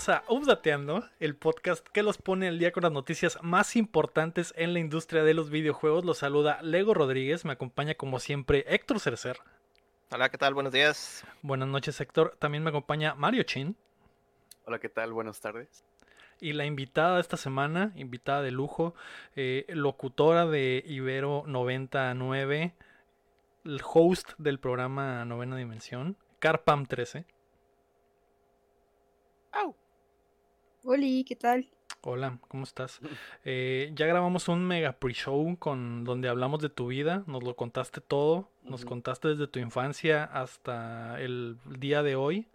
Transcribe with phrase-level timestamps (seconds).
[0.00, 4.54] Bienvenidos a Updateando, el podcast que los pone al día con las noticias más importantes
[4.56, 6.06] en la industria de los videojuegos.
[6.06, 9.36] Los saluda Lego Rodríguez, me acompaña como siempre Héctor Cercer.
[10.10, 10.54] Hola, ¿qué tal?
[10.54, 11.26] Buenos días.
[11.42, 13.76] Buenas noches Héctor, también me acompaña Mario Chin.
[14.64, 15.12] Hola, ¿qué tal?
[15.12, 15.84] Buenas tardes.
[16.40, 18.94] Y la invitada de esta semana, invitada de lujo,
[19.36, 22.74] eh, locutora de Ibero 99,
[23.66, 27.26] el host del programa Novena Dimensión, Carpam 13.
[29.52, 29.76] ¡Au!
[30.84, 31.68] Oli, ¿qué tal?
[32.02, 33.00] Hola, ¿cómo estás?
[33.44, 38.00] Eh, ya grabamos un mega pre-show con donde hablamos de tu vida, nos lo contaste
[38.00, 42.48] todo, nos contaste desde tu infancia hasta el día de hoy.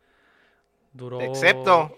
[0.93, 1.95] Duró Excepto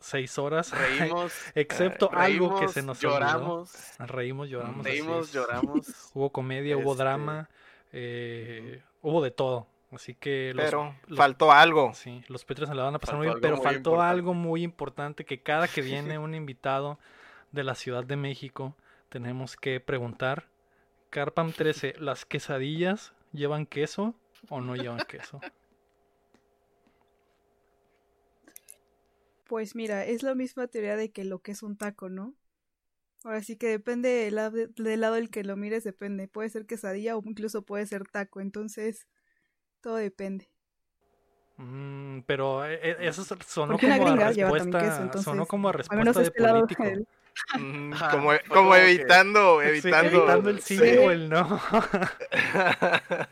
[0.00, 0.72] seis horas.
[0.72, 1.32] Reímos.
[1.54, 3.72] Excepto algo que se nos lloramos.
[4.00, 4.12] Olvidó.
[4.12, 4.84] Reímos, lloramos.
[4.84, 6.10] Reímos, lloramos.
[6.14, 7.48] hubo comedia, hubo Este, drama,
[7.92, 9.68] eh, hubo de todo.
[9.90, 11.94] Así que los, Pero los- faltó algo.
[11.94, 13.78] Sí, los Patreons se la van a pasar Faltó muy bien, algo pero muy faltó
[13.90, 14.10] importante.
[14.10, 15.80] algo muy importante que cada que
[16.14, 16.98] viene un invitado
[17.52, 18.76] de la Ciudad de México
[19.08, 20.46] tenemos que preguntar.
[21.10, 24.14] Carpam 13, ¿las quesadillas llevan queso
[24.50, 25.40] o no llevan queso?
[29.46, 32.34] Pues mira, es la misma teoría de que lo que es un taco, ¿no?
[33.24, 36.28] Ahora sí que depende del, lado- del lado del que lo mires, depende.
[36.28, 39.06] Puede ser quesadilla o incluso puede ser taco, entonces
[39.80, 40.48] todo depende.
[41.56, 45.46] Mm, pero eh, eh, eso es- sonó Porque una como a respuesta, queso, entonces, sonó
[45.46, 46.84] como a respuesta de este político.
[47.58, 50.18] Mm, Ajá, como como como que- evitando, Sí, evitando.
[50.18, 50.96] evitando el sí, sí.
[50.98, 51.60] o el no.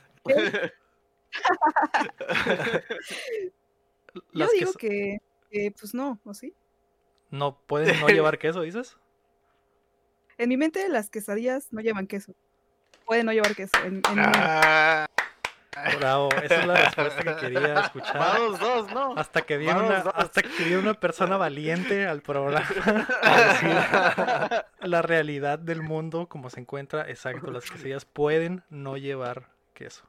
[4.33, 5.19] Yo digo que,
[5.51, 6.55] que, pues no, ¿o sí?
[7.31, 8.97] no pueden no llevar queso, dices.
[10.39, 12.35] En mi mente las quesadillas no llevan queso.
[13.05, 13.73] Pueden no llevar queso.
[13.85, 14.39] En, en mi mente.
[15.99, 18.19] Bravo, esa es la respuesta que quería escuchar.
[18.19, 19.15] Vamos dos, ¿no?
[19.17, 22.67] Hasta que viene una, hasta que viene una persona valiente al programa
[23.23, 27.09] a decir la realidad del mundo como se encuentra.
[27.09, 30.05] Exacto, las quesadillas pueden no llevar queso.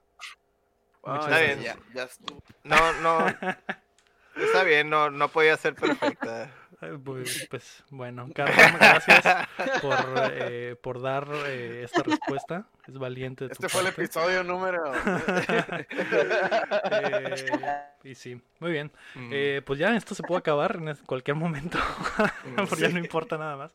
[1.06, 2.42] Ya, ya estuvo.
[2.64, 3.26] no, no.
[4.36, 6.52] Está bien, no, no podía ser perfecta.
[7.04, 9.48] Pues, pues, bueno, Carlos, gracias
[9.82, 9.96] por,
[10.32, 12.68] eh, por dar eh, esta respuesta.
[12.88, 13.46] Es valiente.
[13.46, 14.84] de tu Este fue el episodio número.
[16.90, 17.46] Eh,
[18.04, 18.92] y sí, muy bien.
[19.16, 21.78] Mm, Eh, pues ya, esto se puede acabar en cualquier momento.
[22.70, 23.74] porque ya no importa nada más.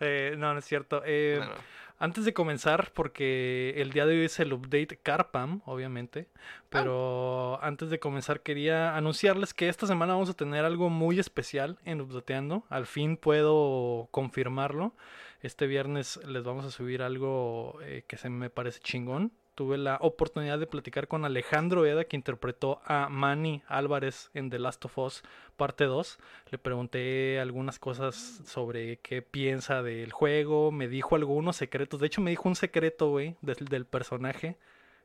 [0.00, 1.02] No, no es cierto.
[1.06, 1.54] No, no.
[2.00, 6.28] Antes de comenzar, porque el día de hoy es el update Carpam, obviamente,
[6.68, 11.78] pero antes de comenzar quería anunciarles que esta semana vamos a tener algo muy especial
[11.84, 12.64] en Updateando.
[12.68, 14.94] Al fin puedo confirmarlo.
[15.40, 19.32] Este viernes les vamos a subir algo eh, que se me parece chingón.
[19.58, 24.60] Tuve la oportunidad de platicar con Alejandro Eda, que interpretó a Manny Álvarez en The
[24.60, 25.24] Last of Us
[25.56, 26.16] parte 2.
[26.52, 28.14] Le pregunté algunas cosas
[28.46, 30.70] sobre qué piensa del juego.
[30.70, 31.98] Me dijo algunos secretos.
[31.98, 34.58] De hecho, me dijo un secreto, güey, del, del personaje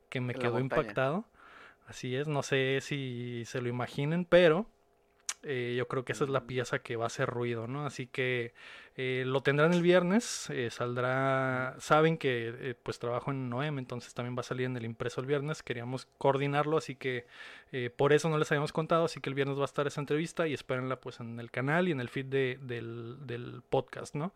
[0.09, 0.81] que me la quedó montaña.
[0.81, 1.25] impactado.
[1.87, 4.67] Así es, no sé si se lo imaginen, pero
[5.43, 7.85] eh, yo creo que esa es la pieza que va a hacer ruido, ¿no?
[7.85, 8.53] Así que
[8.95, 14.13] eh, lo tendrán el viernes, eh, saldrá, saben que eh, pues trabajo en Noem, entonces
[14.13, 17.25] también va a salir en el impreso el viernes, queríamos coordinarlo, así que
[17.97, 20.47] por eso no les habíamos contado, así que el viernes va a estar esa entrevista
[20.47, 24.33] y espérenla pues en el canal y en el feed de- del, del podcast, ¿no?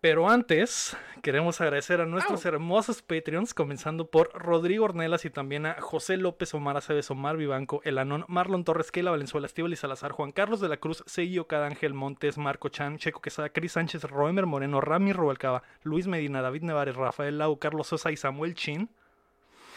[0.00, 5.80] Pero antes, queremos agradecer a nuestros hermosos Patreons, comenzando por Rodrigo Ornelas y también a
[5.80, 10.32] José López, Omar Aceves, Omar Vivanco, Elanón, Marlon Torres, Keila Valenzuela, Estíbal y Salazar, Juan
[10.32, 14.80] Carlos de la Cruz, Seguio Cadángel Montes, Marco Chan, Checo Quesada, Cris Sánchez, Roemer Moreno,
[14.80, 18.88] Rami Rubalcaba, Luis Medina, David Nevares, Rafael Lau, Carlos Sosa y Samuel Chin.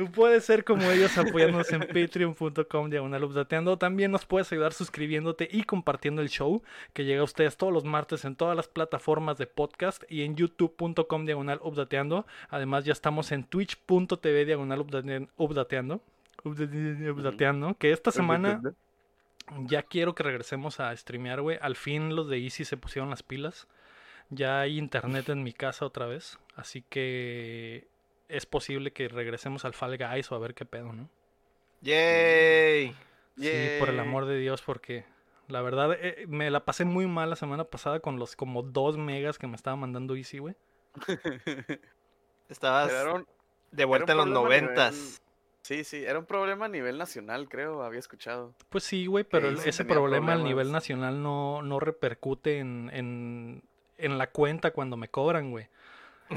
[0.00, 3.76] Tú puedes ser como ellos apoyándonos en patreon.com diagonal updateando.
[3.76, 6.62] También nos puedes ayudar suscribiéndote y compartiendo el show
[6.94, 10.36] que llega a ustedes todos los martes en todas las plataformas de podcast y en
[10.36, 12.26] youtube.com diagonal updateando.
[12.48, 16.00] Además ya estamos en twitch.tv diagonal update- updateando.
[16.44, 17.74] Update- Updateando.
[17.74, 18.62] Que esta semana
[19.66, 21.58] ya quiero que regresemos a streamear, güey.
[21.60, 23.68] Al fin los de Easy se pusieron las pilas.
[24.30, 26.38] Ya hay internet en mi casa otra vez.
[26.56, 27.86] Así que
[28.30, 31.08] es posible que regresemos al Fall Guys o a ver qué pedo, ¿no?
[31.82, 32.94] Yay.
[33.38, 35.04] Sí, por el amor de Dios, porque
[35.48, 38.98] la verdad eh, me la pasé muy mal la semana pasada con los como 2
[38.98, 40.54] megas que me estaba mandando Easy, güey.
[42.48, 43.26] Estabas un-
[43.70, 44.94] de vuelta en los noventas.
[44.94, 45.20] nivel-
[45.62, 48.54] Sí, sí, era un problema a nivel nacional, creo, había escuchado.
[48.70, 53.62] Pues sí, güey, pero el- ese problema a nivel nacional no, no repercute en, en,
[53.98, 55.68] en la cuenta cuando me cobran, güey.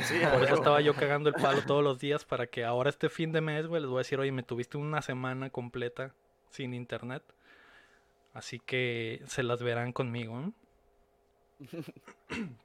[0.02, 3.10] Sí, Por eso estaba yo cagando el palo todos los días para que ahora este
[3.10, 6.14] fin de mes, güey, les voy a decir, oye, me tuviste una semana completa
[6.50, 7.24] sin internet.
[8.34, 10.40] Así que se las verán conmigo.
[10.40, 10.54] ¿no?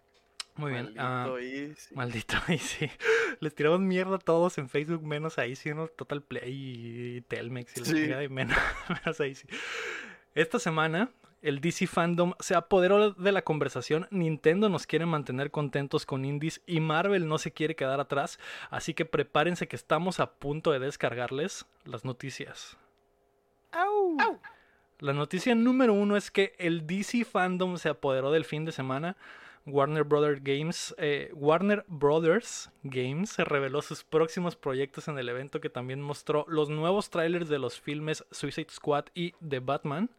[0.57, 0.95] Muy bien.
[0.97, 1.95] Maldito Easy.
[1.95, 2.91] Maldito Easy.
[3.41, 5.87] Les tiramos mierda a todos en Facebook, menos a Easy, ¿no?
[5.87, 8.25] Total Play y Telmex y la Sí.
[8.25, 8.57] y menos,
[8.89, 9.47] menos a Easy.
[10.35, 11.11] Esta semana,
[11.43, 14.07] el DC Fandom se apoderó de la conversación.
[14.11, 18.39] Nintendo nos quiere mantener contentos con indies y Marvel no se quiere quedar atrás.
[18.71, 22.77] Así que prepárense que estamos a punto de descargarles las noticias.
[25.01, 29.17] La noticia número uno es que el DC Fandom se apoderó del fin de semana.
[29.69, 35.71] Warner Brothers Games, eh, Warner Brothers Games reveló sus próximos proyectos en el evento que
[35.71, 40.11] también mostró los nuevos trailers de los filmes Suicide Squad y The Batman.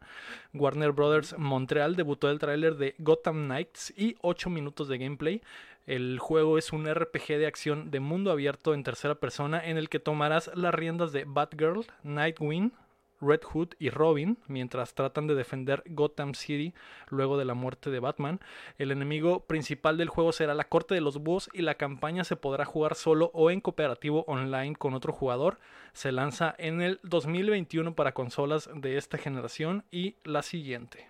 [0.54, 5.42] Warner Brothers Montreal debutó el tráiler de Gotham Knights y 8 minutos de gameplay.
[5.86, 9.88] El juego es un RPG de acción de mundo abierto en tercera persona en el
[9.88, 12.72] que tomarás las riendas de Batgirl, Nightwing,
[13.20, 16.74] Red Hood y Robin mientras tratan de defender Gotham City
[17.08, 18.40] luego de la muerte de Batman.
[18.78, 22.36] El enemigo principal del juego será la Corte de los Búhos y la campaña se
[22.36, 25.58] podrá jugar solo o en cooperativo online con otro jugador.
[25.92, 31.08] Se lanza en el 2021 para consolas de esta generación y la siguiente.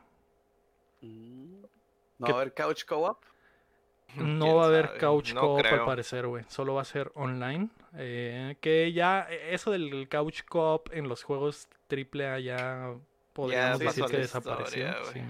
[1.03, 1.63] Mm.
[2.19, 3.19] ¿No ¿Qué- va a haber couch co-op?
[4.17, 4.99] No ¿Quién va a haber sabe?
[4.99, 6.45] couch No co-op al parecer, güey.
[6.49, 7.69] Solo va a ser online.
[7.97, 12.95] Eh, que ya, eh, eso del couch co-op en los juegos AAA ya
[13.33, 14.93] podríamos decir que desapareció.
[15.13, 15.21] sí.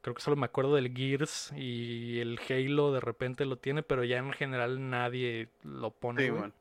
[0.00, 4.04] Creo que solo me acuerdo del Gears y el Halo de repente lo tiene, pero
[4.04, 6.22] ya en general nadie lo pone.
[6.22, 6.52] Sí, bueno.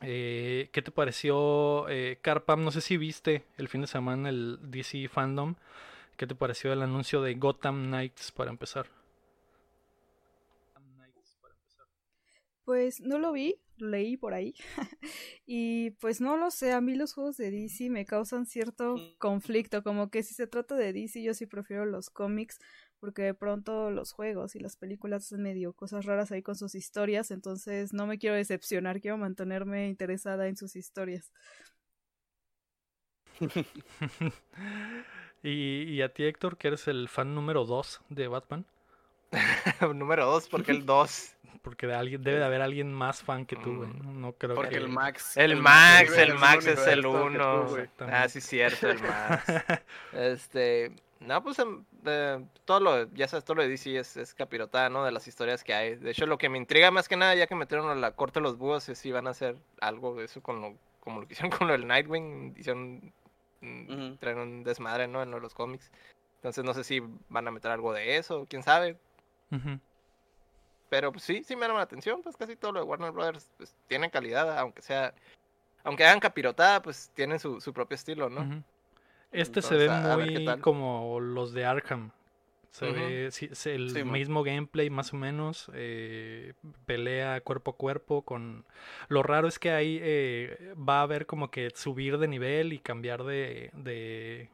[0.00, 2.64] Eh, ¿Qué te pareció, eh, Carpam?
[2.64, 5.56] No sé si viste el fin de semana el DC Fandom.
[6.16, 8.86] ¿Qué te pareció el anuncio de Gotham Knights para empezar?
[12.68, 14.54] Pues no lo vi, lo leí por ahí.
[15.46, 19.82] y pues no lo sé, a mí los juegos de DC me causan cierto conflicto,
[19.82, 22.58] como que si se trata de DC yo sí prefiero los cómics
[23.00, 26.74] porque de pronto los juegos y las películas hacen medio cosas raras ahí con sus
[26.74, 31.32] historias, entonces no me quiero decepcionar, quiero mantenerme interesada en sus historias.
[35.42, 38.66] y, y a ti, Héctor, que eres el fan número 2 de Batman,
[39.94, 41.34] Número dos, porque el dos.
[41.62, 43.88] Porque de alguien, debe de haber alguien más fan que tú, güey.
[43.90, 44.20] Mm.
[44.20, 44.76] No, creo Porque que...
[44.76, 45.36] el Max.
[45.36, 47.66] El Max el Max es el tú, uno.
[48.00, 49.44] Ah, sí, cierto, el Max.
[50.12, 54.34] Este, no, pues em, eh, todo lo, ya sabes, todo lo de DC es, es
[54.34, 55.04] capirotada, ¿no?
[55.04, 55.96] De las historias que hay.
[55.96, 58.38] De hecho, lo que me intriga más que nada, ya que metieron a la corte
[58.40, 61.26] de los búhos, es si van a hacer algo de eso con lo, como lo
[61.26, 62.54] que hicieron con lo del Nightwing.
[62.56, 63.12] Hicieron,
[63.60, 64.16] Ujú.
[64.18, 65.22] traen un desmadre, ¿no?
[65.22, 65.90] En lo de los cómics.
[66.36, 68.96] Entonces, no sé si van a meter algo de eso, quién sabe.
[69.50, 69.80] Ujú.
[70.88, 73.50] Pero pues sí, sí me llama la atención, pues casi todo lo de Warner Brothers
[73.56, 75.14] pues, tiene calidad, aunque sea,
[75.84, 78.62] aunque hagan capirotada, pues tienen su, su propio estilo, ¿no?
[79.30, 82.10] Este se ve a- muy como los de Arkham.
[82.70, 85.70] Se ve sí, es el Sí, mismo gameplay más o menos.
[85.74, 86.54] eh,
[86.86, 88.64] pelea cuerpo a cuerpo con...
[89.08, 92.78] Lo raro es que ahí eh, va a haber como que subir de nivel y
[92.78, 93.70] cambiar de...
[93.74, 94.48] de-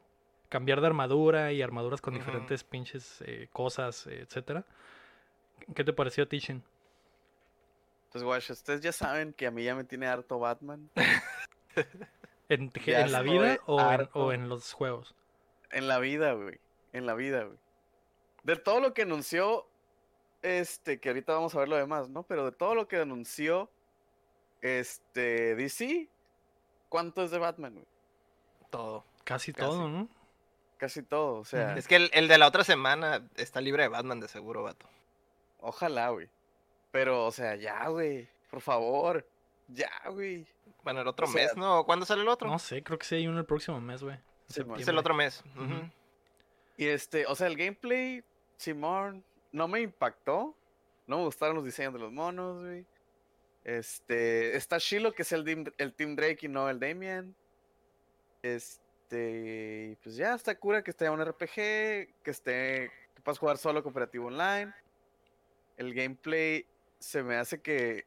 [0.48, 4.64] cambiar de armadura y armaduras con diferentes pinches eh, cosas, etcétera.
[5.74, 6.62] ¿Qué te pareció, Tishin?
[8.14, 10.88] Pues, guacho, ustedes ya saben que a mí ya me tiene harto Batman.
[12.48, 12.70] ¿En,
[13.10, 14.32] la vida o en, o harto.
[14.32, 15.16] en los juegos?
[15.72, 16.60] En la vida, güey.
[16.92, 17.58] En la vida, güey.
[18.44, 19.66] De todo lo que anunció,
[20.42, 22.22] este, que ahorita vamos a ver lo demás, ¿no?
[22.22, 23.68] Pero de todo lo que anunció,
[24.60, 26.08] este, DC,
[26.88, 27.86] ¿cuánto es de Batman, güey?
[28.70, 29.04] Todo.
[29.24, 29.68] Casi, Casi.
[29.68, 30.08] todo, ¿no?
[30.76, 33.88] Casi todo, o sea, Es que el, el de la otra semana está libre de
[33.88, 34.86] Batman de seguro, vato.
[35.64, 36.28] Ojalá, güey.
[36.90, 39.26] Pero, o sea, ya, güey, por favor,
[39.68, 40.46] ya, güey.
[40.82, 41.84] Bueno, el otro O sea, mes, ¿no?
[41.84, 42.48] ¿Cuándo sale el otro?
[42.48, 44.18] No sé, creo que sí hay uno el próximo mes, güey.
[44.48, 45.42] Es el otro mes.
[46.76, 48.22] Y este, o sea, el gameplay,
[48.56, 50.54] Simón, no me impactó.
[51.06, 52.86] No me gustaron los diseños de los monos, güey.
[53.64, 57.34] Este, está Shiloh, que es el, el Team Drake y no el Damian.
[58.42, 63.82] Este, pues ya está cura que esté un RPG, que esté, que puedas jugar solo
[63.82, 64.74] cooperativo online.
[65.76, 66.66] El gameplay
[66.98, 68.04] se me hace que,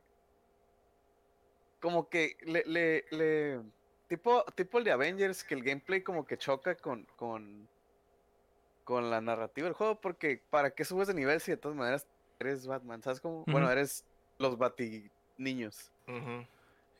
[1.79, 3.61] como que le, le, le,
[4.07, 7.67] tipo, tipo el de Avengers, que el gameplay como que choca con, con,
[8.83, 12.07] con la narrativa del juego, porque ¿para qué subes de nivel si de todas maneras
[12.39, 13.01] eres Batman?
[13.03, 13.43] ¿Sabes cómo?
[13.47, 14.05] Bueno, eres
[14.39, 15.91] los Bati niños.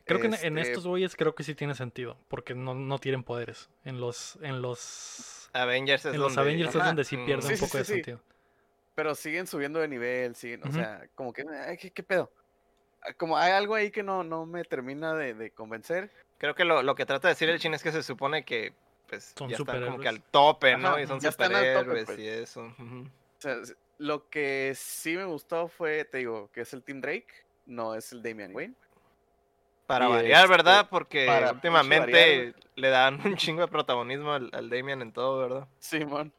[0.04, 2.98] Creo que en, en Este- estos güeyes creo que sí tiene sentido, porque no, no
[2.98, 3.68] tienen poderes.
[3.84, 7.26] En los en los Avengers es en los donde- Avengers es donde sí Mm.
[7.26, 7.92] pierde Sí, un sí, poco sí, de sí.
[7.94, 8.20] sentido.
[8.98, 12.32] Pero siguen subiendo de nivel, siguen, o sea, como que, ay, ¿qué, qué pedo?
[13.00, 16.10] Ah, Como hay algo ahí que no, no me termina de, de convencer.
[16.36, 18.72] Creo que lo, lo que trata de decir el chin es que se supone que
[19.08, 20.88] pues Son ya están como que al tope, ¿no?
[20.88, 22.18] Ajá, y son superhéroes pues.
[22.18, 22.74] y eso.
[22.76, 23.04] O
[23.38, 23.58] sea,
[23.98, 27.28] lo que sí me gustó fue, te digo, que es el Team Drake,
[27.66, 28.74] no es el Damian Wayne.
[29.86, 30.88] Para Y, variar, este, ¿verdad?
[30.90, 35.68] Porque últimamente variar, le dan un chingo de protagonismo al, al Damian en todo, ¿verdad?
[35.78, 36.32] Simón.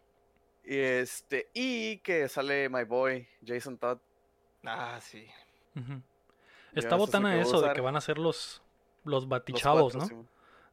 [0.69, 3.97] Y este, y que sale my boy, Jason Todd.
[4.63, 5.27] Ah, sí.
[6.75, 8.61] Está botana eso de que van a ser los,
[9.03, 10.25] los los batichavos, cuatro, ¿no?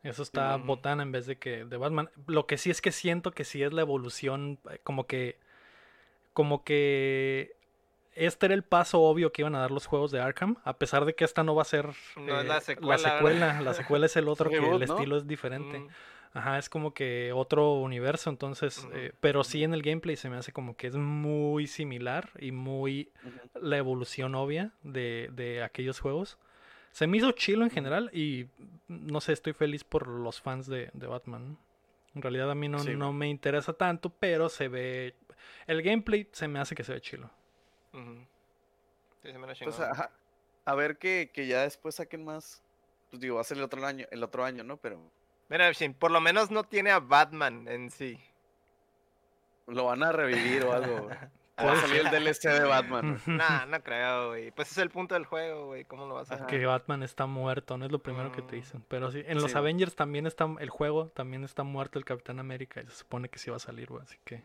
[0.03, 2.11] Eso está botana en vez de que de Batman.
[2.27, 5.39] Lo que sí es que siento que sí es la evolución, eh, como que,
[6.35, 7.57] como que
[8.13, 11.07] este era el paso obvio que iban a dar los juegos de Arkham, a pesar
[11.07, 11.87] de que esta no va a ser
[12.17, 14.77] No es eh, la secuela, la secuela es el otro que el ¿no?
[14.79, 15.79] estilo es diferente.
[15.79, 15.89] Mm,
[16.37, 20.37] Ajá, es como que otro universo, entonces, eh, pero sí en el gameplay se me
[20.37, 23.11] hace como que es muy similar y muy
[23.55, 26.37] la evolución obvia de, de aquellos juegos.
[26.93, 28.49] Se me hizo chilo en general y
[28.87, 31.57] no sé, estoy feliz por los fans de, de Batman.
[32.15, 32.95] En realidad a mí no, Sí.
[32.95, 35.15] no me interesa tanto, pero se ve...
[35.67, 37.31] El gameplay se me hace que se ve chilo.
[37.95, 40.11] Sí, se me Pues, ajá,
[40.67, 42.63] a ver que, que ya después saquen más.
[43.09, 44.77] Pues digo, va a ser el otro año, el otro año, ¿no?
[44.77, 45.01] Pero
[45.49, 48.19] Mira, Shin, por lo menos no tiene a Batman en sí.
[49.67, 51.03] lo van a revivir o algo.
[51.05, 51.17] güey.
[51.59, 53.19] Va Puede a salir el DLC de Batman.
[53.25, 53.37] güey.
[53.39, 54.51] Nah, no creo, güey.
[54.51, 55.85] Pues es el punto del juego, güey.
[55.87, 56.47] ¿Cómo lo vas a hacer?
[56.49, 58.61] que Batman está muerto, no es lo primero que te Mm.
[58.61, 58.85] dicen.
[58.89, 59.57] Pero sí, en los Sí.
[59.57, 63.39] Avengers también está el juego, también está muerto el Capitán América y se supone que
[63.39, 64.43] sí va a salir, güey, así que...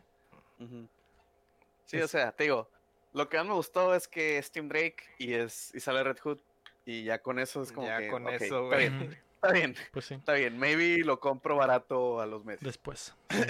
[1.85, 2.69] Sí, o sea, te digo,
[3.11, 6.19] lo que más me gustó es que es Team Drake y es y sale Red
[6.19, 6.39] Hood.
[6.85, 8.07] Y ya con eso es como Ya que.
[8.07, 8.89] con eso, güey.
[9.41, 10.57] está bien, Pues sí, está bien.
[10.57, 12.63] Maybe lo compro barato a los meses.
[12.63, 13.15] después.
[13.29, 13.45] Ay,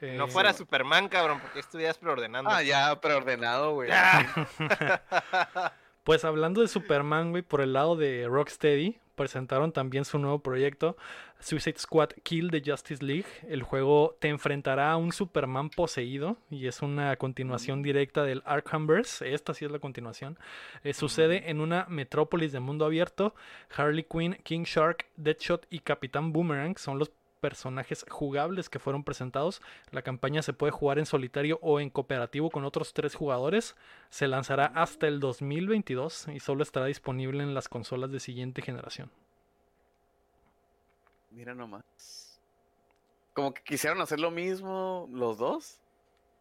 [0.16, 0.52] no Eh, fuera.
[0.52, 2.50] Superman, cabrón, porque estuvieras preordenando.
[2.50, 3.90] Ah, ya preordenado, güey.
[6.04, 10.96] Pues hablando de Superman, güey, por el lado de Rocksteady, presentaron también su nuevo proyecto,
[11.40, 13.26] Suicide Squad Kill the Justice League.
[13.48, 19.32] El juego te enfrentará a un Superman poseído y es una continuación directa del Arkhamverse.
[19.32, 20.38] Esta sí es la continuación.
[20.84, 23.34] Eh, sucede en una metrópolis de mundo abierto.
[23.76, 27.10] Harley Quinn, King Shark, Deadshot y Capitán Boomerang son los
[27.42, 29.60] personajes jugables que fueron presentados.
[29.90, 33.74] La campaña se puede jugar en solitario o en cooperativo con otros tres jugadores.
[34.10, 39.10] Se lanzará hasta el 2022 y solo estará disponible en las consolas de siguiente generación.
[41.32, 42.40] Mira nomás.
[43.34, 45.80] Como que quisieron hacer lo mismo los dos.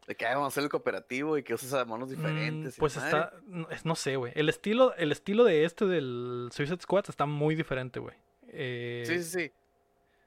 [0.07, 2.75] De que "Ah, vamos a hacer el cooperativo y que uses a monos Mm, diferentes.
[2.77, 4.33] pues está, no, no sé, güey.
[4.35, 8.15] El estilo, el estilo de este del Suicide Squad está muy diferente, güey.
[8.49, 9.51] Eh, Sí, sí, sí.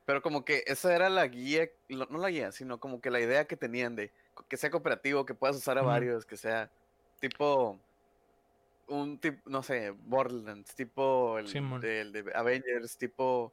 [0.05, 3.21] Pero como que esa era la guía, lo- no la guía, sino como que la
[3.21, 4.13] idea que tenían de
[4.49, 6.71] que sea cooperativo, que puedas usar a varios, que sea
[7.21, 7.79] tipo
[8.87, 11.47] un tipo, no sé, Borderlands, tipo el,
[12.13, 13.53] de Avengers, tipo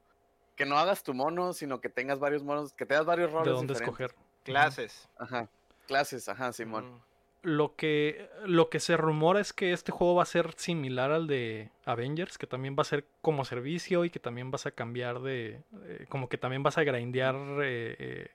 [0.56, 3.54] que no hagas tu mono, sino que tengas varios monos, que tengas varios de roles
[3.54, 4.02] dónde diferentes.
[4.10, 4.26] escoger.
[4.44, 5.08] Clases.
[5.18, 5.48] Ajá.
[5.86, 7.00] Clases, ajá, Simón.
[7.42, 11.26] Lo que, lo que se rumora es que este juego va a ser similar al
[11.26, 15.20] de Avengers, que también va a ser como servicio y que también vas a cambiar
[15.20, 15.60] de...
[15.84, 18.30] eh, como que también vas a grindear eh, eh,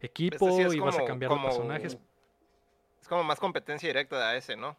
[0.00, 1.98] equipo Este sí es y vas a cambiar como- de personajes.
[3.02, 4.76] Es como más competencia directa de ese, ¿no?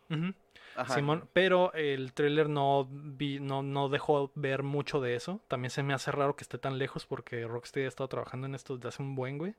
[0.76, 0.96] Ajá.
[0.96, 5.40] Simón, pero el trailer no, vi, no, no dejó ver mucho de eso.
[5.50, 8.56] También se me hace raro que esté tan lejos porque Rocksteady ha estado trabajando en
[8.56, 9.54] esto desde hace un buen, güey.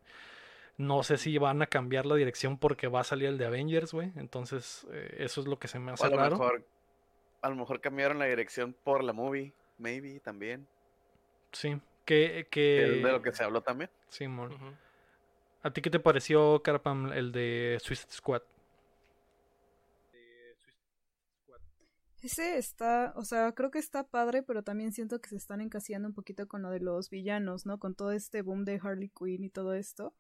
[0.83, 3.93] No sé si van a cambiar la dirección porque va a salir el de Avengers,
[3.93, 4.12] güey.
[4.17, 6.31] Entonces, eh, eso es lo que se me O hace a lo raro.
[6.33, 6.65] mejor,
[7.41, 10.67] a lo mejor cambiaron la dirección por la movie, maybe también.
[11.53, 13.33] Sí, que, que es de lo que...
[13.33, 13.91] se habló también.
[14.09, 14.53] Simón.
[14.55, 14.75] Ujú.
[15.62, 18.43] ¿A ti qué te pareció, Carpam, el de Suicide Squad?
[22.23, 26.09] Ese está, o sea, creo que está padre, pero también siento que se están encasillando
[26.09, 27.79] un poquito con lo de los villanos, ¿no?
[27.79, 30.15] Con todo este boom de Harley Quinn y todo esto.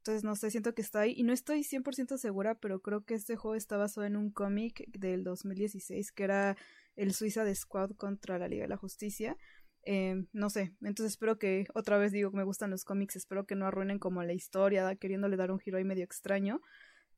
[0.00, 1.12] Entonces, no sé, siento que está ahí.
[1.14, 4.84] Y no estoy 100% segura, pero creo que este juego está basado en un cómic
[4.88, 6.56] del 2016 que era
[6.96, 9.36] el Suiza Squad contra la Liga de la Justicia.
[9.84, 13.46] Eh, no sé, entonces espero que, otra vez digo que me gustan los cómics, espero
[13.46, 16.60] que no arruinen como la historia, queriéndole dar un giro ahí medio extraño.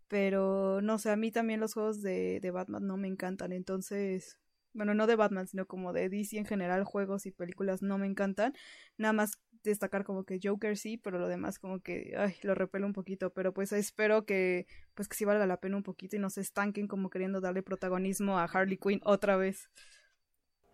[0.09, 3.53] Pero no sé, a mí también los juegos de, de Batman no me encantan.
[3.53, 4.39] Entonces,
[4.75, 8.07] bueno, no de Batman, sino como de DC en general, juegos y películas no me
[8.07, 8.55] encantan.
[8.99, 12.87] Nada más destacar como que Joker sí, pero lo demás como que, ay, lo repelo
[12.87, 13.31] un poquito.
[13.31, 16.41] Pero pues espero que, pues que sí valga la pena un poquito y no se
[16.41, 19.71] estanquen como queriendo darle protagonismo a Harley Quinn otra vez.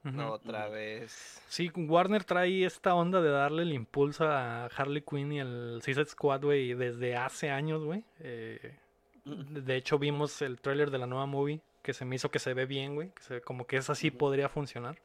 [0.05, 1.43] No, otra vez.
[1.49, 6.07] Sí, Warner trae esta onda de darle el impulso a Harley Quinn y el Suicide
[6.07, 8.05] Squad, güey, desde hace años, güey.
[8.21, 8.77] Eh,
[9.25, 12.55] de hecho, vimos el tráiler de la nueva movie que se me hizo que se
[12.55, 13.11] ve bien, güey.
[13.11, 14.99] Que se ve como que esa sí podría funcionar.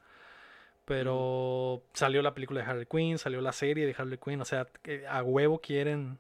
[0.86, 4.68] Pero salió la película de Harley Quinn, salió la serie de Harley Quinn, o sea,
[5.10, 6.18] a huevo quieren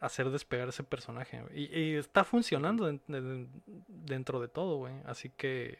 [0.00, 1.42] hacer despegar ese personaje.
[1.54, 3.46] Y, y está funcionando den- de-
[3.88, 4.94] dentro de todo, güey.
[5.06, 5.78] Así que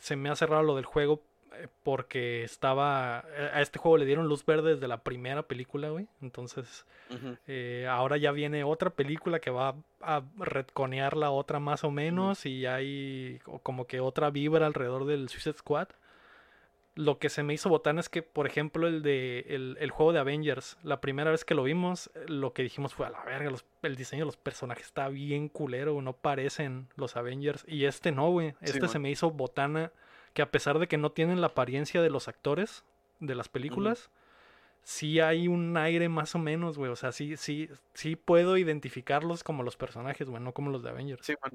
[0.00, 1.22] se me ha cerrado lo del juego
[1.54, 3.24] eh, porque estaba...
[3.36, 6.06] eh, A este juego le dieron luz verde desde la primera película, güey.
[6.22, 6.86] Entonces...
[7.46, 12.46] Eh, ahora ya viene otra película que va a retconear la otra más o menos
[12.46, 15.86] y hay co- como que otra vibra alrededor del Suicide Squad.
[16.96, 20.12] Lo que se me hizo botán es que, por ejemplo, el de el, el juego
[20.14, 23.22] de Avengers, la primera vez que lo vimos, eh, lo que dijimos fue a la
[23.22, 27.64] verga, los- el diseño de los personajes está bien culero, no parecen los Avengers.
[27.68, 28.54] Y este no, güey.
[28.62, 29.92] Este se me hizo botana
[30.32, 32.82] que a pesar de que no tienen la apariencia de los actores
[33.20, 34.10] de las películas,
[34.82, 36.90] sí hay un aire más o menos, güey.
[36.90, 40.90] O sea, sí, sí, sí puedo identificarlos como los personajes, güey, no como los de
[40.90, 41.26] Avengers.
[41.26, 41.52] Sí, man.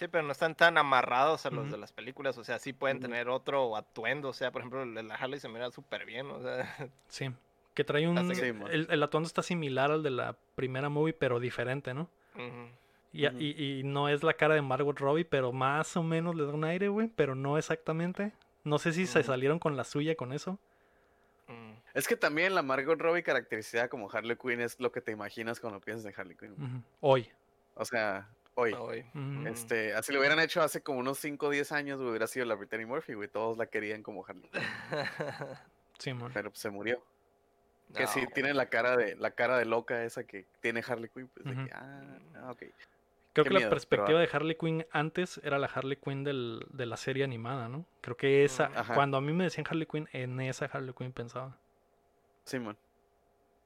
[0.00, 2.98] Sí, pero no están tan amarrados a los de las películas, o sea, sí pueden
[3.00, 6.74] tener otro atuendo, o sea, por ejemplo, la Harley se mira súper bien, o sea,
[7.08, 7.30] Sí.
[7.74, 8.34] Que trae un.
[8.34, 12.08] Sí, el, el atuendo está similar al de la primera movie, pero diferente, ¿no?
[13.12, 16.44] Y, y- y no es la cara de Margot Robbie, pero más o menos le
[16.46, 18.32] da un aire, güey, pero no exactamente.
[18.64, 20.58] No sé si se salieron con la suya con eso.
[21.48, 21.72] Mm.
[21.94, 25.60] Es que también la Margot Robbie caracterizada como Harley Quinn es lo que te imaginas
[25.60, 26.82] cuando piensas en Harley Quinn.
[27.00, 27.28] Hoy.
[27.74, 28.28] O sea,
[28.60, 28.72] hoy.
[28.74, 29.04] Hoy.
[29.14, 29.48] Ujú.
[29.48, 32.54] Este, así lo hubieran hecho hace como unos 5 o 10 años, hubiera sido la
[32.54, 33.28] Brittany Murphy, güey.
[33.28, 34.62] Todos la querían como Harley Quinn,
[35.98, 36.30] Sí, man.
[36.32, 37.02] pero pues, se murió.
[37.94, 38.28] Que sí No.
[38.32, 41.64] tiene la cara de la cara de loca esa que tiene Harley Quinn, pues de
[41.64, 42.58] que, ah, ah, ok.
[43.32, 44.22] Creo Qué que la miedo, perspectiva ah.
[44.22, 47.84] de Harley Quinn antes era la Harley Quinn del- de la serie animada, ¿no?
[48.00, 48.76] Creo que esa, Mm.
[48.76, 48.94] Ajá.
[48.94, 51.56] cuando a mí me decían Harley Quinn, en esa Harley Quinn pensaba.
[52.44, 52.76] Simón.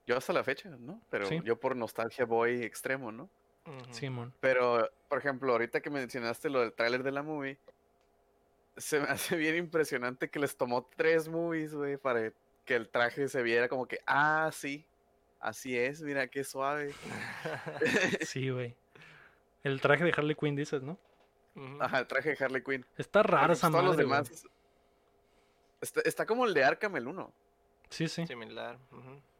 [0.06, 1.00] Yo hasta la fecha, ¿no?
[1.10, 1.40] Pero Sí.
[1.44, 3.28] yo por nostalgia voy extremo, ¿no?
[3.90, 4.32] Simón.
[4.40, 7.58] Pero, por ejemplo, ahorita que mencionaste lo del tráiler de la movie,
[8.76, 12.32] se me hace bien impresionante que les tomó tres movies, güey, para
[12.64, 14.86] que el traje se viera como que, ah, sí,
[15.40, 16.92] así es, mira qué suave.
[18.22, 18.74] Sí, güey.
[19.62, 20.98] El traje de Harley Quinn, dices, ¿no?
[21.80, 22.84] Ajá, el traje de Harley Quinn.
[22.98, 24.22] Está rara pues, esa los madre, güey.
[24.22, 24.46] demás.
[25.80, 27.32] Está, está como el de Arkham el 1.
[27.90, 28.26] Sí, sí.
[28.26, 28.78] Similar.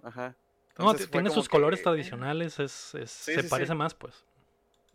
[0.03, 0.37] Ajá.
[0.79, 3.79] No, Entonces tiene sus colores que- tradicionales, es, es- Sí, se sí, parece sí.
[3.79, 4.25] más, pues.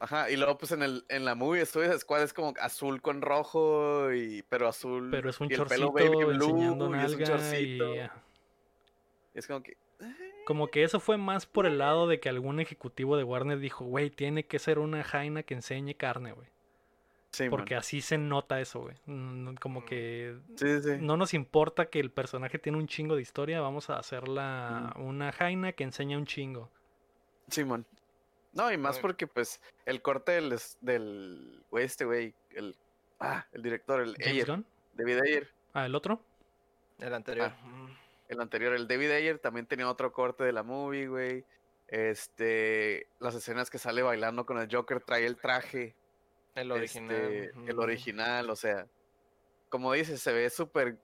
[0.02, 3.22] Ajá, y luego pues en el en la movie Suicide Squad es como azul con
[3.22, 7.00] rojo y pero azul Pero es un y el chorcito pelo baby blue, enseñando y
[7.06, 7.96] es un chorcito.
[7.96, 8.10] y...
[9.34, 9.76] Es como que
[10.46, 13.84] Como que eso fue más por el lado de que algún ejecutivo de Warner dijo,
[13.86, 16.48] güey, tiene que ser una jaina que enseñe carne, güey.
[17.32, 17.52] Sí, man.
[17.52, 18.96] Porque así se nota eso, güey.
[19.06, 19.86] Mm, Como Mm.
[19.86, 20.98] que Sí, sí, sí.
[21.02, 25.32] no nos importa que el personaje tiene un chingo de historia, vamos a hacerla una
[25.32, 26.70] jaina que enseña un chingo.
[27.50, 27.86] Simón.
[28.54, 32.76] No, y más porque pues el corte del del güey este güey, el
[33.20, 34.66] ah, el director, el James Ayer, Gunn.
[34.94, 36.22] David Ayer, Ah, el otro.
[37.00, 37.52] El anterior.
[37.54, 37.88] Ah.
[38.28, 41.46] el anterior, el David Ayer también tenía otro corte de la movie, güey.
[41.88, 45.96] Este, las escenas que sale bailando con el Joker trae el traje
[46.56, 47.16] El original.
[47.16, 48.86] este, el original, o sea,
[49.70, 50.98] como dices, se ve súper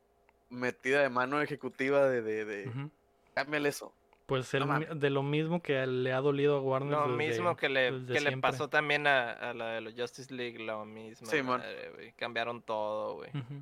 [0.49, 2.89] metida de mano ejecutiva de, de, de Ujú.
[3.33, 3.93] cámbiale eso.
[4.25, 6.91] Pues el No de lo mismo que le ha dolido a Warner.
[6.93, 9.93] Lo desde- mismo que le, desde que le pasó también a, a la de los
[9.95, 11.27] Justice League, lo mismo.
[11.27, 11.59] Simón.
[11.59, 13.29] madre, Cambiaron todo, güey.
[13.29, 13.61] Ujú,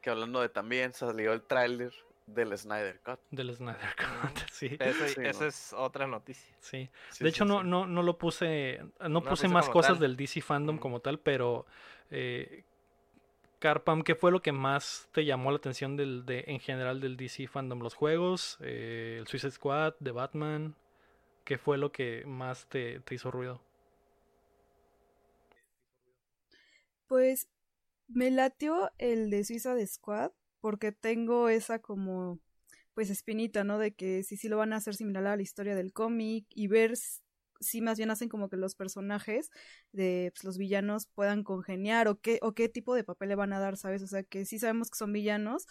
[0.00, 1.92] Que hablando de también, salió el tráiler
[2.26, 3.20] del Snyder Cut.
[3.30, 4.76] Del Snyder Cut, sí.
[4.78, 5.46] Ese- Sí, esa ¿no?
[5.48, 6.54] es otra noticia.
[6.60, 6.88] Sí.
[7.10, 7.66] Sí, de hecho, sí, no, sí.
[7.68, 10.00] no, no lo puse, no, No puse más cosas tal.
[10.00, 10.80] del DC Fandom Mm.
[10.80, 11.66] como tal, pero
[12.10, 12.64] eh,
[13.58, 17.16] Carpam, ¿qué fue lo que más te llamó la atención del, de, en general del
[17.16, 17.80] DC Fandom?
[17.80, 18.58] ¿Los juegos?
[18.60, 19.94] Eh, ¿El Suicide Squad?
[20.00, 20.74] ¿The Batman?
[21.44, 23.60] ¿Qué fue lo que más te, te hizo ruido?
[27.06, 27.48] Pues
[28.08, 30.32] me latió el de Suiza de Squad
[30.62, 32.40] porque tengo esa como
[32.94, 33.78] pues espinita, ¿no?
[33.78, 36.68] De que si sí lo van a hacer similar a la historia del cómic y
[36.68, 36.94] ver
[37.60, 39.50] si más bien hacen como que los personajes
[39.92, 43.52] de pues, los villanos puedan congeniar o qué o qué tipo de papel le van
[43.52, 44.02] a dar, ¿sabes?
[44.02, 45.66] O sea, que sí sabemos que son villanos,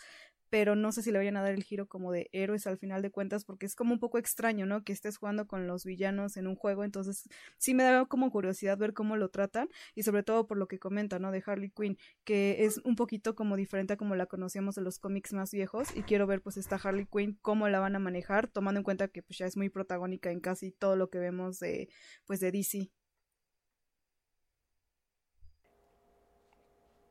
[0.52, 3.02] pero no sé si le vayan a dar el giro como de héroes al final
[3.02, 4.84] de cuentas, porque es como un poco extraño, ¿no?
[4.84, 8.78] Que estés jugando con los villanos en un juego, entonces sí me da como curiosidad
[8.78, 11.32] ver cómo lo tratan y sobre todo por lo que comenta, ¿no?
[11.32, 15.00] De Harley Quinn, que es un poquito como diferente a como la conocíamos de los
[15.00, 18.50] cómics más viejos y quiero ver pues esta Harley Quinn cómo la van a manejar,
[18.50, 21.60] tomando en cuenta que pues ya es muy protagónica en casi todo lo que vemos
[21.60, 21.88] de
[22.26, 22.92] pues de DC.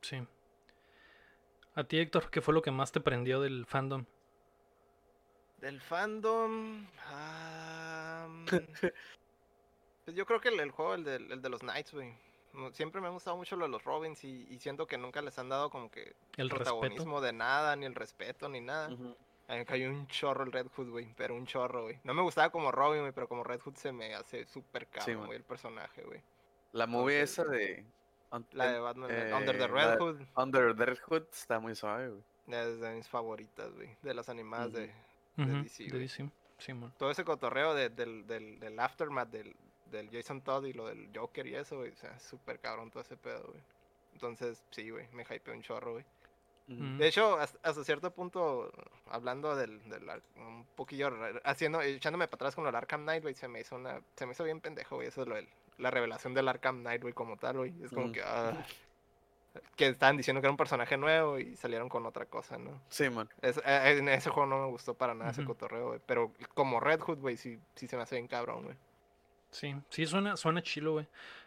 [0.03, 0.19] Sí.
[1.81, 4.05] A ti, Héctor, ¿qué fue lo que más te prendió del fandom?
[5.57, 6.87] Del fandom.
[10.05, 12.15] pues yo creo que el, el juego, el de, el de los Knights, güey.
[12.73, 15.39] siempre me ha gustado mucho lo de los Robins y, y siento que nunca les
[15.39, 16.79] han dado como que El respeto.
[16.81, 18.89] protagonismo de nada, ni el respeto, ni nada.
[19.49, 21.99] A mí me cayó un chorro el Red Hood, güey, pero un chorro, güey.
[22.05, 25.37] No me gustaba como Robin, güey, pero como Red Hood se me hace súper güey,
[25.37, 26.23] el personaje, güey.
[26.73, 27.87] La movie Entonces, esa de.
[28.53, 32.09] La de Batman, eh, Under the Red Hood, Under the Red Hood está muy suave,
[32.09, 32.23] güey.
[32.49, 34.93] es de mis favoritas, güey, de las animadas de...
[35.63, 35.99] DC, de.
[36.99, 39.57] Todo ese cotorreo de- del, del, del aftermath del,
[39.91, 43.03] del Jason Todd y lo del Joker y eso, güey, o sea, súper cabrón todo
[43.03, 43.63] ese pedo, güey.
[44.13, 46.05] Entonces, sí, güey, me hypeé un chorro, güey.
[46.99, 48.71] De hecho, hasta, hasta cierto punto,
[49.09, 53.23] hablando del, del un poquillo, re- haciendo, echándome para atrás con lo del Arkham Knight,
[53.23, 55.49] güey, se me hizo una, se me hizo bien pendejo, güey, eso es lo del-
[55.81, 58.13] la revelación del Arkham Knight, güey, como tal, güey, es como Mm.
[58.13, 58.53] que, ah,
[59.77, 62.81] que estaban diciendo que era un personaje nuevo y salieron con otra cosa, ¿no?
[62.89, 63.29] Sí, man.
[63.43, 66.79] Es- eh, en ese juego no me gustó para nada ese cotorreo, güey, pero como
[66.79, 68.77] Red Hood, güey, sí, sí se me hace bien cabrón, güey.
[69.51, 71.07] Sí, sí, suena, suena chilo, güey.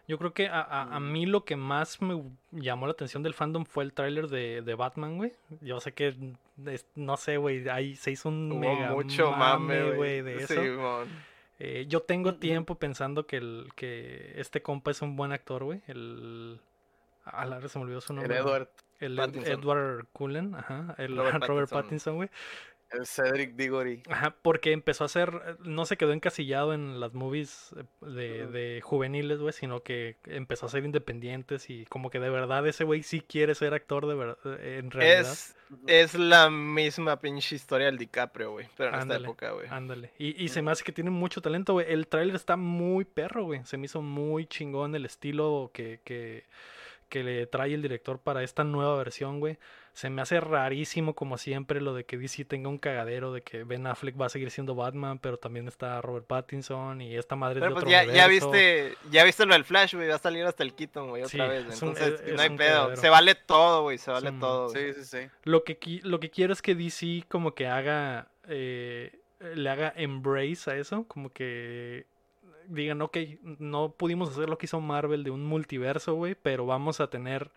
[0.10, 3.34] Yo creo que a, a, a mí lo que más me llamó la atención del
[3.34, 5.32] fandom fue el tráiler de, de Batman, güey.
[5.62, 6.13] Yo sé que,
[6.65, 10.54] es- no sé, güey, ahí se hizo un Hubo mega mucho mame, güey, de eso.
[10.62, 11.08] Sí, mon.
[11.65, 15.82] Eh, yo tengo tiempo pensando que, el, que este compa es un buen actor, güey.
[15.88, 16.60] El...
[17.23, 18.38] A la hora se me olvidó su El nombre.
[18.38, 19.54] Edward, El Ed- Pattinson.
[19.54, 20.93] Edward Cullen, ajá.
[20.97, 21.69] El Robert Robert.
[21.69, 22.30] Pattinson, güey.
[22.93, 24.03] El Cedric Diggory.
[24.10, 27.75] Ajá, porque empezó a ser, no se quedó encasillado en las movies
[28.17, 32.67] eh, de, juveniles, güey, sino que empezó a ser independientes y como que de verdad
[32.67, 35.32] ese güey sí quiere ser actor de verdad, en realidad.
[35.32, 35.56] Es,
[35.88, 39.67] es la misma pinche historia del DiCaprio, güey, pero en Ándale, esta época, güey.
[39.69, 40.12] Ándale.
[40.17, 41.86] Y, y se me hace que tiene mucho talento, güey.
[41.89, 43.63] El tráiler está muy perro, güey.
[43.65, 46.45] Se me hizo muy chingón el estilo que, que,
[47.13, 49.60] que le trae el director para esta nueva versión, güey.
[49.93, 53.63] Se me hace rarísimo, como siempre, lo de que DC tenga un cagadero, de que
[53.63, 57.60] Ben Affleck va a seguir siendo Batman, pero también está Robert Pattinson y esta madre
[57.60, 60.15] es Pero de pues otro ya, ya viste, ya viste lo del Flash, güey, va
[60.15, 61.65] a salir hasta el Keaton, güey, otra Sí, vez.
[61.71, 62.67] es un- Entonces, es- es no hay pedo.
[62.78, 63.02] cagadero.
[63.02, 64.69] Se vale todo, güey, se vale Sí, todo.
[64.71, 64.93] güey.
[64.93, 65.28] Sí, sí, sí.
[65.43, 69.19] Lo que, lo que quiero es que DC como que haga, eh,
[69.54, 72.08] le haga embrace a eso, como que
[72.67, 73.17] digan, ok,
[73.60, 77.52] no pudimos hacer lo que hizo Marvel de un multiverso, güey, pero vamos a tener,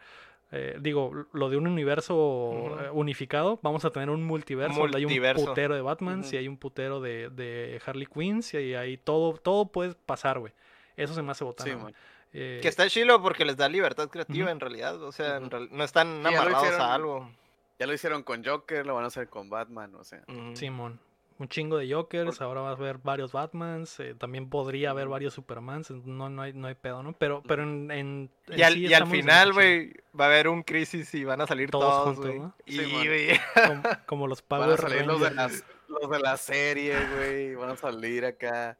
[0.52, 5.04] eh, digo, lo de un universo eh, unificado, vamos a tener un multiverso, donde hay
[5.04, 5.44] un Multiverso.
[5.46, 9.34] putero de Batman, si hay un putero de, de Harley Quinn, si hay, hay todo,
[9.38, 10.52] todo puede pasar, güey.
[10.96, 11.68] Eso se me hace botana.
[11.70, 11.84] Sí, güey.
[11.84, 11.94] man.
[12.32, 15.02] Eh, Que está chilo porque les da libertad creativa en realidad.
[15.02, 16.80] O sea, en real- no están amarrados hicieron.
[16.80, 17.30] a algo.
[17.78, 20.22] Ya lo hicieron con Joker, lo van a hacer con Batman, o sea.
[20.54, 20.98] Simón.
[21.38, 25.34] Un chingo de Jokers, ahora va a haber varios Batmans, eh, también podría haber varios
[25.34, 27.12] Supermans, no, no, hay, no hay pedo, ¿no?
[27.12, 30.62] Pero, pero en, en, en Y al, sí y final, güey, va a haber un
[30.62, 32.38] crisis y van a salir Todos todos, juntos, güey.
[32.38, 32.54] ¿no?
[32.64, 36.20] Y, Sí, chido, como, como los Van a Power salir los de, las, los de
[36.20, 37.54] la serie, güey.
[37.54, 38.78] Van a salir acá.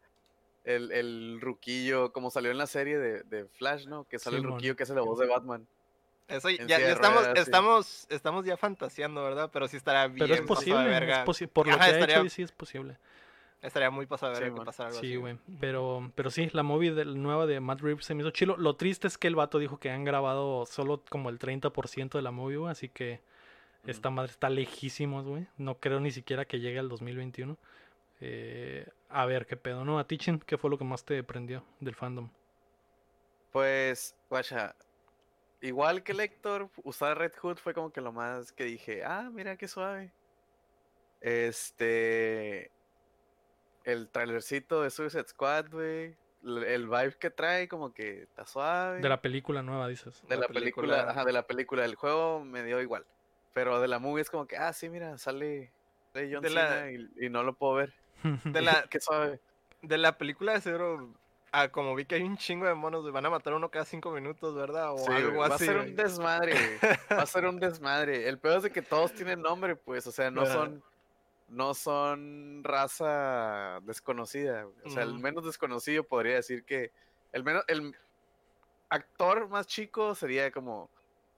[0.65, 4.05] El, el ruquillo, como salió en la serie de, de Flash, ¿no?
[4.05, 5.69] Que sale el ruquillo que hace la voz de Batman.
[6.29, 7.43] Eso ya, ya de estamos, ruedas, sí.
[7.43, 9.49] estamos, estamos ya fantaseando, ¿verdad?
[9.53, 11.21] Pero sí estará bien Pero es pasado de posible, verga.
[11.23, 12.97] es posi- por lo Ajá, que ha estaría- hecho DC es posible.
[13.63, 15.09] Estaría muy pasado de Sí, que pasara algo así.
[15.09, 15.39] Sí, güey.
[15.61, 18.57] Pero, pero sí, la movie del, nueva de Matt Reeves se me hizo chilo.
[18.57, 22.23] Lo triste es que el vato dijo que han grabado solo como el 30% de
[22.23, 22.71] la movie, güey.
[22.71, 23.21] Así que
[23.87, 25.47] esta madre está lejísimos, güey.
[25.57, 27.57] No creo ni siquiera que llegue al 2021.
[28.21, 29.99] Eh, a ver qué pedo, ¿no?
[29.99, 32.29] A Tichin, ¿qué fue lo que más te prendió del fandom?
[33.53, 34.75] Pues, guacha,
[35.61, 39.57] igual que Lector, usar Red Hood fue como que lo más que dije, ah, mira
[39.57, 40.13] qué suave.
[41.21, 42.71] Este,
[43.85, 49.01] el trailercito de Suicide Squad, güey, el vibe que trae como que está suave.
[49.01, 50.23] De la película nueva, dices.
[50.29, 51.11] de la la película, película.
[51.11, 53.05] ajá, de la película, el juego me dio igual.
[53.55, 55.73] Pero de la movie es como que, ah, sí, mira, sale,
[56.13, 57.95] sale John De la- Cena y, y no lo puedo ver.
[58.45, 59.41] De la, Qué suave.
[59.83, 61.15] de la película de seguro,
[61.63, 63.85] ah, como vi que hay un chingo de monos, güey, van a matar uno cada
[63.85, 64.93] cinco minutos, ¿verdad?
[64.93, 65.65] O Sí, güey, algo va a así.
[65.67, 65.89] ser güey.
[65.91, 66.97] un desmadre, güey.
[67.13, 68.29] Va a ser un desmadre.
[68.29, 70.83] El peor es de que todos tienen nombre, pues, o sea, no son
[71.49, 74.65] no son raza desconocida.
[74.65, 74.77] güey.
[74.85, 76.91] O sea, el menos desconocido podría decir que
[77.33, 77.95] el menos el
[78.89, 80.91] actor más chico sería como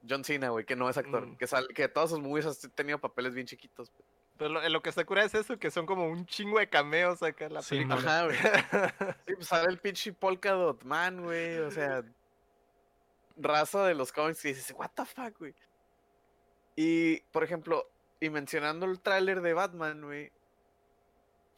[0.07, 1.35] John Cena, güey, que no es actor, Mm.
[1.37, 3.91] que sal, que todos sus movies han tenido papeles bien chiquitos.
[3.91, 4.08] pues.
[4.39, 7.21] Pero lo, lo que está cura es eso, que son como un chingo de cameos
[7.21, 7.97] acá en la Sí, película.
[7.97, 8.37] Ajá, güey.
[9.27, 12.05] Sí, pues sale el pinche Polka Dot Man, güey, o sea,
[13.35, 15.53] raza de los cómics que dices, what the fuck, güey.
[16.77, 20.31] Y, por ejemplo, y mencionando el tráiler de Batman, güey,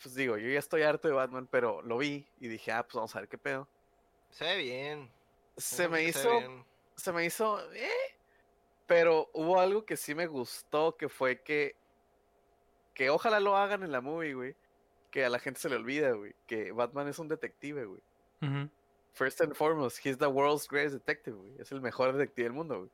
[0.02, 2.96] pues digo, yo ya estoy harto de Batman, pero lo vi y dije, ah, pues
[2.96, 3.68] vamos a ver qué pedo.
[4.32, 5.12] Se ve bien.
[5.56, 6.66] Se me hizo, bien.
[6.96, 8.18] se me hizo, eh,
[8.88, 11.76] pero hubo algo que sí me gustó, que fue que,
[12.94, 14.56] que ojalá lo hagan en la movie, güey,
[15.12, 18.02] que a la gente se le olvida, güey, que Batman es un detective, güey.
[19.14, 21.54] First and foremost, he's the world's greatest detective, güey.
[21.60, 22.90] Es el mejor detective del mundo, güey.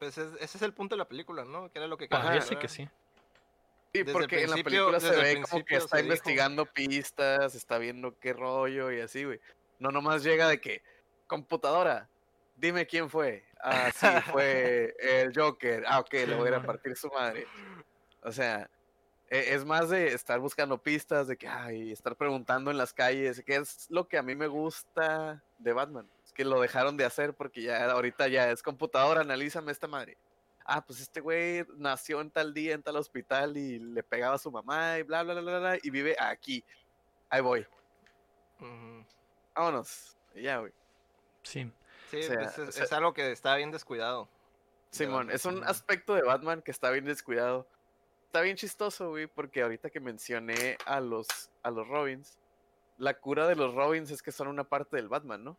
[0.00, 1.70] Pues es- ese es el punto de la película, ¿no?
[1.70, 2.88] Que era lo que Parece que sí.
[3.94, 6.06] Sí, Desde porque en la película se ve como que está dijo.
[6.08, 9.38] investigando pistas, está viendo qué rollo y así, güey.
[9.78, 10.82] No nomás llega de que,
[11.26, 12.08] computadora,
[12.56, 13.44] dime quién fue.
[13.60, 15.84] Ah, sí, fue el Joker.
[15.86, 17.46] Ah, ok, le voy a ir a partir su madre.
[18.22, 18.68] O sea,
[19.38, 23.56] es más de estar buscando pistas, de que, ay, estar preguntando en las calles, que
[23.56, 26.08] es lo que a mí me gusta de Batman.
[26.24, 30.16] Es que lo dejaron de hacer porque ya ahorita ya es computadora, analízame esta madre
[30.64, 34.38] ah, pues este güey nació en tal día, en tal hospital y le pegaba a
[34.38, 36.64] su mamá y bla, bla, bla, bla, bla, y vive aquí.
[37.28, 37.66] Ahí voy.
[39.54, 40.16] Vámonos.
[40.34, 40.72] Y ya, güey.
[41.42, 41.70] Sí.
[42.10, 44.28] Sí, O sea, pues es, o sea- es algo que está bien descuidado.
[44.90, 47.66] de Simón, es un aspecto de Batman que está bien descuidado.
[48.32, 51.26] Está bien chistoso, güey, porque ahorita que mencioné a los,
[51.62, 52.38] a los Robins,
[52.96, 55.58] la cura de los Robins es que son una parte del Batman, ¿no?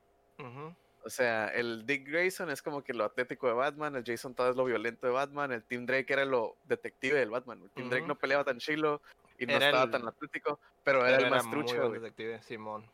[1.04, 4.50] O sea, el Dick Grayson es como que lo atlético de Batman, el Jason Todd
[4.50, 7.62] es lo violento de Batman, el Tim Drake era lo detective del Batman.
[7.62, 8.08] El Tim Drake Ujú.
[8.08, 9.04] no peleaba tan chilo
[9.38, 12.90] y no Era estaba el- tan atlético, pero era Pero el más trucho, detective, Simón.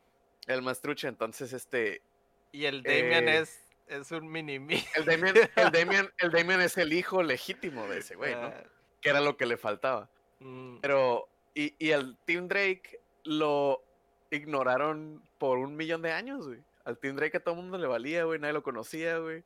[0.46, 2.02] El más trucho, entonces este...
[2.52, 4.84] Y el Damian Eh, es, es un mini-me.
[4.96, 8.42] El Damian, el, Damian, el Damian es el hijo legítimo de ese güey, ¿no?
[8.54, 8.64] Ah,
[9.02, 10.10] Que era lo que le faltaba.
[10.40, 13.82] mm, Pero, y, y al Tim Drake lo
[14.32, 16.60] ignoraron por un millón de años, güey.
[16.86, 19.44] Al Tim Drake a todo el mundo le valía, güey, nadie lo conocía, güey.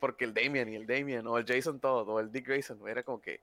[0.00, 2.92] Porque el Damian y el Damian, o el Jason Todd, o el Dick Grayson, güey,
[2.92, 3.40] era como que.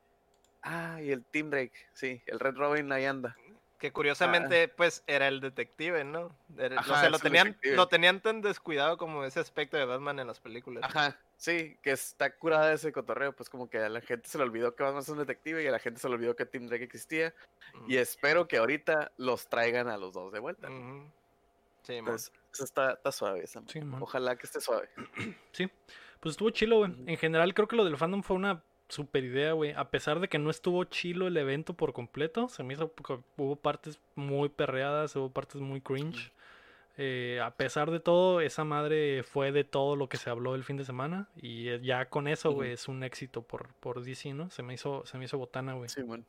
[0.62, 3.36] Ah, y el Tim Drake, sí, el Red Robin ahí anda.
[3.78, 6.36] que curiosamente, pues, era el detective, ¿no?
[6.58, 9.86] Era- o Ajá, sea, lo el tenían, lo tenían tan descuidado como ese aspecto de
[9.86, 10.84] Batman en las películas.
[10.86, 14.44] Ajá, sí, que está curada ese cotorreo, pues como que a la gente se le
[14.44, 16.68] olvidó que Batman es un detective y a la gente se le olvidó que Tim
[16.68, 17.34] Drake existía.
[17.74, 20.68] Mm, Y espero que ahorita los traigan a los dos de vuelta.
[21.84, 21.94] Sí.
[21.94, 23.62] Entonces, eso está, está suave esa.
[23.68, 24.02] Sí, man.
[24.02, 24.90] Ojalá que esté suave.
[25.52, 25.70] Sí.
[26.20, 26.92] Pues estuvo chilo, güey.
[27.06, 29.74] En general, creo que lo del fandom fue una super idea, güey.
[29.74, 33.20] A pesar de que no estuvo chilo el evento por completo, se me hizo que
[33.38, 36.32] hubo partes muy perreadas, hubo partes muy cringe.
[36.98, 40.64] Eh, a pesar de todo, esa madre fue de todo lo que se habló el
[40.64, 41.30] fin de semana.
[41.36, 44.50] Y eh, ya con eso, güey, es un éxito por, por DC, ¿no?
[44.50, 45.90] Se me hizo, se me hizo botana, güey.
[45.90, 46.26] Sí, man.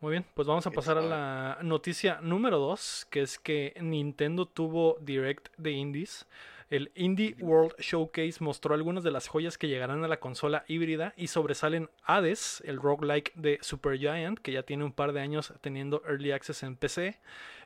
[0.00, 4.44] Muy bien, pues vamos a pasar a la noticia número 2, que es que Nintendo
[4.44, 6.26] tuvo Direct de Indies.
[6.68, 7.36] El Indie.
[7.40, 11.88] World Showcase mostró algunas de las joyas que llegarán a la consola híbrida y sobresalen
[12.04, 16.62] Hades, el roguelike de Supergiant, que ya tiene un par de años teniendo Early Access
[16.64, 17.18] en PC.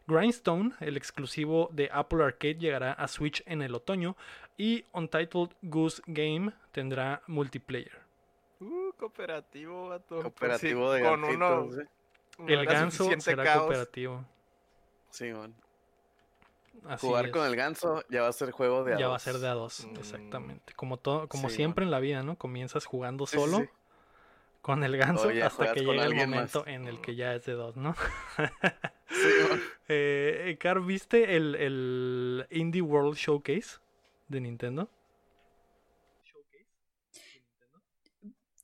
[0.08, 4.16] Grindstone, el exclusivo de Apple Arcade, llegará a Switch en el otoño.
[4.56, 8.00] Y Untitled Goose Game tendrá multiplayer.
[8.58, 10.20] Uh, cooperativo, vato.
[10.22, 11.68] Cooperativo de Con uno.
[12.38, 13.60] no El ganso será caos.
[13.64, 14.24] cooperativo.
[15.10, 15.54] Sí, man.
[16.86, 19.18] Así Jugar con el ganso ya va a ser juego de a Ya va a
[19.18, 19.96] ser de a dos, Mm.
[19.96, 20.72] exactamente.
[20.74, 22.36] Como todo, como Sí, siempre en la vida, ¿no?
[22.36, 23.68] Comienzas jugando solo sí.
[24.60, 26.28] Con el ganso hasta que llega el más.
[26.28, 27.94] momento en el que ya es de dos, ¿no?
[29.08, 29.28] Sí,
[29.88, 33.78] eh, Car, ¿viste el, el Indie World Showcase
[34.28, 34.90] de Nintendo?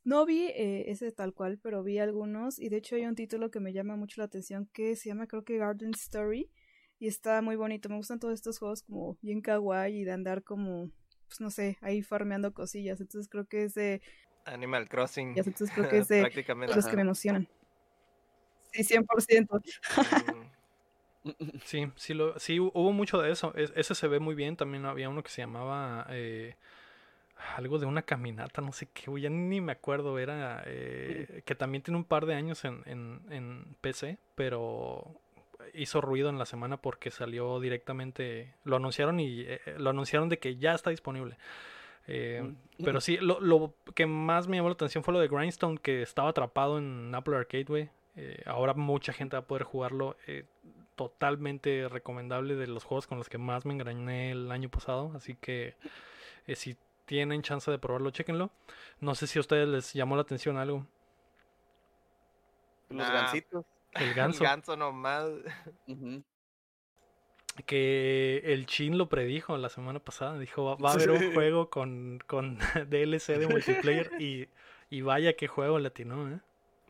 [0.05, 3.51] No vi eh, ese tal cual, pero vi algunos y de hecho hay un título
[3.51, 6.51] que me llama mucho la atención que se llama creo que Garden Story
[6.99, 7.89] y está muy bonito.
[7.89, 10.91] Me gustan todos estos juegos como bien kawaii y de andar como,
[11.27, 13.01] pues no sé, ahí farmeando cosillas.
[13.01, 14.03] Entonces creo que es de,
[14.45, 15.35] Animal Crossing.
[15.37, 16.75] entonces creo que es de Prácticamente.
[16.77, 17.49] los que me emocionan.
[18.73, 19.61] Sí, 100%.
[21.25, 21.31] Mm,
[21.65, 23.55] Sí, sí, lo, sí, hu- hubo mucho de eso.
[23.55, 24.57] Es- ese se ve muy bien.
[24.57, 26.55] También había uno que se llamaba eh,
[27.57, 30.19] algo de una caminata, no sé qué, güey, ya ni me acuerdo.
[30.19, 35.19] Era eh, que también tiene un par de años en, en, en PC, pero
[35.73, 38.55] hizo ruido en la semana porque salió directamente.
[38.65, 41.37] Lo anunciaron y eh, lo anunciaron de que ya está disponible.
[42.07, 45.79] Eh, pero sí, lo, lo que más me llamó la atención fue lo de Grindstone,
[45.79, 47.91] que estaba atrapado en Apple Arcade, güey.
[48.17, 50.17] Eh, ahora mucha gente va a poder jugarlo.
[50.27, 50.45] eh,
[50.97, 55.11] totalmente recomendable de los juegos con los que más me engrañé el año pasado.
[55.17, 55.75] Así que
[56.47, 58.53] eh, si tienen chance de probarlo, chéquenlo.
[59.01, 60.87] No sé si a ustedes les llamó la atención algo.
[62.91, 63.13] Los Nah.
[63.13, 63.65] gansitos.
[63.93, 65.27] El El ganso, ganso nomás.
[65.89, 66.23] Ujú.
[67.63, 70.39] Que el Chin lo predijo la semana pasada.
[70.39, 72.59] Dijo, va, va a haber un juego con, con
[72.91, 74.49] DLC de multiplayer y,
[74.91, 76.41] y vaya que juego latino, ¿eh?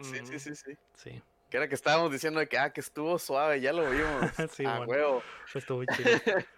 [0.00, 0.76] Sí, sí, sí, sí.
[0.94, 4.32] Sí, Que era que estábamos diciendo de que, ah, que estuvo suave, ya lo vimos.
[4.56, 4.92] Sí, ah, bueno.
[4.92, 5.22] huevo.
[5.54, 6.10] estuvo chido.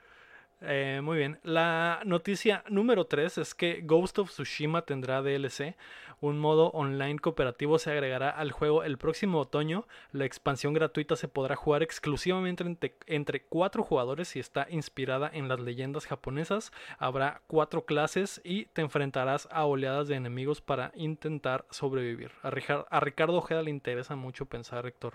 [0.68, 1.38] Eh, muy bien.
[1.44, 5.76] La noticia número 3 es que Ghost of Tsushima tendrá DLC.
[6.20, 9.86] Un modo online cooperativo se agregará al juego el próximo otoño.
[10.10, 12.64] La expansión gratuita se podrá jugar exclusivamente
[13.06, 16.72] entre, cuatro jugadores y está inspirada en las leyendas japonesas.
[16.98, 22.32] Habrá cuatro clases y te enfrentarás a oleadas de enemigos para intentar sobrevivir.
[22.42, 25.14] A Ricardo Ojeda le interesa mucho pensar, Héctor.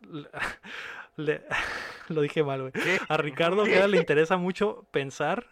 [1.16, 1.42] Le-
[2.08, 2.72] lo dije mal, güey.
[3.08, 5.46] A Ricardo Ojeda le interesa mucho pensar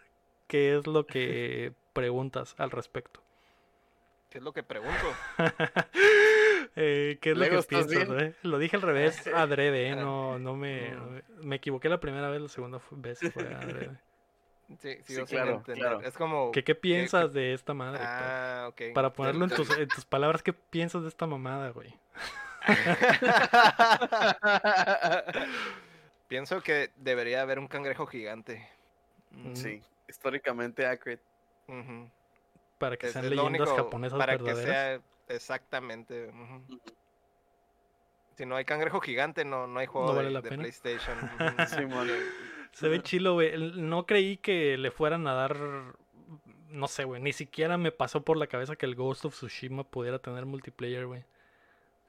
[0.47, 3.21] qué es lo que preguntas al respecto.
[4.29, 5.05] ¿Qué es lo que pregunto?
[6.77, 8.21] Eh, ¿Qué es lo que ¿estás piensas?
[8.21, 8.35] eh?
[8.41, 10.95] Lo dije al revés, adrede, eh, no, no me, Mm.
[10.97, 13.91] no me- me equivoqué la primera vez, la segunda vez fue adrede.
[14.79, 16.01] Sí, Sí, sin claro, claro.
[16.01, 16.51] Es como...
[16.51, 18.01] ¿Qué, qué piensas de esta madre?
[18.03, 18.81] Ah, ok.
[18.93, 21.93] Para ponerlo en tus, en tus palabras, ¿qué piensas de esta mamada, güey?
[26.27, 28.67] Pienso que debería haber un cangrejo gigante.
[29.31, 31.21] Mm, sí, históricamente accurate.
[32.77, 34.65] Para que Es- sean es leyendas único japonesas para verdaderas.
[34.65, 35.01] que sea
[35.35, 36.31] exactamente.
[38.37, 40.63] Si no hay cangrejo gigante, no, no hay juego No vale de, la de pena.
[40.63, 41.17] PlayStation.
[42.73, 43.57] Se ve chilo, güey.
[43.77, 45.55] No creí que le fueran a dar.
[46.69, 47.21] No sé, güey.
[47.21, 51.05] Ni siquiera me pasó por la cabeza que el Ghost of Tsushima pudiera tener multiplayer,
[51.05, 51.23] güey.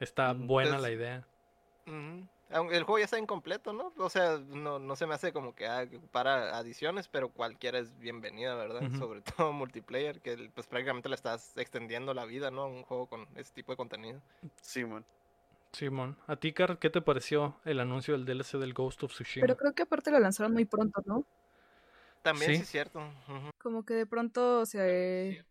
[0.01, 1.27] Está Mm, buena la idea.
[1.87, 3.93] El juego ya está incompleto, ¿no?
[3.99, 7.97] O sea, no, no se me hace como que ah, para adiciones, pero cualquiera es
[7.99, 8.83] bienvenida, ¿verdad?
[8.99, 12.63] Sobre todo multiplayer, que pues prácticamente le estás extendiendo la vida, ¿no?
[12.63, 14.21] A un juego con ese tipo de contenido.
[14.61, 15.05] Simón.
[15.73, 16.17] Simón.
[16.27, 19.45] ¿A ti, Car, qué te pareció el anuncio del DLC del Ghost of Tsushima?
[19.45, 21.25] Pero creo que aparte lo lanzaron muy pronto, ¿no?
[22.23, 22.57] También Sí.
[22.57, 23.03] sí, es cierto.
[23.63, 25.45] Como que de pronto se...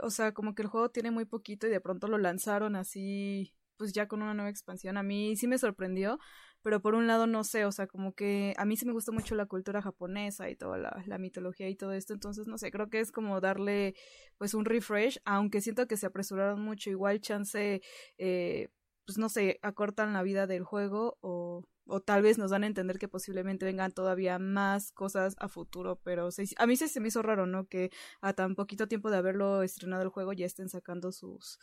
[0.00, 3.54] O sea, como que el juego tiene muy poquito y de pronto lo lanzaron así,
[3.76, 4.96] pues ya con una nueva expansión.
[4.96, 6.18] A mí sí me sorprendió,
[6.62, 9.12] pero por un lado no sé, o sea, como que a mí sí me gusta
[9.12, 12.88] mucho la cultura japonesa y toda la, mitología y todo esto, entonces no sé, creo
[12.88, 13.94] que es como darle
[14.38, 17.82] pues un refresh, aunque siento que se apresuraron mucho, igual chance,
[18.18, 18.68] eh,
[19.04, 22.66] pues no sé, acortan la vida del juego o, o tal vez nos dan a
[22.66, 27.00] entender que posiblemente vengan todavía más cosas a futuro, pero se- a mí sí se
[27.00, 27.66] me hizo raro, ¿no?
[27.66, 27.90] Que
[28.20, 31.58] a tan poquito tiempo de haberlo estrenado el juego ya estén sacando sus,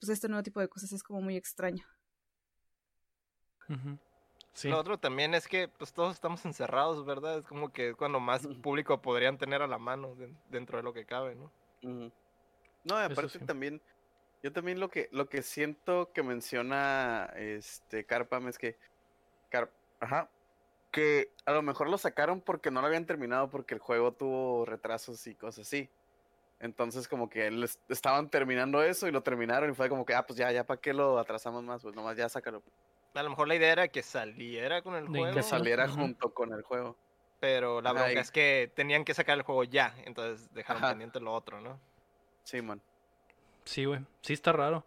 [0.00, 1.84] pues este nuevo tipo de cosas es como muy extraño.
[4.52, 4.68] Sí.
[4.68, 7.38] Lo otro también es que pues todos estamos encerrados, ¿verdad?
[7.38, 10.82] Es como que es cuando más público podrían tener a la mano de- dentro de
[10.82, 11.52] lo que cabe, ¿no?
[11.82, 13.46] No, y aparte sí.
[13.46, 13.80] también,
[14.42, 18.76] yo también lo que, lo que siento que menciona este Carpam es que,
[19.52, 20.28] Car- ajá,
[20.90, 24.64] que a lo mejor lo sacaron porque no lo habían terminado porque el juego tuvo
[24.64, 25.88] retrasos y cosas así.
[26.58, 30.26] Entonces como que les estaban terminando eso y lo terminaron y fue como que, ah,
[30.26, 31.82] pues ya, ya, ¿para qué lo atrasamos más?
[31.82, 32.62] Pues nomás ya sácalo.
[33.14, 36.52] A lo mejor la idea era que saliera con el juego, Que saliera junto con
[36.54, 36.96] el juego.
[37.40, 40.92] pero la bronca y- es que tenían que sacar el juego ya, entonces dejaron Ajá.
[40.92, 41.78] pendiente lo otro, ¿no?
[42.44, 42.80] Sí, man.
[43.64, 44.00] Sí, güey.
[44.22, 44.84] Sí está raro.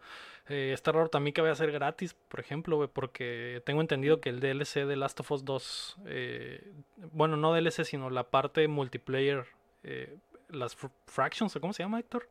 [0.48, 4.22] Eh, está raro también que vaya a ser gratis, por ejemplo, güey, porque tengo entendido
[4.22, 6.72] que el DLC de Last of Us 2, eh,
[7.14, 9.48] bueno, no DLC, sino la parte multiplayer,
[9.84, 10.18] eh,
[10.50, 12.30] las fr- fractions, ¿o ¿cómo se llama, Héctor?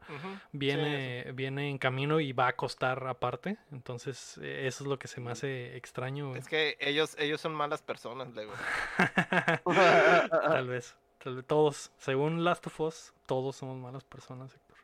[0.52, 3.56] Viene, viene en camino y va a costar aparte.
[3.72, 6.38] Entonces, eh, eso es lo que se me hace extraño, güey.
[6.40, 8.52] Es que ellos, ellos son malas personas, luego.
[9.64, 10.96] Tal vez.
[11.18, 14.76] Tal vez todos, según Last of Us, todos somos malas personas, Héctor.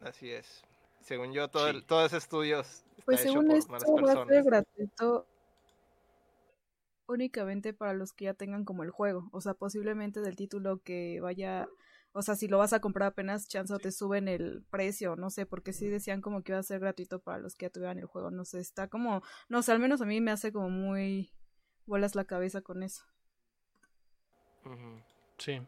[0.00, 0.62] Así es.
[1.06, 1.86] Según yo, todo, el- Sí.
[1.86, 5.28] todo ese estudio está Pues según esto va a ser gratuito
[7.06, 11.20] únicamente para los que ya tengan como el juego, o sea, posiblemente del título que
[11.20, 11.68] vaya,
[12.10, 15.30] o sea, si lo vas a comprar apenas chance o te suben el precio, no
[15.30, 18.00] sé, porque sí decían como que iba a ser gratuito para los que ya tuvieran
[18.00, 20.70] el juego, no sé, está como, no sé, al menos a mí me hace como
[20.70, 21.30] muy
[21.86, 23.04] bolas la cabeza con eso.
[25.38, 25.60] Sí.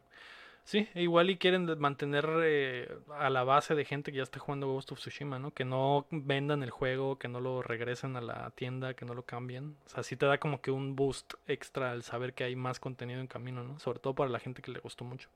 [0.69, 4.39] Sí, e igual y quieren mantener eh, a la base de gente que ya está
[4.39, 5.51] jugando Ghost of Tsushima, ¿no?
[5.51, 9.23] Que no vendan el juego, que no lo regresen a la tienda, que no lo
[9.23, 9.79] cambien.
[9.87, 12.81] O sea, sí te da como que un boost extra al saber que hay más
[12.81, 13.79] contenido en camino, ¿no?
[13.81, 15.31] Sobre todo para la gente que le gustó mucho.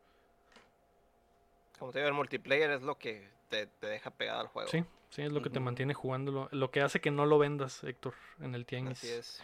[1.78, 4.68] Como te digo, el multiplayer es lo que te, te deja pegado al juego.
[4.68, 6.50] Sí, sí, es lo que te mantiene jugándolo.
[6.52, 8.98] Lo que hace que no lo vendas, Héctor, en el tianguis.
[8.98, 9.42] Así es.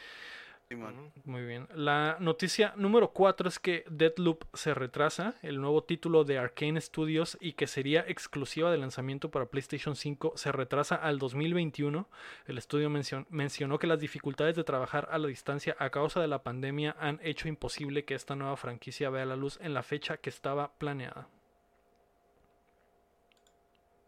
[1.24, 1.66] Muy bien.
[1.74, 7.38] La noticia número 4 es que Deadloop se retrasa, el nuevo título de Arkane Studios
[7.40, 12.06] y que sería exclusiva de lanzamiento para PlayStation 5 se retrasa al 2021.
[12.46, 16.28] El estudio mencion- mencionó que las dificultades de trabajar a la distancia a causa de
[16.28, 20.18] la pandemia han hecho imposible que esta nueva franquicia vea la luz en la fecha
[20.18, 21.28] que estaba planeada.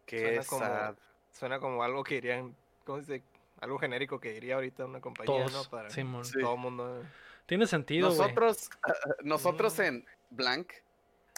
[0.05, 0.97] Qué Suena como-.
[1.33, 2.55] Suena como algo que irían,
[2.85, 3.25] ¿cómo se dice?
[3.61, 5.65] Algo genérico que diría ahorita una compañía, Todos, ¿no?
[5.71, 5.91] Para.
[5.91, 6.03] Sí.
[6.41, 7.03] todo el mundo.
[7.47, 8.09] Tiene sentido.
[8.09, 8.71] Nosotros,
[9.25, 9.83] nosotros Ujú.
[9.83, 10.73] en Blank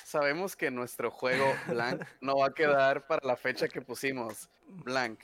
[0.04, 4.48] sabemos que nuestro juego Blank no va a quedar para la fecha que pusimos.
[4.68, 5.20] Blank.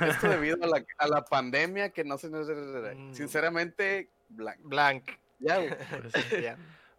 [0.00, 2.48] Esto debido a la, a la pandemia que no se nos...
[2.48, 3.12] Mm.
[3.12, 4.60] Sinceramente, Blank.
[4.62, 5.10] Blank.
[5.40, 5.70] Ya, güey.
[6.00, 6.42] Pues sí.
[6.42, 6.56] Ya.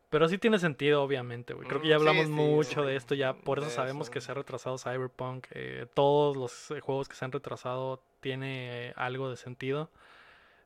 [0.10, 1.68] Pero sí tiene sentido, obviamente, güey.
[1.68, 2.88] Creo que Mm, ya sí, hablamos sí, mucho sí.
[2.88, 4.12] de esto, ya por eso sabemos eso.
[4.14, 5.48] que se ha retrasado Cyberpunk.
[5.52, 9.92] eh, todos los juegos que se han retrasado tiene algo de sentido.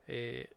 [0.07, 0.47] Eh,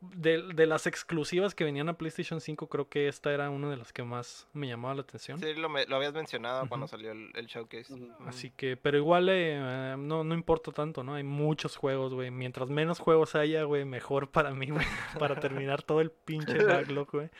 [0.00, 3.76] de, de las exclusivas que venían a PlayStation 5, creo que esta era una de
[3.76, 5.40] las que más me llamaba la atención.
[5.40, 7.92] Sí, lo, me- lo habías mencionado cuando salió el, el showcase.
[8.26, 11.14] Así que, pero igual eh, no, no importa tanto, ¿no?
[11.16, 12.30] Hay muchos juegos, güey.
[12.30, 14.86] Mientras menos juegos haya, güey, mejor para mí, güey.
[15.18, 17.28] Para terminar todo el pinche backlog, güey.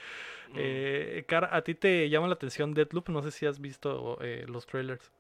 [0.49, 0.55] Mm.
[0.59, 3.09] Eh, Car, ¿a ti te llama la atención Deadloop?
[3.09, 5.11] No sé si has visto eh, los trailers.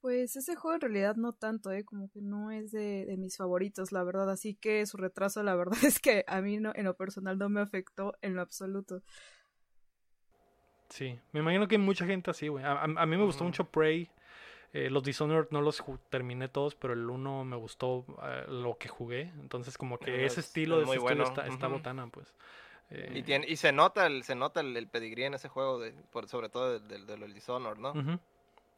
[0.00, 1.84] Pues ese juego en realidad no tanto, ¿eh?
[1.84, 4.30] Como que no es de, de mis favoritos, la verdad.
[4.30, 7.48] Así que su retraso, la verdad es que a mí no, en lo personal no
[7.48, 9.02] me afectó en lo absoluto.
[10.88, 12.64] Sí, me imagino que hay mucha gente así, güey.
[12.64, 14.10] A, a- a mí me gustó mucho Prey.
[14.72, 18.88] eh, los Dishonored no los terminé todos, pero el uno me gustó eh, lo que
[18.88, 19.32] jugué.
[19.40, 22.32] Entonces, como que ese es- estilo es de ese muy estudio bueno, está, botana, pues.
[22.90, 25.78] Eh, Y, tiene, y se nota el, se nota el, el pedigrí en ese juego,
[25.78, 28.18] de, por, sobre todo del de, del Dishonored, ¿no?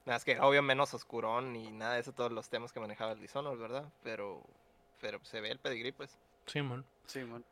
[0.07, 3.13] Nada, es que obvio menos oscurón y nada de eso, todos los temas que manejaba
[3.13, 3.93] el Dishonored, ¿verdad?
[4.03, 4.43] Pero,
[5.01, 6.19] pero se ve el pedigrí, pues.
[6.47, 6.85] Sí, man.
[7.07, 7.45] Sí, man.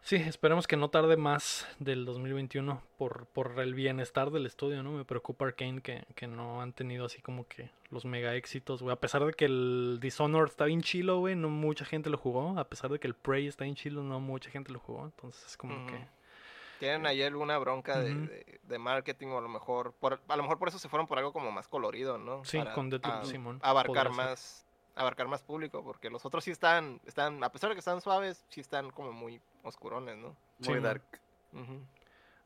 [0.00, 4.92] Sí, esperemos que no tarde más del 2021 por, por el bienestar del estudio, ¿no?
[4.92, 8.92] Me preocupa Arkane que, que no han tenido así como que los mega éxitos, güey.
[8.92, 12.58] A pesar de que el Dishonored está bien chilo, güey, no mucha gente lo jugó.
[12.58, 15.04] A pesar de que el Prey está bien chilo, no mucha gente lo jugó.
[15.04, 16.17] Entonces es como que...
[16.78, 20.42] Tienen ahí alguna bronca de, de- de marketing o a lo mejor, por, a lo
[20.42, 22.44] mejor por eso se fueron por algo como más colorido, ¿no?
[22.44, 24.64] Sí, Para con Deathloop, a- Simón, abarcar más,
[24.94, 28.44] abarcar más público, porque los otros sí están, están, a pesar de que están suaves,
[28.48, 30.36] sí están como muy oscurones, ¿no?
[30.58, 31.02] Muy dark.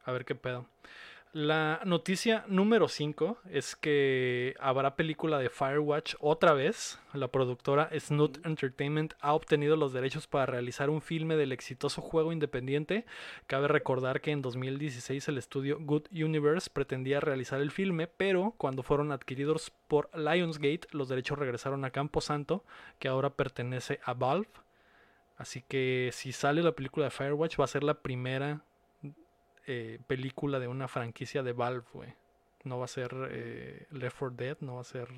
[0.04, 0.66] A ver qué pedo.
[1.34, 7.00] La noticia número 5 es que habrá película de Firewatch otra vez.
[7.14, 12.34] La productora Snoot Entertainment ha obtenido los derechos para realizar un filme del exitoso juego
[12.34, 13.06] independiente.
[13.46, 18.82] Cabe recordar que en 2016 el estudio Good Universe pretendía realizar el filme, pero cuando
[18.82, 22.62] fueron adquiridos por Lionsgate, los derechos regresaron a Camposanto,
[22.98, 24.50] que ahora pertenece a Valve.
[25.38, 28.66] Así que si sale la película de Firewatch va a ser la primera
[29.66, 32.14] eh, película de una franquicia de Valve, güey.
[32.64, 35.08] No va a ser eh, Left 4 Dead, no va a ser.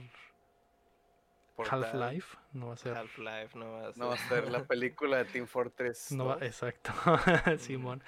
[1.57, 2.97] Half-Life, no va a ser...
[2.97, 3.99] Half-Life no va a ser.
[3.99, 6.11] No va a ser la película de Team Fortress.
[6.13, 6.43] No va- 2.
[6.43, 6.93] exacto,
[7.59, 8.03] Simón.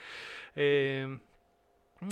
[0.57, 1.19] Eh,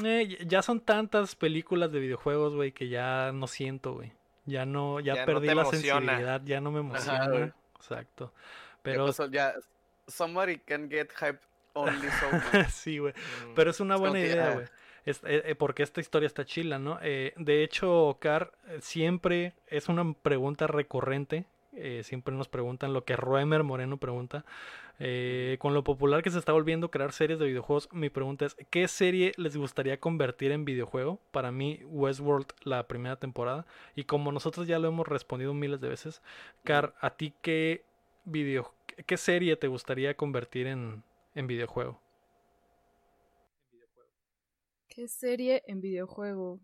[0.05, 4.13] eh, ya son tantas películas de videojuegos, güey, que ya no siento, güey.
[4.47, 6.01] Ya no, ya, Ya perdí la emociona.
[6.01, 7.29] sensibilidad, ya no me Ajá, emociona.
[7.29, 7.53] güey.
[7.77, 8.33] Exacto.
[8.37, 9.55] Ya Pero pasó, ya,
[10.07, 11.41] somebody can get hyped
[11.75, 12.27] only so
[12.59, 12.69] much.
[12.71, 13.13] sí, güey.
[13.13, 13.55] Mm.
[13.55, 14.55] Pero es una buena idea, ah.
[14.55, 14.67] güey.
[15.05, 16.99] Es- eh, eh, porque esta historia está chila, ¿no?
[17.03, 21.45] Eh, de hecho, Car, eh, siempre es una pregunta recurrente.
[21.77, 24.45] eh, siempre nos preguntan lo que Roemer Moreno pregunta.
[25.01, 28.57] eh, con lo popular que se está volviendo crear series de videojuegos, mi pregunta es:
[28.71, 31.19] ¿qué serie les gustaría convertir en videojuego?
[31.33, 33.67] Para mí, Westworld, la primera temporada.
[33.97, 36.23] Y como nosotros ya lo hemos respondido miles de veces,
[36.63, 37.83] Car, ¿a ti qué
[38.25, 38.73] video,
[39.05, 41.03] qué serie te gustaría convertir en,
[41.35, 42.01] en videojuego?
[44.89, 46.61] ¿Qué serie en videojuego?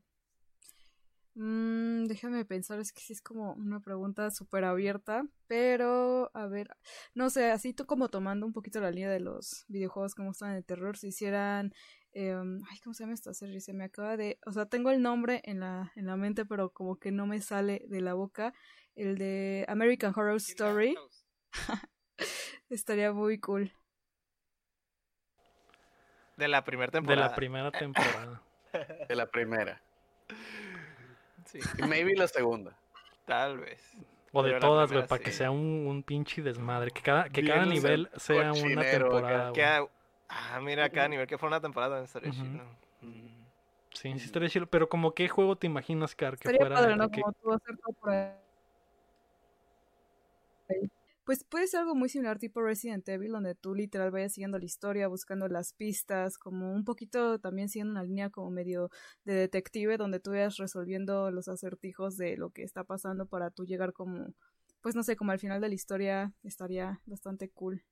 [1.34, 6.76] Mm, déjame pensar, es que sí es como una pregunta súper abierta, pero a ver,
[7.14, 10.28] no sé, así tú como tomando un poquito la línea de los videojuegos que me
[10.28, 11.72] gustan de terror, si hicieran,
[12.12, 13.60] em, ay, ¿cómo se llama esta serie?
[13.60, 16.72] Se me acaba de, o sea, tengo el nombre en la, en la mente, pero
[16.72, 18.52] como que no me sale de la boca,
[18.94, 20.94] el de American Horror Story,
[22.68, 23.72] estaría muy cool.
[26.40, 27.28] De la primera De temporada.
[27.28, 28.40] la primera temporada.
[29.08, 29.80] De la primera.
[31.44, 32.76] Sí, Y maybe la segunda.
[33.26, 33.96] tal vez.
[34.32, 36.90] O de Pero todas, güey, para que sea un, un pinche desmadre.
[36.92, 41.36] Que cada, que Bien cada nivel sea una temporada, Que, ah, mira, cada nivel que
[41.36, 42.64] fue una temporada estaría chido.
[43.02, 43.40] Mm.
[43.92, 44.66] Sí, sí estaría chido.
[44.66, 46.76] Pero como qué juego te imaginas, Car, que Estaría fuera...
[46.76, 47.10] padre, ¿no?
[47.10, 48.30] que- Como tú hacer todo por ahí.
[51.30, 54.64] Pues puede ser algo muy similar tipo Resident Evil, donde tú literal vayas siguiendo la
[54.64, 58.90] historia, buscando las pistas, como un poquito también siguiendo una línea como medio
[59.22, 63.64] de detective, donde tú vayas resolviendo los acertijos de lo que está pasando para tú
[63.64, 64.34] llegar como,
[64.80, 67.84] pues no sé, como al final de la historia estaría bastante cool.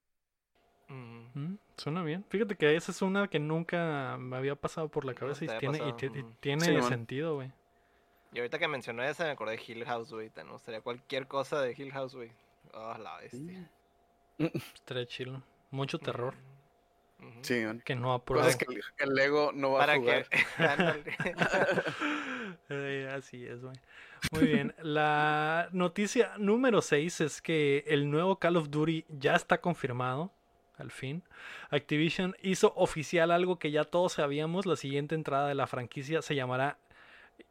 [0.89, 1.59] Mm.
[1.77, 2.25] Suena bien.
[2.31, 5.59] Fíjate que esa es una que nunca me había pasado por la cabeza te y
[5.61, 5.79] tiene,
[6.19, 7.53] y tiene Sí, sentido, güey.
[8.33, 10.33] Y ahorita que mencioné esa me acordé de Hill House, güey.
[10.51, 12.33] Gustaría cualquier cosa de Hill House, güey.
[12.75, 13.71] Oh, la bestia.
[14.75, 15.43] Estaría chido.
[15.71, 16.35] Mucho terror.
[17.43, 17.83] Sí, man.
[17.85, 18.47] que no ha probado.
[18.47, 18.65] Cosas
[18.97, 20.29] que el, Lego no va Para a jugar.
[20.29, 20.39] que.
[22.71, 23.77] Eh, así es, güey.
[24.33, 24.75] Muy bien.
[24.83, 30.33] La noticia número 6 es que el nuevo Call of Duty ya está confirmado.
[30.77, 31.25] Al fin.
[31.71, 34.65] Activision hizo oficial algo que ya todos sabíamos.
[34.65, 36.79] La siguiente entrada de la franquicia se llamará.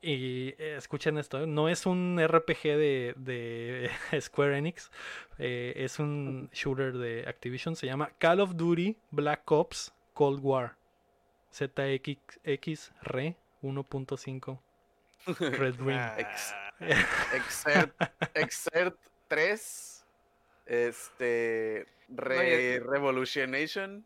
[0.02, 1.48] Y eh, escuchen esto, ¿eh?
[1.48, 4.92] no es un RPG de, de Square Enix,
[5.40, 10.76] eh, es un shooter de Activision, se llama Call of Duty Black Ops Cold War.
[11.54, 14.60] ZXX Re 1.5
[15.40, 16.00] Red Ring.
[16.18, 16.74] Ex- Ah,
[17.34, 17.92] Exert,
[18.36, 18.96] Exert
[19.30, 20.06] 3.
[20.68, 21.88] Este.
[22.10, 24.06] Re, Revolutionation.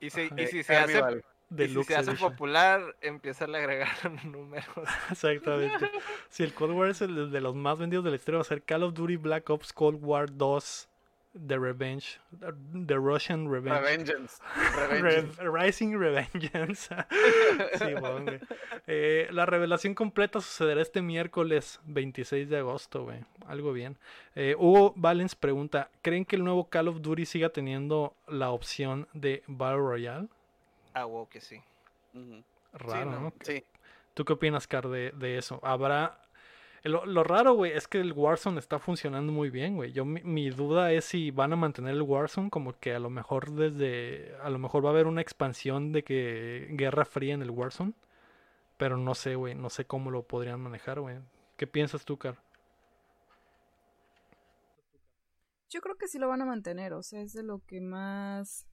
[0.00, 1.22] Y si, y si se hace,
[1.56, 3.88] Si se hace popular, empieza a agregar
[4.24, 4.66] números.
[5.10, 5.90] Exactamente.
[6.28, 8.44] Si el Cold War es el de los más vendidos de la historia, va a
[8.44, 10.88] ser Call of Duty Black Ops Cold War 2
[11.46, 12.20] The Revenge.
[12.86, 13.80] The Russian Revenge.
[13.80, 14.38] Revengeance.
[14.90, 15.42] Re- Revengeance.
[15.50, 16.94] Rising Revengeance.
[17.78, 18.40] Sí, bueno, güey.
[18.86, 23.20] Eh, la revelación completa sucederá este miércoles 26 de agosto, güey.
[23.46, 23.96] Algo bien.
[24.34, 29.08] Eh, Hugo Valens pregunta: ¿Creen que el nuevo Call of Duty siga teniendo la opción
[29.14, 30.28] de Battle Royale?
[30.94, 31.60] Ah, wow, que sí.
[32.72, 33.20] Raro, ¿no?
[33.20, 33.32] ¿no?
[33.42, 33.64] Sí.
[34.14, 35.58] ¿Tú qué opinas, Car, de, de eso?
[35.62, 36.20] ¿Habrá
[36.84, 39.92] Lo, lo raro, güey, es que el Warzone está funcionando muy bien, güey.
[39.92, 43.08] Yo mi, mi duda es si van a mantener el Warzone como que a lo
[43.08, 47.42] mejor desde a lo mejor va a haber una expansión de que Guerra Fría en
[47.42, 47.94] el Warzone,
[48.76, 51.18] pero no sé, güey, no sé cómo lo podrían manejar, güey.
[51.56, 52.36] ¿Qué piensas tú, Car?
[55.70, 58.66] Yo creo que sí lo van a mantener, o sea, es de lo que más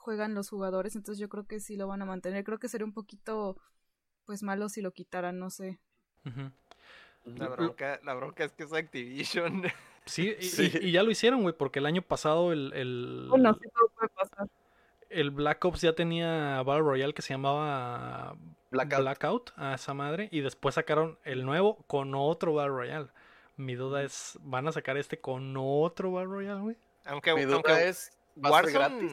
[0.00, 2.42] juegan los jugadores, entonces yo creo que sí lo van a mantener.
[2.42, 3.56] Creo que sería un poquito,
[4.24, 5.78] pues, malo si lo quitaran, no sé.
[7.24, 9.62] La bronca, la bronca es que es Activision.
[10.06, 10.72] Sí, y, Sí.
[10.80, 13.88] y- y ya lo hicieron, güey, porque el año pasado el, el, Bueno, sí, todo
[13.90, 14.48] puede pasar.
[15.10, 18.34] el Black Ops ya tenía Battle Royale que se llamaba
[18.70, 19.00] Blackout.
[19.02, 23.08] Blackout a esa madre y después sacaron el nuevo con otro Battle Royale.
[23.56, 26.76] Mi duda es, ¿van a sacar este con otro Battle Royale, güey?
[27.04, 28.10] Aunque, Mi duda aunque es,
[28.42, 29.12] ¿va a ser gratis?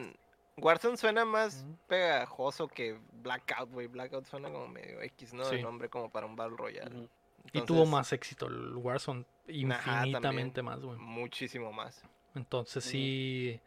[0.60, 3.86] Warzone, suena más pegajoso que Blackout, güey.
[3.86, 5.44] Blackout suena como medio X, ¿no?
[5.44, 5.56] Sí.
[5.56, 7.08] El nombre como para un Battle Royale.
[7.52, 10.98] Y tuvo más éxito el Warzone, infinitamente más, güey.
[10.98, 12.02] Muchísimo más.
[12.34, 13.58] Entonces sí,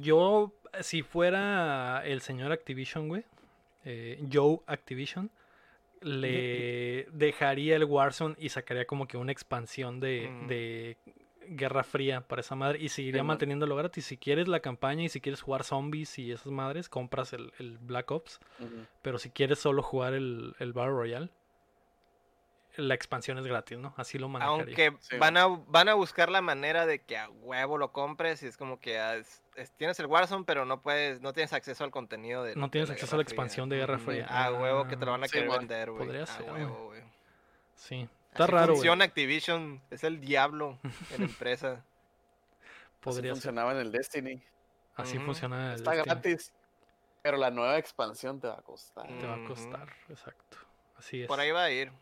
[0.00, 3.24] yo si fuera el señor Activision, güey,
[3.84, 5.30] eh, Joe Activision,
[6.00, 10.46] le dejaría el Warzone y sacaría como que una expansión de, Ujú.
[10.48, 10.96] de
[11.48, 13.28] Guerra Fría para esa madre y seguiría Simón.
[13.28, 14.04] manteniéndolo gratis.
[14.06, 17.78] Si quieres la campaña y si quieres jugar zombies y esas madres, compras el, el
[17.78, 18.40] Black Ops.
[19.02, 21.30] Pero si quieres solo jugar el, el Battle Royale,
[22.76, 23.94] la expansión es gratis, ¿no?
[23.96, 24.64] Así lo manejaría.
[24.64, 28.42] Aunque Sí, van a, van a buscar la manera de que a huevo lo compres
[28.42, 31.52] y es como que ah, es- es- tienes el Warzone pero no puedes, no tienes
[31.52, 33.32] acceso al contenido de No de tienes acceso a la Fría.
[33.32, 33.98] expansión de Guerra.
[34.00, 34.26] Fría.
[34.26, 36.04] A huevo que te lo van a Sí, querer vender, güey.
[36.04, 37.02] Podría A ser, huevo, güey.
[37.76, 38.08] Sí.
[38.34, 40.78] Está Así raro, Activision, es el diablo
[41.12, 41.84] en la empresa.
[43.00, 43.30] Así ser.
[43.30, 44.42] funcionaba en el Destiny.
[44.96, 45.26] Así Ujú.
[45.26, 46.14] funciona el Está Destiny.
[46.14, 46.52] gratis.
[47.22, 49.06] Pero la nueva expansión te va a costar.
[49.06, 50.56] Te va a costar, exacto.
[50.98, 51.28] Así es.
[51.28, 51.92] Por ahí va a ir.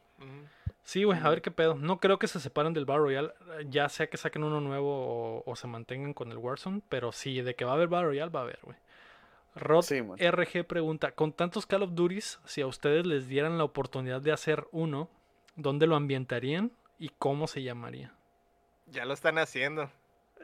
[0.84, 1.74] Sí, güey, a ver qué pedo.
[1.74, 3.32] No creo que se separen del Battle Royale,
[3.68, 7.40] ya sea que saquen uno nuevo o, o se mantengan con el Warzone, pero sí,
[7.42, 8.76] de que va a haber Battle Royale, va a haber, güey.
[9.54, 10.00] Rod Sí.
[10.00, 14.32] RG pregunta, con tantos Call of Duties, si a ustedes les dieran la oportunidad de
[14.32, 15.10] hacer uno,
[15.56, 18.12] ¿dónde lo ambientarían y cómo se llamaría?
[18.86, 19.90] Ya lo están haciendo.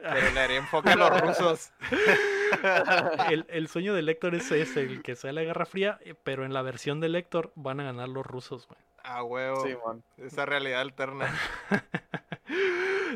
[0.01, 1.71] Pero le haría enfoque a los rusos.
[3.29, 6.45] el, el sueño de Lector es ese, el que sea la Guerra Fría, eh, pero
[6.45, 8.79] en la versión de Lector van a ganar los rusos, güey.
[9.03, 9.65] A huevo.
[9.65, 10.03] Sí, man.
[10.17, 11.33] Esa realidad alterna.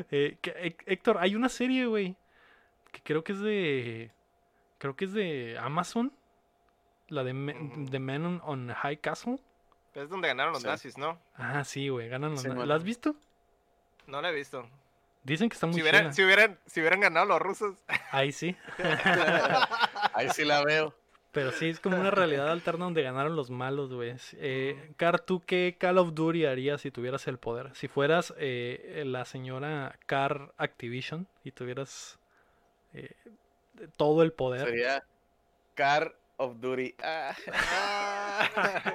[0.09, 2.15] Eh, que- Hé- Héctor, hay una serie, güey,
[2.91, 4.11] que creo que es de.
[4.79, 6.11] Creo que es de Amazon.
[7.09, 7.85] La de, Me- Ujú.
[7.85, 9.39] de Men on High Castle.
[9.95, 10.67] Es donde ganaron los Sí.
[10.67, 11.19] nazis, ¿no?
[11.35, 12.41] Ah, sí, güey, ganan los.
[12.41, 12.67] Sí, na- man.
[12.67, 13.15] ¿La has visto?
[14.07, 14.67] No la he visto.
[15.23, 17.77] Dicen que está muy Si hubieran, si, hubieran, si hubieran ganado los rusos.
[18.11, 18.57] Ahí sí.
[20.13, 20.93] Ahí sí la veo.
[21.31, 24.15] Pero sí, es como una realidad alterna donde ganaron los malos, güey.
[24.33, 27.73] Eh, Car, ¿tú qué Call of Duty harías si tuvieras el poder?
[27.75, 32.19] Si fueras eh, la señora Car Activision y tuvieras
[32.93, 33.15] eh,
[33.97, 34.67] todo el poder.
[34.67, 35.03] Sería
[35.73, 36.95] Car of Duty.
[37.01, 37.33] Ah.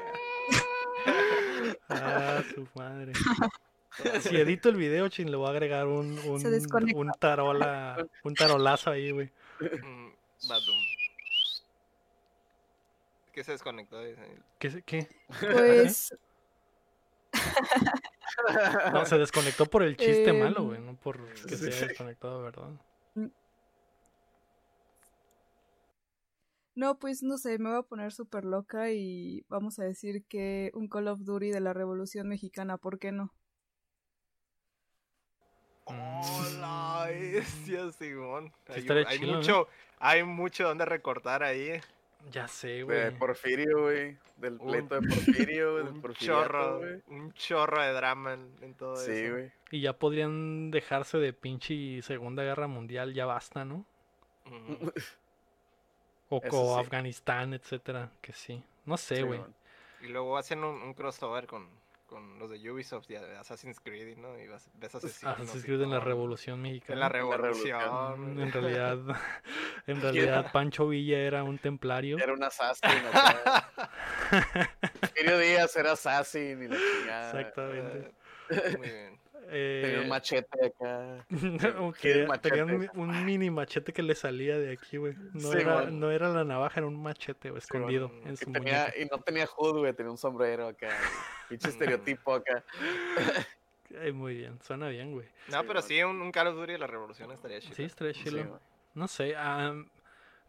[1.88, 3.12] Ah, su madre.
[4.20, 6.96] Si edito el video, chin, le voy a agregar un, un, Se desconecta.
[7.00, 9.32] un tarola, un tarolazo ahí, güey.
[9.60, 10.10] Mm,
[10.48, 10.76] Badum.
[13.32, 13.98] ¿Qué se desconectó?
[14.60, 14.70] ¿Qué?
[14.70, 15.08] se- ¿Qué?
[15.40, 16.14] Pues,
[18.92, 21.86] No, se desconectó por el chiste Em, malo, güey, no por que se haya sí.
[21.88, 22.68] desconectado, ¿verdad?
[26.78, 30.70] No, pues no sé, me voy a poner súper loca y vamos a decir que
[30.74, 33.34] un Call of Duty de la Revolución Mexicana, ¿por qué no?
[35.86, 38.52] Hola, bestia, Simón.
[38.76, 39.66] Sí Hay, hay mucho,
[39.98, 41.80] hay mucho donde recortar ahí.
[42.30, 43.18] Ya sé, De güey.
[43.18, 44.16] Porfirio, güey.
[44.36, 45.84] Del pleito de Porfirio, güey.
[45.84, 47.02] del Un chorro, güey.
[47.08, 49.32] un chorro de drama en, en todo Sí, eso.
[49.32, 49.50] güey.
[49.72, 53.84] Y ya podrían dejarse de pinche Segunda Guerra Mundial, ya basta, ¿no?
[54.46, 54.92] Ujú.
[56.28, 56.80] O con sí.
[56.80, 58.62] Afganistán, etcétera, que sí.
[58.84, 59.38] No sé, Sí, güey.
[59.40, 59.54] man.
[60.02, 61.68] Y luego hacen un, un crossover con,
[62.06, 64.38] con los de Ubisoft y de Assassin's Creed, ¿no?
[64.38, 65.34] Y vas- ves asesinos.
[65.40, 66.00] Assassin's Creed en la.
[66.00, 67.08] Revolución En la Mexicana.
[67.08, 68.40] revolución.
[68.40, 68.98] En realidad,
[69.86, 72.18] en realidad Pancho Villa era un templario.
[72.18, 72.90] Era un assassin.
[75.00, 77.40] Porfirio Díaz era assassin y la chingada.
[77.40, 78.12] Exactamente.
[78.78, 79.17] Muy bien.
[79.50, 81.24] Tenía un Eh, machete acá.
[82.00, 82.50] que el machete.
[82.50, 85.14] tenía un, mi- un mini machete que le salía de aquí, güey.
[85.32, 88.60] No, Sí, era, no era la navaja, era un machete, escondido en Y, su tenía,
[88.84, 88.92] muñeca.
[89.00, 89.92] y no tenía hood, güey.
[89.94, 90.88] Tenía un sombrero acá.
[91.48, 92.62] Pinche estereotipo acá.
[94.02, 95.26] Ay, muy bien, suena bien, güey.
[95.48, 97.74] No, Sí, pero sí, un, un Call of Duty de la revolución estaría chido.
[97.74, 98.44] Sí, estaría güey.
[98.94, 99.74] No sé, ah,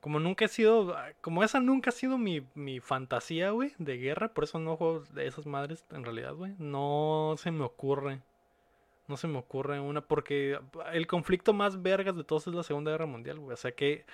[0.02, 4.28] como nunca he sido, como esa nunca ha sido mi, mi fantasía, güey, de guerra,
[4.34, 6.54] por eso no juego de esas madres en realidad, güey.
[6.58, 8.20] No se me ocurre.
[9.10, 10.58] No se me ocurre una, porque
[10.94, 13.54] el conflicto más vergas de todos es la Segunda Guerra Mundial, güey.
[13.56, 14.06] O sea, ¿qué,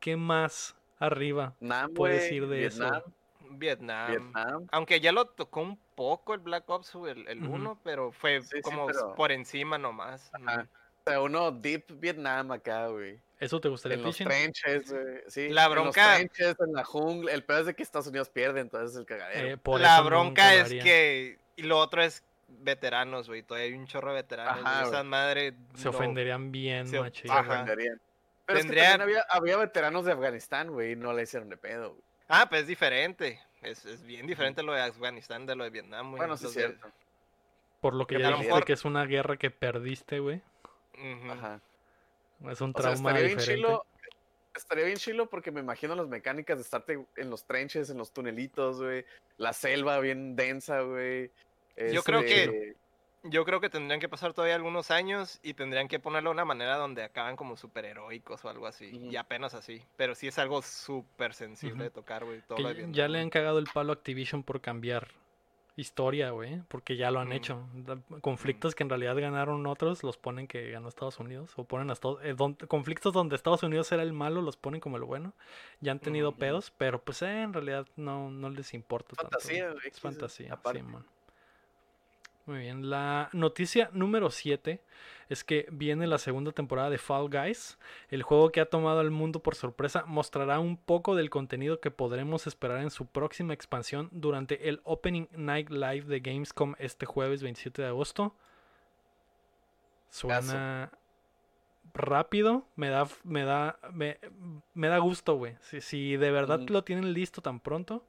[0.00, 3.12] qué más arriba Vietnam, puedes güey, ir de Vietnam, eso?
[3.50, 4.10] Vietnam.
[4.10, 4.66] Vietnam.
[4.70, 7.52] Aunque ya lo tocó un poco el Black Ops, el, el Ujú.
[7.54, 10.30] 1, pero fue Sí, sí, como pero- por encima nomás.
[10.32, 10.68] Ajá.
[11.06, 13.20] O sea, uno deep Vietnam acá, güey.
[13.40, 14.28] ¿Eso te gustaría, En los Tichin?
[14.28, 15.18] trenches, güey.
[15.26, 17.32] Sí, La En bronca- los trenches, en la jungla.
[17.32, 19.48] El peor es de que Estados Unidos pierde, entonces es el cagadero.
[19.48, 21.38] Eh, por La bronca es que.
[21.56, 22.24] Y lo otro es
[22.60, 23.42] veteranos, güey.
[23.42, 24.64] Todavía hay un chorro de veteranos.
[24.64, 25.54] Ajá, Esa madre.
[25.74, 27.30] Se no- ofenderían bien, se- machín.
[27.30, 28.00] Se ofenderían.
[28.46, 31.56] Pero es que también había, había veteranos de Afganistán, güey, y no le hicieron de
[31.56, 32.02] pedo, güey.
[32.28, 33.40] Ah, pues es diferente.
[33.62, 36.18] Es, es bien diferente lo de Afganistán de lo de Vietnam, güey.
[36.18, 36.86] Bueno, sí es cierto.
[37.80, 40.42] Por lo que que ya dijiste mejor- que es una guerra que perdiste, güey.
[41.30, 41.60] Ajá.
[42.50, 43.86] Es un O sea, trauma estaría bien chilo.
[44.54, 48.12] Estaría bien chilo porque me imagino las mecánicas de estarte en los trenches, en los
[48.12, 49.04] tunelitos, güey.
[49.36, 51.30] La selva bien densa, güey.
[51.92, 52.76] Yo creo que- Este,
[53.26, 56.44] Yo creo que tendrían que pasar todavía algunos años y tendrían que ponerlo de una
[56.44, 58.90] manera donde acaban como superheroicos o algo así.
[59.10, 59.80] Y apenas así.
[59.96, 62.42] Pero sí es algo súper sensible de tocar, güey.
[62.42, 65.08] Todo Que ya- le han cagado el palo a Activision por cambiar
[65.74, 67.66] historia, güey, porque ya lo han hecho.
[68.20, 71.94] Conflictos que en realidad ganaron otros los ponen que ganó Estados Unidos o ponen a
[71.94, 75.32] Estados eh, don- conflictos donde Estados Unidos era el malo los ponen como el bueno.
[75.80, 79.30] Ya han tenido pedos, pero pues eh, en realidad no no les importa tanto.
[79.30, 80.58] Fantasía, Es X, fantasía.
[80.72, 81.06] Simón.
[82.46, 84.82] Muy bien, la noticia número 7
[85.30, 87.78] es que viene la segunda temporada de Fall Guys.
[88.10, 91.90] El juego que ha tomado al mundo por sorpresa mostrará un poco del contenido que
[91.90, 97.42] podremos esperar en su próxima expansión durante el Opening Night Live de Gamescom este jueves
[97.42, 98.34] 27 de agosto.
[100.10, 100.92] Suena
[101.94, 104.18] rápido, me da me da me,
[104.74, 105.56] me da gusto, güey.
[105.60, 108.04] Si, si de verdad lo tienen listo tan pronto,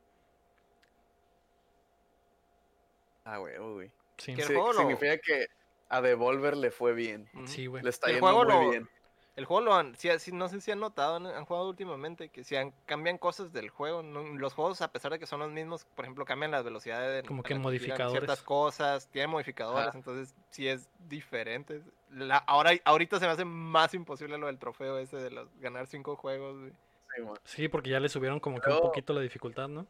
[3.23, 3.91] Ah, güey, güey.
[4.17, 4.33] Sí.
[4.35, 5.47] Que el Sí, juego lo- significa que
[5.89, 7.29] a Devolver le fue bien.
[7.45, 7.83] Sí, güey.
[7.83, 8.89] Le está El yendo juego muy lo- bien.
[9.35, 11.27] El juego lo han, sí, sí, no sé si han notado, ¿no?
[11.27, 14.01] han jugado últimamente, que si han- cambian cosas del juego.
[14.01, 14.23] ¿no?
[14.23, 17.21] Los juegos, a pesar de que son los mismos, por ejemplo, cambian las velocidades.
[17.23, 18.11] de- Como que modificadores.
[18.13, 21.81] Ciertas cosas, tienen modificadores, entonces sí es diferente.
[22.11, 25.85] La, ahora, ahorita se me hace más imposible lo del trofeo ese de los, ganar
[25.87, 26.57] cinco juegos.
[26.57, 26.71] güey.
[26.71, 27.23] Sí.
[27.43, 29.85] Sí, porque ya le subieron como que un poquito la dificultad, ¿no?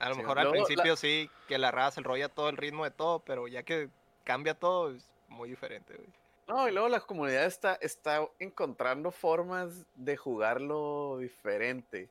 [0.00, 2.56] A lo Sí, mejor al la- principio sí, que la raza, el rollo todo el
[2.56, 3.88] ritmo de todo, pero ya que
[4.24, 5.94] cambia todo, es muy diferente.
[5.94, 6.08] güey.
[6.48, 12.08] No, y luego la comunidad está, está encontrando formas de jugarlo diferente.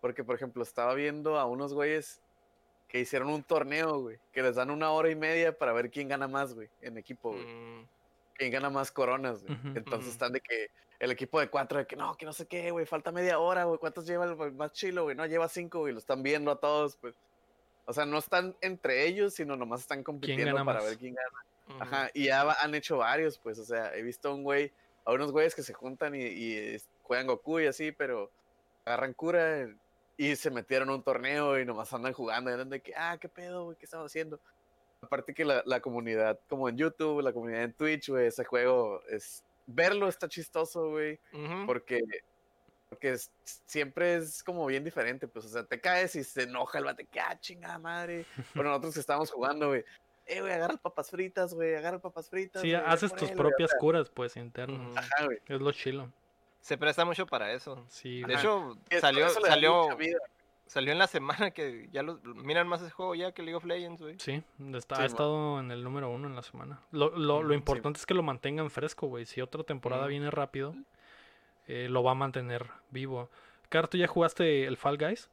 [0.00, 2.20] Porque, por ejemplo, estaba viendo a unos güeyes
[2.88, 6.08] que hicieron un torneo, güey, que les dan una hora y media para ver quién
[6.08, 7.44] gana más, güey, en equipo, güey.
[7.44, 7.86] Mm,
[8.42, 9.56] Quién gana más coronas, güey.
[9.76, 10.68] Entonces están de que
[10.98, 13.62] el equipo de cuatro, de que no, que no sé qué, güey, falta media hora,
[13.62, 15.14] güey, ¿cuántos lleva el más chilo, güey?
[15.14, 17.14] No, lleva cinco, güey, lo están viendo a todos, pues.
[17.86, 20.84] O sea, no están entre ellos, sino nomás están compitiendo para más?
[20.84, 21.84] ver quién gana.
[21.84, 24.72] Ajá, y ya han hecho varios, pues, o sea, he visto a un güey,
[25.04, 28.28] a unos güeyes que se juntan y, juegan Goku y así, pero
[28.84, 29.68] agarran cura
[30.16, 33.18] y se metieron a un torneo y nomás andan jugando y andan de que, ah,
[33.20, 34.40] qué pedo, güey, qué estamos haciendo.
[35.02, 39.02] Aparte que la, la comunidad, como en YouTube, la comunidad en Twitch, güey, ese juego
[39.10, 41.18] es, verlo está chistoso, güey,
[41.66, 42.00] porque,
[42.88, 43.30] porque es-
[43.66, 47.04] siempre es como bien diferente, pues, o sea, te caes y se enoja el bate,
[47.04, 48.24] que, ah, chingada madre.
[48.54, 49.84] Bueno, nosotros que estábamos jugando, güey,
[50.26, 52.62] eh, güey, agarra papas fritas, güey, agarra papas fritas.
[52.62, 54.96] Sí, haces tus él, güey", o propias curas, pues, internas.
[54.96, 55.38] Ajá, güey.
[55.48, 56.12] Es lo chilo.
[56.60, 57.84] Se presta mucho para eso.
[57.88, 60.18] Sí, De hecho, salió, eso le da salió, mucha vida.
[60.66, 63.64] Salió en la semana que ya lo miran más ese juego ya que League of
[63.64, 64.16] Legends, güey.
[64.18, 64.42] Sí,
[64.74, 66.80] está, Sí, ha estado en el número uno en la semana.
[66.90, 67.54] Lo, lo, lo sí.
[67.54, 69.26] importante es que lo mantengan fresco, güey.
[69.26, 70.74] Si otra temporada viene rápido,
[71.66, 73.28] eh, lo va a mantener vivo.
[73.68, 75.28] Car, ¿tú ya jugaste el Fall Guys?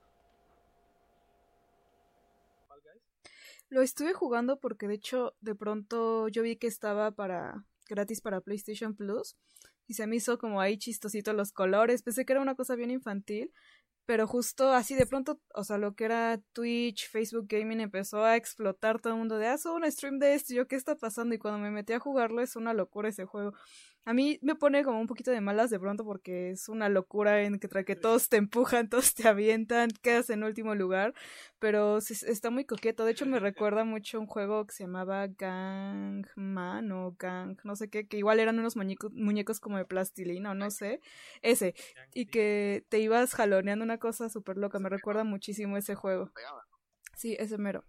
[3.69, 8.41] Lo estuve jugando porque de hecho de pronto yo vi que estaba para gratis para
[8.41, 9.35] PlayStation Plus
[9.87, 12.01] y se me hizo como ahí chistosito los colores.
[12.01, 13.51] Pensé que era una cosa bien infantil,
[14.09, 18.37] pero justo así de pronto, o sea, lo que era Twitch, Facebook Gaming empezó a
[18.37, 21.35] explotar todo el mundo de, ah, un stream de esto, yo, ¿qué está pasando?
[21.35, 23.53] Y cuando me metí a jugarlo es una locura ese juego.
[24.05, 27.43] A mí me pone como un poquito de malas de pronto porque es una locura
[27.43, 31.13] en que, tra- que todos te empujan, todos te avientan, quedas en último lugar,
[31.59, 33.05] pero sí, está muy coqueto.
[33.05, 37.89] De hecho, me recuerda mucho un juego que se llamaba Gangman o Gang, no sé
[37.89, 41.01] qué, que igual eran unos muñecos, muñecos como de plastilina o no sé,
[41.41, 41.75] ese,
[42.13, 44.79] y que te ibas jaloneando una cosa súper loca.
[44.79, 46.31] Me recuerda muchísimo ese juego.
[47.15, 47.85] Sí, ese mero.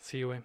[0.00, 0.42] Sí, güey.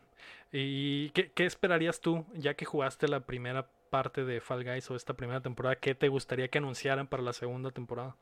[0.51, 4.95] ¿Y qué, qué esperarías tú, ya que jugaste la primera parte de Fall Guys o
[4.95, 5.75] esta primera temporada?
[5.79, 8.17] ¿Qué te gustaría que anunciaran para la segunda temporada?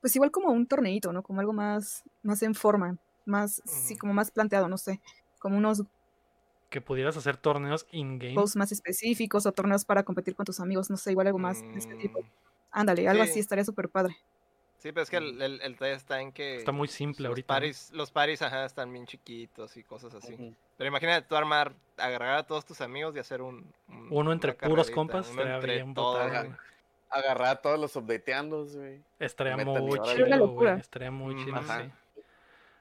[0.00, 1.22] Pues igual como un torneito, ¿no?
[1.22, 5.00] Como algo más, más en forma, más, sí, como más planteado, no sé.
[5.38, 5.82] Como unos
[6.68, 8.50] Que pudieras hacer torneos in-game.
[8.56, 11.78] más específicos o torneos para competir con tus amigos, no sé, igual algo más de
[11.78, 12.20] este tipo.
[12.20, 12.28] Mm,
[12.70, 13.28] Ándale, algo sí.
[13.30, 14.16] así estaría súper padre.
[14.84, 17.30] Sí, pero es que el, el, el detalle está en que Está muy simple los
[17.30, 17.54] ahorita.
[17.54, 17.56] ¿no?
[17.56, 20.54] paris, los paris, ajá, están bien chiquitos y cosas así.
[20.76, 23.64] Pero imagínate tú armar, agarrar a todos tus amigos y hacer un...
[23.88, 26.30] un- Uno entre puros compas uno estaría entre bien todos.
[27.08, 29.00] Agarrar a todos los updateandos, güey.
[29.18, 30.78] Estaría muy chido, güey.
[30.78, 31.90] Estaría muy Mm, chido, sí.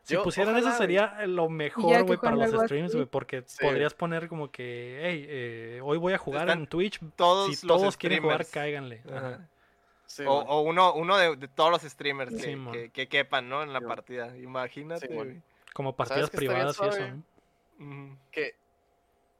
[0.04, 3.60] Si Yo, pusieran eso sería lo mejor, güey, para los streams, güey, porque Sí.
[3.62, 7.00] podrías poner como que, hey, eh, hoy voy a jugar Están en Twitch.
[7.16, 9.02] Todos si los todos quieren jugar, cáiganle.
[9.10, 9.48] Ajá.
[10.14, 12.72] Sí, O, uno, uno de, de todos los streamers que, Sí, mon.
[12.72, 13.64] que, que quepan, ¿no?
[13.64, 14.38] En la partida.
[14.38, 15.42] Imagínate.
[15.74, 17.24] Como partidas qué estaría privadas y eso,
[18.32, 18.56] que,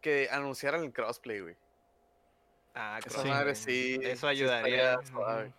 [0.02, 1.56] que anunciaran el crossplay, güey.
[2.74, 3.32] Ah, Esa crossplay.
[3.34, 4.00] madre sí.
[4.02, 4.94] Eso sí ayudaría.
[4.96, 5.54] estaría.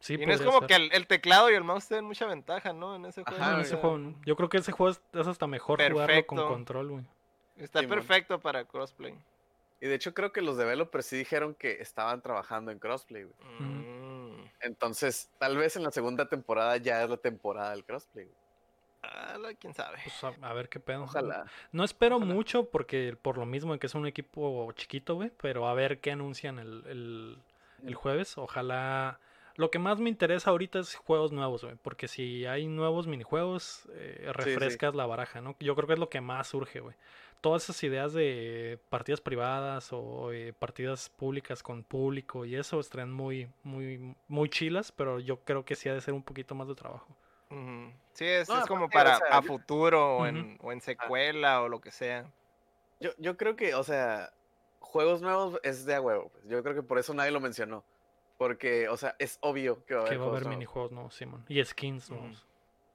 [0.00, 0.68] Sí, y no es como ser.
[0.68, 2.94] que el, el teclado y el mouse tienen mucha ventaja, ¿no?
[2.96, 3.36] En ese juego.
[3.38, 4.14] Ajá, No, en o ese sea, juego, no.
[4.24, 7.04] Yo creo que ese juego es, es hasta mejor jugarlo con control, güey.
[7.58, 9.14] Está Sí, perfecto para crossplay.
[9.80, 13.34] Y de hecho creo que los developers sí dijeron que estaban trabajando en crossplay, güey.
[13.60, 14.50] Mm.
[14.60, 18.36] Entonces, tal vez en la segunda temporada ya es la temporada del crossplay, güey.
[19.02, 19.98] Ah, quién sabe.
[20.02, 21.04] Pues a, a ver qué pedo.
[21.04, 21.46] Ojalá.
[21.72, 22.34] No espero Ojalá.
[22.34, 26.00] mucho porque por lo mismo de que es un equipo chiquito, güey, pero a ver
[26.00, 27.38] qué anuncian el, el,
[27.86, 28.36] el jueves.
[28.38, 29.20] Ojalá.
[29.56, 33.88] Lo que más me interesa ahorita es juegos nuevos, güey, porque si hay nuevos minijuegos,
[33.94, 34.32] eh, sí.
[34.32, 35.56] refrescas la baraja, ¿no?
[35.60, 36.94] Yo creo que es lo que más surge, güey.
[37.46, 43.12] Todas esas ideas de partidas privadas o eh, partidas públicas con público y eso estarían
[43.12, 46.66] muy, muy, muy chilas, pero yo creo que sí ha de ser un poquito más
[46.66, 47.06] de trabajo.
[48.14, 50.80] Sí, es, No, es como o para sea, a yo- futuro o, en, o en
[50.80, 52.28] secuela o lo que sea.
[52.98, 54.32] Yo, yo creo que, o sea,
[54.80, 56.30] juegos nuevos es de a huevo.
[56.30, 56.48] pues.
[56.48, 57.84] Yo creo que por eso nadie lo mencionó.
[58.38, 60.56] Porque, o sea, es obvio que va a haber, Que va a haber nuevos.
[60.58, 61.44] minijuegos nuevos, Simón.
[61.48, 62.44] Y skins nuevos.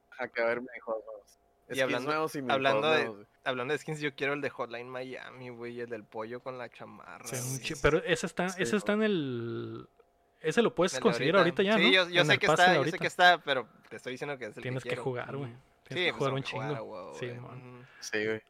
[0.10, 1.39] Ajá, que va a haber minijuegos nuevos.
[1.70, 3.28] Y Skins hablando- nuevos y minijuegos hablando nuevos.
[3.44, 6.70] Hablando de skins, yo quiero el de Hotline Miami, güey, el del pollo con la
[6.70, 7.26] chamarra.
[7.62, 9.88] Chi- Pero ese está, Sí, ese está en el.
[10.42, 11.92] Ese lo puedes conseguir ahorita, ya, Sí, ¿no?
[11.92, 14.58] yo, yo sé que está, yo sé que está, pero te estoy diciendo que es
[14.58, 15.52] el Tienes que jugar, güey.
[15.88, 17.14] Tienes Sí, que pues jugar un jugar chingo.
[17.20, 17.32] Sí.
[18.00, 18.42] Sí, güey.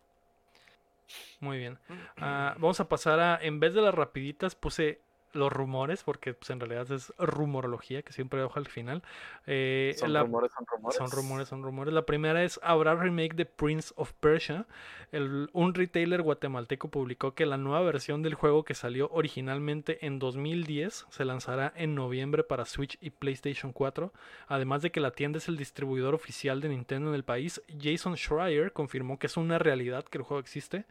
[1.42, 1.78] Muy bien.
[2.18, 3.40] Ah, vamos a pasar a.
[3.42, 5.02] En vez de las rapiditas, puse
[5.34, 9.04] los rumores, porque pues, en realidad es rumorología, que siempre dejo al final.
[9.48, 10.98] Eh, Son la- rumores, son rumores.
[10.98, 11.94] Son rumores, son rumores.
[11.94, 14.66] La primera es, habrá remake de Prince of Persia.
[15.12, 20.20] El- un retailer guatemalteco publicó que la nueva versión del juego que salió originalmente en
[20.20, 24.14] 2010 se lanzará en noviembre para Switch y PlayStation 4.
[24.48, 28.16] Además de que la tienda es el distribuidor oficial de Nintendo en el país, Jason
[28.16, 30.86] Schreier confirmó que es una realidad que el juego existe.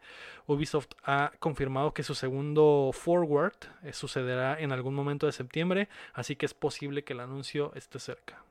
[0.47, 6.35] Ubisoft ha confirmado que su segundo Forward eh, sucederá en algún momento de septiembre, así
[6.35, 8.41] que es posible que el anuncio esté cerca.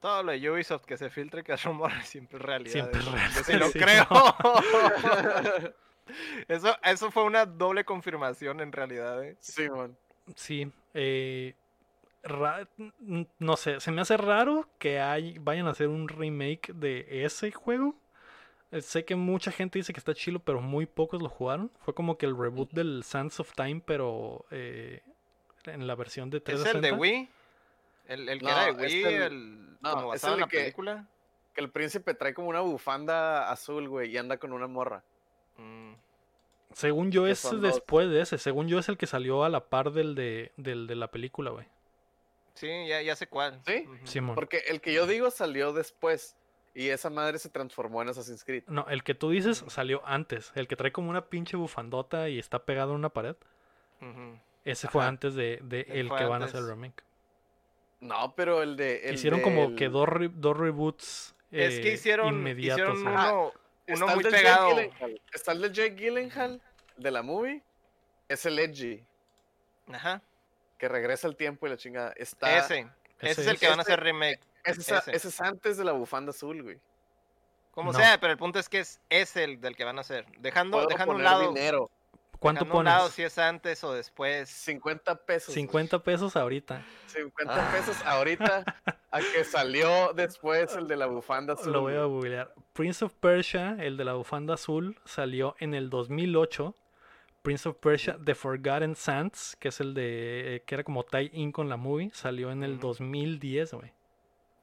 [0.00, 2.72] Todo lo de Ubisoft que se filtre que es rumor siempre es realidad.
[2.72, 3.14] Siempre es eso.
[3.16, 3.78] real, Yo sí lo sí.
[3.78, 4.06] creo.
[6.48, 9.24] eso, eso fue una doble confirmación en realidad.
[9.24, 9.36] ¿eh?
[9.40, 9.96] Sí, man.
[10.36, 11.54] Sí, eh,
[12.22, 12.66] ra-
[13.38, 17.50] no sé, se me hace raro que hay, vayan a hacer un remake de ese
[17.52, 17.94] juego.
[18.74, 21.70] Eh, Sé que mucha gente dice que está chilo, pero muy pocos lo jugaron.
[21.80, 25.00] Fue como que el reboot del Sands of Time, pero eh,
[25.66, 26.88] en la versión de ¿Es 360.
[26.88, 27.28] el de Wii?
[28.08, 29.04] ¿El, el que No, era de es Wii?
[29.04, 31.06] el- el, no, como es el en la que- película?
[31.54, 35.04] Que el príncipe trae como una bufanda azul, güey, y anda con una morra.
[35.56, 35.92] Mm.
[36.72, 37.62] Según yo es dos.
[37.62, 38.38] después de ese.
[38.38, 41.52] Según yo es el que salió a la par del de, del de la película,
[41.52, 41.66] güey.
[42.54, 43.60] Sí, ya, ya sé cuál.
[43.64, 43.86] ¿Sí?
[44.02, 44.34] Simón.
[44.34, 46.36] Porque el que yo digo salió después.
[46.74, 48.64] Y esa madre se transformó en Assassin's Creed.
[48.66, 50.50] No, el que tú dices salió antes.
[50.56, 53.36] El que trae como una pinche bufandota y está pegado a una pared.
[54.00, 54.38] Ujú.
[54.64, 57.04] Ese fue antes de, de el que van a hacer el remake.
[58.00, 59.08] No, pero el de.
[59.08, 62.98] el Hicieron como que dos, re- dos reboots Es que eh, hicieron, inmediatos.
[62.98, 63.14] hicieron güey.
[63.16, 63.52] Ah, uno,
[64.06, 64.76] uno muy pegado.
[65.32, 66.60] Está el de Jake Gyllenhaal
[66.96, 67.62] de la movie.
[68.28, 69.04] Es el Edgy,
[69.92, 70.22] Ajá.
[70.78, 72.12] que regresa el tiempo y la chingada.
[72.16, 72.58] Está.
[72.58, 72.80] Ese.
[73.20, 73.60] Ese, ese es el es.
[73.60, 74.40] que van a hacer remake.
[74.64, 75.16] Ese, es a- ese.
[75.16, 76.78] ese es antes de la bufanda azul, güey.
[77.72, 77.98] Como No.
[77.98, 80.26] sea, pero el punto es que es, es el del que van a hacer.
[80.38, 81.52] Dejando, Puedo dejando a un poner lado.
[81.52, 81.90] dinero.
[82.38, 83.14] ¿Cuánto dejando a un lado pones?
[83.14, 84.48] si es antes o después.
[84.48, 85.48] 50 pesos.
[85.48, 85.54] güey.
[85.56, 86.84] 50 pesos ahorita.
[87.06, 87.72] 50 Ah.
[87.72, 88.64] pesos ahorita
[89.10, 91.72] a que salió después el de la bufanda azul.
[91.72, 92.52] Lo voy a googlear.
[92.74, 96.74] Prince of Persia, el de la bufanda azul, salió en el 2008.
[97.42, 100.56] Prince of Persia, The Forgotten Sands, que es el de.
[100.56, 102.88] eh, que era como tie-in con la movie, salió en el Ujú.
[102.88, 103.92] 2010, güey.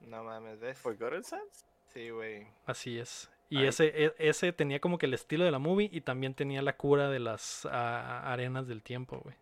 [0.02, 0.78] No mames, ¿ves?
[0.80, 1.66] Forgotten Sands.
[1.94, 2.48] Sí, güey.
[2.66, 3.30] Así es.
[3.50, 3.68] Y Ay.
[3.68, 6.78] ese, e- ese tenía como que el estilo de la movie y también tenía la
[6.78, 9.36] cura de las arenas del tiempo, güey.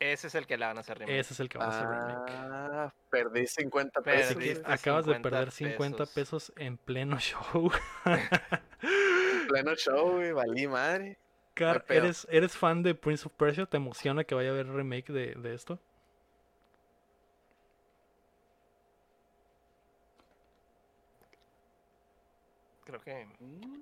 [0.00, 1.18] Ese es el que la van a hacer remake.
[1.18, 2.32] Ese es el que va a hacer remake.
[2.36, 4.18] Ah, perdí 50 Perdí.
[4.18, 4.30] pesos.
[4.30, 6.14] Así que Perdiste acabas de 50 perder 50 pesos.
[6.14, 7.70] pesos en pleno show.
[8.04, 11.18] En pleno show, güey, valí madre.
[11.54, 11.84] Car.
[11.88, 13.66] ¿eres, ¿eres fan de Prince of Persia?
[13.66, 15.78] ¿Te emociona que vaya a haber remake de, de esto?
[22.84, 23.80] Creo que Mm,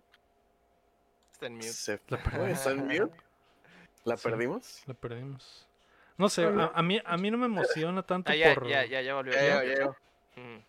[1.33, 1.73] está en mute.
[1.73, 3.11] Se La fue, ¿Está en mute?
[4.05, 4.31] ¿La Sí.
[4.31, 4.83] perdimos?
[4.87, 5.67] Lo perdimos.
[6.19, 8.67] No sé, a, a mí, a mí no me emociona tanto Ah, ya, por...
[8.67, 9.35] ya, ya, ya volvió.
[9.35, 9.65] Ya, ya.
[9.65, 10.43] ya, ya.
[10.43, 10.63] Mm.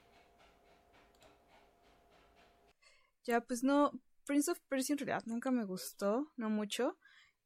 [3.25, 3.91] Ya, pues no,
[4.25, 6.97] Prince of Persia en realidad nunca me gustó, no mucho.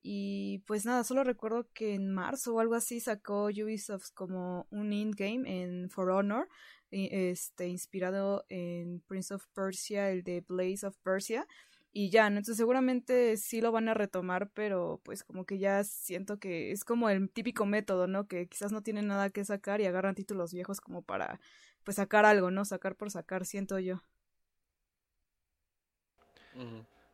[0.02, 4.94] Y pues nada, solo recuerdo que en marzo o algo así sacó Ubisoft como un
[4.94, 6.48] in-game en For Honor,
[6.92, 11.48] este, inspirado en Prince of Persia, el de Blaze of Persia.
[11.94, 12.38] Y ya, ¿no?
[12.38, 16.84] Entonces seguramente sí lo van a retomar, pero pues como que ya siento que es
[16.84, 18.28] como el típico método, ¿no?
[18.28, 21.40] Que quizás no tienen nada que sacar y agarran títulos viejos como para
[21.84, 22.66] pues sacar algo, ¿no?
[22.66, 24.04] Sacar por sacar, siento yo.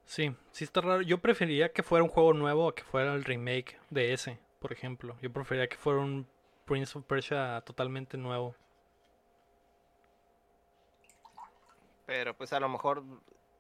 [0.06, 1.02] Sí, sí está raro.
[1.02, 4.74] Yo preferiría que fuera un juego nuevo a que fuera el remake de ese, por
[4.74, 5.18] ejemplo.
[5.22, 6.28] Yo preferiría que fuera un
[6.66, 8.56] Prince of Persia totalmente nuevo.
[12.06, 13.04] Pero pues a lo mejor,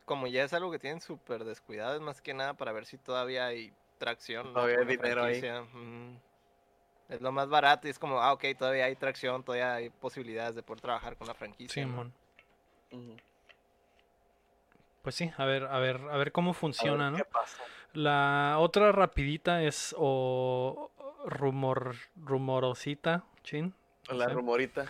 [0.06, 2.98] como ya es algo que tienen súper descuidado, es más que nada para ver si
[2.98, 4.48] todavía hay tracción.
[4.48, 4.54] ¿no?
[4.54, 5.42] Todavía hay dinero ahí.
[7.10, 10.56] Es lo más barato y es como, ah, ok, todavía hay tracción, todavía hay posibilidades
[10.56, 11.86] de poder trabajar con la franquicia.
[11.86, 13.18] Ujú.
[15.02, 17.18] Pues sí, a ver, a ver, a ver cómo A ver funciona, ¿no?
[17.18, 17.62] ¿Qué pasa?
[17.92, 20.92] La otra rapidita es o
[21.26, 23.76] rumor rumorosita, chin.
[24.10, 24.34] La sé.
[24.34, 24.86] rumorita.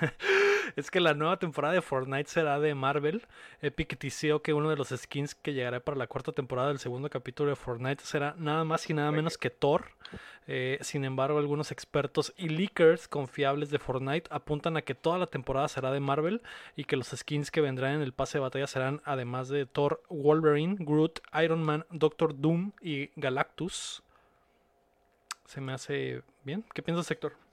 [0.76, 3.22] Es que la nueva temporada de Fortnite será de Marvel.
[3.62, 7.10] Epic teaseó que uno de los skins que llegará para la cuarta temporada del segundo
[7.10, 9.86] capítulo de Fortnite será nada más y nada menos que Thor.
[10.46, 15.26] Eh, sin embargo, algunos expertos y leakers confiables de Fortnite apuntan a que toda la
[15.26, 16.42] temporada será de Marvel
[16.76, 20.02] y que los skins que vendrán en el pase de batalla serán además de Thor,
[20.08, 24.02] Wolverine, Groot, Iron Man, Doctor Doom y Galactus.
[25.44, 26.64] Se me hace bien.
[26.74, 27.47] ¿Qué piensas, Héctor?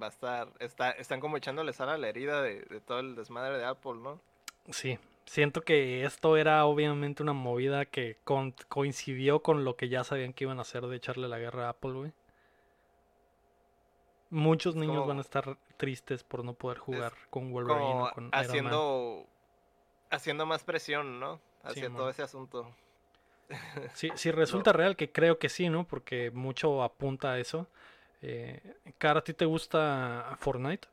[0.00, 3.14] Va a estar, está, están como echándole sal a la herida de, de todo el
[3.16, 4.20] desmadre de Apple, ¿no?
[4.70, 10.04] Sí, siento que esto era obviamente una movida que con- coincidió con lo que ya
[10.04, 12.12] sabían que iban a hacer de echarle la guerra a Apple, güey.
[14.30, 18.04] Muchos Es niños como- van a estar tristes por no poder jugar con Wolverine Como
[18.06, 18.44] o con Iron Man.
[18.44, 19.26] haciendo,
[20.10, 21.40] haciendo más presión, ¿no?
[21.62, 22.70] Hacia todo ese asunto.
[23.94, 25.84] Sí, si resulta real, que creo que sí, ¿no?
[25.86, 27.68] Porque mucho apunta a eso.
[28.20, 28.60] Eh,
[28.98, 30.88] Cara, ¿a ti te gusta Fortnite?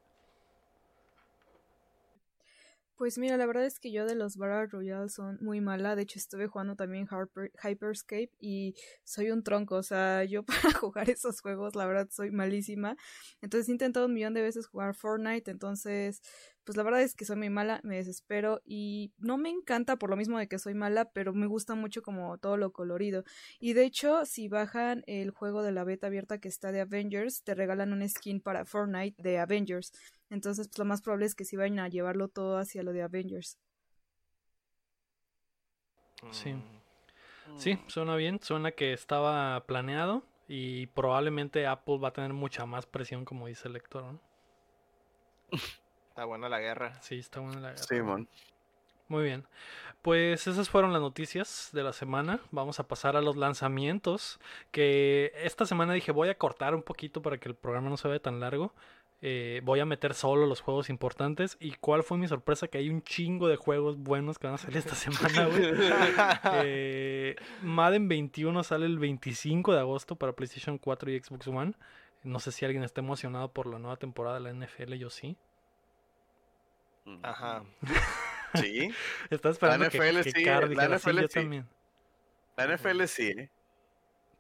[2.96, 5.96] Pues mira, la verdad es que yo de los Battle Royale son muy mala.
[5.96, 9.76] De hecho, estuve jugando también Harper- Hyperscape y soy un tronco.
[9.78, 12.96] O sea, yo para jugar esos juegos, la verdad, soy malísima.
[13.41, 15.50] Entonces he intentado un millón de veces jugar Fortnite.
[15.52, 16.22] Entonces,
[16.64, 20.10] pues la verdad es que soy muy mala, me desespero y no me encanta por
[20.12, 23.24] lo mismo de que soy mala, pero me gusta mucho como todo lo colorido.
[23.60, 27.44] Y de hecho, si bajan el juego de la beta abierta que está de Avengers,
[27.44, 29.91] te regalan un skin para Fortnite de Avengers.
[30.34, 33.04] Entonces, pues lo más probable es que sí vayan a llevarlo todo hacia lo de
[33.04, 33.60] Avengers.
[36.32, 36.54] Sí.
[36.54, 36.64] Mm,
[37.58, 42.88] Sí, suena bien, suena que estaba planeado y probablemente Apple va a tener mucha más
[42.88, 44.20] presión, como dice el lector, ¿no?
[46.10, 47.00] Está buena la guerra.
[47.02, 47.84] Sí, está buena la guerra.
[47.84, 48.28] Simón.
[49.08, 49.48] Muy bien.
[50.02, 52.40] Pues esas fueron las noticias de la semana.
[52.52, 54.40] Vamos a pasar a los lanzamientos.
[54.72, 58.08] Que esta semana dije voy a cortar un poquito para que el programa no se
[58.08, 58.74] vea tan largo.
[59.26, 61.55] Eh, voy a meter solo los juegos importantes.
[61.61, 62.67] ¿Y cuál fue mi sorpresa?
[62.67, 65.63] Que hay un chingo de juegos buenos que van a salir esta semana, güey.
[66.65, 71.74] Eh, Madden 21 sale el 25 de agosto para PlayStation 4 y Xbox One.
[72.24, 75.38] No sé si alguien está emocionado por la nueva temporada de la NFL, yo sí.
[77.21, 77.63] Ajá.
[78.55, 78.93] Sí,
[79.32, 81.28] Estaba esperando que, NFL que sí, la dijera, "Sí, NFL sí".
[81.34, 81.67] también.
[82.55, 83.49] la NFL sí, ¿eh?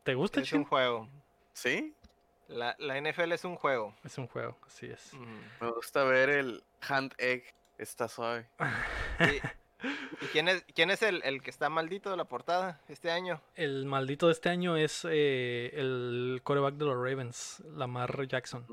[0.03, 1.09] ¿Te gusta, Es un juego.
[1.53, 1.95] Sí,
[2.47, 3.95] La, la NFL es un juego.
[4.03, 5.11] Es un juego, así es.
[5.61, 7.43] Me gusta ver el hand egg,
[7.77, 8.47] está suave.
[9.19, 9.85] ¿Y,
[10.25, 13.41] y quién es, quién es el, el que está maldito de la portada este año?
[13.55, 18.65] El maldito de este año es eh, el coreback de los Ravens, Lamar Jackson.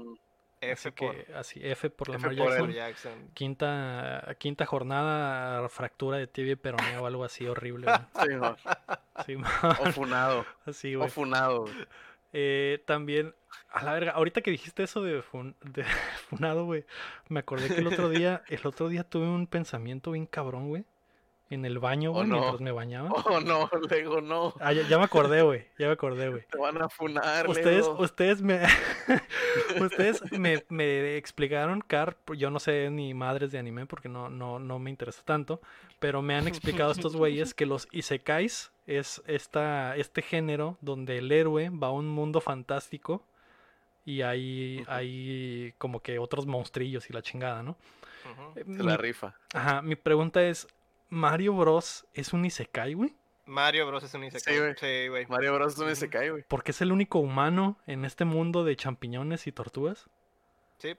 [0.62, 2.66] F Así por, que, así, F por F Lamar por Jackson.
[2.66, 3.30] por Jackson.
[3.32, 7.86] Quinta, quinta jornada, fractura de tibia y peroneo o algo así horrible.
[9.24, 9.34] Sí.
[9.34, 9.36] Sí,
[9.80, 11.10] o funado, así, o güey.
[11.10, 11.64] funado.
[12.32, 13.34] Eh, también,
[13.72, 15.84] a la verga, ahorita que dijiste eso de, fun- de
[16.30, 16.84] funado, güey,
[17.28, 20.84] me acordé que el otro día, el otro día tuve un pensamiento bien cabrón, güey,
[21.50, 22.36] en el baño, Oh, güey, no.
[22.36, 23.10] mientras me bañaba.
[23.10, 24.54] Oh no, Lego, no.
[24.60, 26.42] Ah, ya, ya me acordé, güey, ya me acordé, güey.
[26.48, 28.00] Te van a funar, Ustedes, Lego.
[28.00, 28.60] ustedes me,
[29.80, 34.58] ustedes me, me explicaron, Car, yo no sé ni madres de anime porque no, no,
[34.58, 35.60] no me interesa tanto,
[36.00, 41.30] pero me han explicado estos güeyes que los isekais es esta, este género donde el
[41.30, 43.24] héroe va a un mundo fantástico
[44.04, 47.76] y hay, hay como que otros monstrillos y la chingada, ¿no?
[48.54, 49.36] Se la mi, rifa.
[49.54, 50.66] ajá, mi pregunta es,
[51.08, 53.14] ¿Mario Bros es un isekai, güey?
[53.46, 54.58] Mario Bros es un Isekai.
[54.58, 54.74] güey.
[54.78, 55.26] Sí, güey.
[55.26, 55.76] Mario Bros.
[55.76, 55.92] Ujú.
[55.96, 56.44] se cae, güey.
[56.46, 60.06] Porque es el único humano en este mundo de champiñones y tortugas.
[60.78, 60.96] Sí.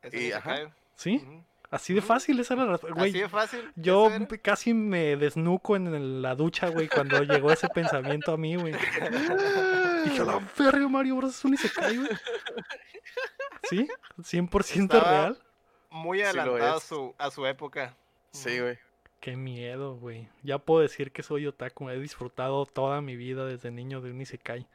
[0.00, 0.54] Es un Y, ajá.
[0.54, 0.72] Isekai.
[0.94, 1.22] ¿Sí?
[1.76, 2.90] Así de fácil, esa era la razón.
[2.92, 3.72] Güey, Así de fácil.
[3.76, 4.10] Yo
[4.42, 8.72] casi me desnuco en la ducha, güey, cuando llegó ese pensamiento a mí, güey.
[10.04, 11.34] Dije, la verga, Mario Bros.
[11.36, 12.08] es un Isekai, güey.
[13.68, 13.88] ¿Sí?
[14.18, 15.42] ¿100% Estaba- real?
[15.90, 16.82] Muy Sí adelantado a es.
[16.82, 17.96] su, a su época.
[18.32, 18.78] Sí, güey.
[19.20, 20.28] Qué miedo, güey.
[20.42, 21.88] Ya puedo decir que soy otaku.
[21.90, 24.66] He disfrutado toda mi vida desde niño de un Isekai.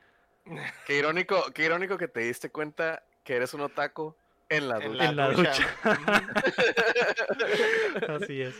[0.88, 4.16] Qué irónico, qué irónico que te diste cuenta que eres un otaku
[4.52, 5.06] en la ducha.
[5.10, 5.68] En la ducha.
[8.10, 8.56] Así es.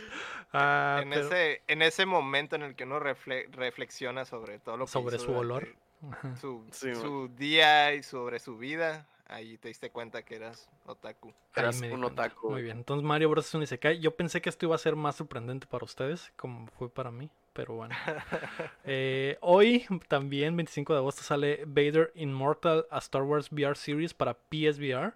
[0.52, 4.76] Ah, en, pero- ese, en ese momento en el que uno refle- reflexiona sobre todo
[4.76, 5.68] lo que Sobre hizo su olor.
[6.40, 11.32] Su, Sí, su día y sobre su vida, ahí te diste cuenta que eras otaku.
[11.54, 12.06] Eras un cuenta.
[12.08, 12.78] otaku, Muy bien.
[12.78, 13.46] Entonces Mario Bros.
[13.46, 14.00] es un Isekai.
[14.00, 17.30] Yo pensé que esto iba a ser más sorprendente para ustedes, como fue para mí,
[17.52, 17.94] pero bueno.
[18.84, 24.34] Eh, hoy, también, 25 de agosto, sale Vader Immortal a Star Wars VR Series para
[24.50, 25.12] PSVR.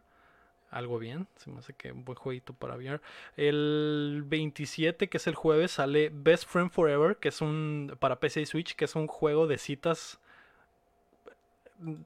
[0.77, 3.01] Algo bien, se me hace que un buen jueguito para VR.
[3.39, 8.43] El 27, que es el jueves, sale Best Friend Forever, que es un para PC
[8.43, 10.21] y Switch, que es un juego de citas.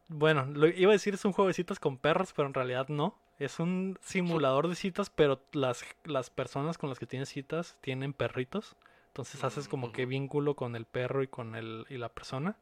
[0.07, 2.87] Bueno, lo iba a decir es un juego de citas con perros, pero en realidad
[2.89, 3.19] no.
[3.41, 8.13] Es un simulador de citas, pero las, las personas con las que tienes citas tienen
[8.13, 8.77] perritos.
[9.09, 12.57] Entonces haces como que vínculo con el perro y con el y la persona.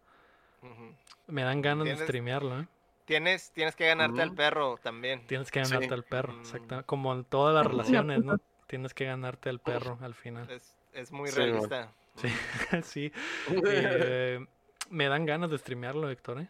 [1.26, 2.68] Me dan ganas de streamearlo, ¿eh?
[3.08, 5.26] Tienes, tienes que ganarte al perro también.
[5.26, 5.72] Tienes que Sí.
[5.72, 6.40] ganarte al perro, Mm.
[6.40, 6.86] exactamente.
[6.86, 7.66] Como en todas las
[8.06, 8.36] relaciones, ¿no?
[8.66, 10.48] Tienes que ganarte al perro al final.
[10.50, 11.90] Es, es muy Sí, realista.
[12.16, 12.28] Sí,
[12.82, 13.12] sí.
[13.66, 14.46] Eh,
[14.90, 16.48] me dan ganas de streamearlo, Héctor, ¿eh?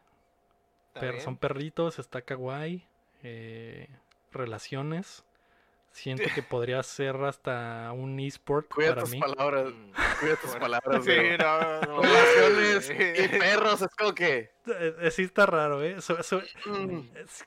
[0.94, 2.84] Pero son perritos, está kawaii,
[3.22, 3.88] eh,
[4.32, 5.24] relaciones.
[5.98, 9.20] Siento que podría ser hasta un esport Cuida para tus mí.
[9.20, 9.92] palabras, Mm.
[10.20, 11.38] cuida tus palabras, Sí, güey.
[11.38, 14.50] no, no, y perros, es como que.
[14.66, 15.96] Eh, eh, sí está raro, ¿eh?
[16.66, 17.00] Mm,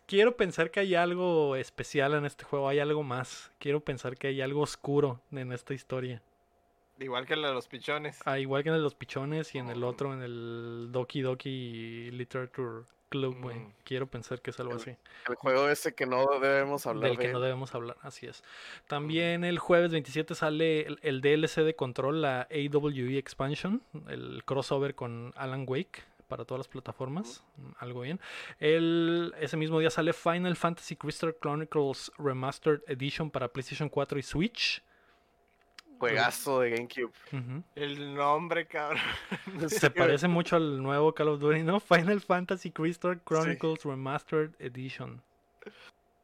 [0.06, 3.52] quiero pensar que hay algo especial en este juego, hay algo más.
[3.60, 6.22] Quiero pensar que hay algo oscuro en esta historia.
[7.00, 8.20] Igual que la de los pichones.
[8.26, 12.12] Ah, igual que en el Los Pichones y en el otro, en el Doki Doki
[12.12, 13.60] Literature Club, güey.
[13.60, 13.74] Mm.
[13.84, 14.96] Quiero pensar que es algo El- así.
[15.30, 17.34] el juego ese que no debemos hablar Del de que él.
[17.34, 18.42] no debemos hablar, así es.
[18.88, 24.96] También el jueves 27 sale el, el DLC de Control, la AWE Expansion, el crossover
[24.96, 28.22] con Alan Wake para todas las plataformas, mm, algo bien.
[28.60, 34.24] El, ese mismo día sale Final Fantasy Crystal Chronicles Remastered Edition para PlayStation 4 y
[34.24, 34.82] Switch.
[36.02, 37.14] Juegazo de GameCube.
[37.76, 39.00] El nombre, cabrón.
[39.70, 41.80] Se parece mucho al nuevo Call of Duty, ¿no?
[41.80, 45.22] Final Fantasy Crystal Chronicles Remastered Edition.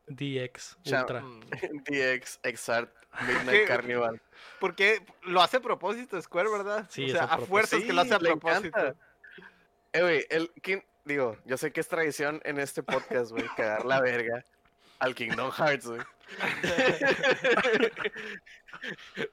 [0.07, 1.21] DX Ultra.
[1.21, 1.41] Mm.
[1.85, 2.91] DX, Exart.
[3.21, 4.21] Midnight Carnival.
[4.59, 6.87] Porque lo hace a propósito Square, ¿verdad?
[6.89, 8.95] Sí, o sea, a fuerzas que lo hace a Sí, propósito.
[9.93, 10.83] Eh, güey, el, ¿quién?
[11.05, 14.43] Digo, yo sé que es tradición en este podcast, güey, cagar la verga.
[14.99, 16.01] Al Kingdom Hearts, güey.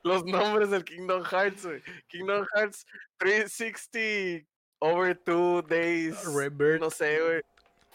[0.02, 1.82] Los nombres del Kingdom Hearts, güey.
[2.08, 2.86] Kingdom Hearts
[3.18, 4.46] 360
[4.80, 6.24] over two days.
[6.26, 6.80] Rebirth.
[6.80, 7.42] No sé, güey.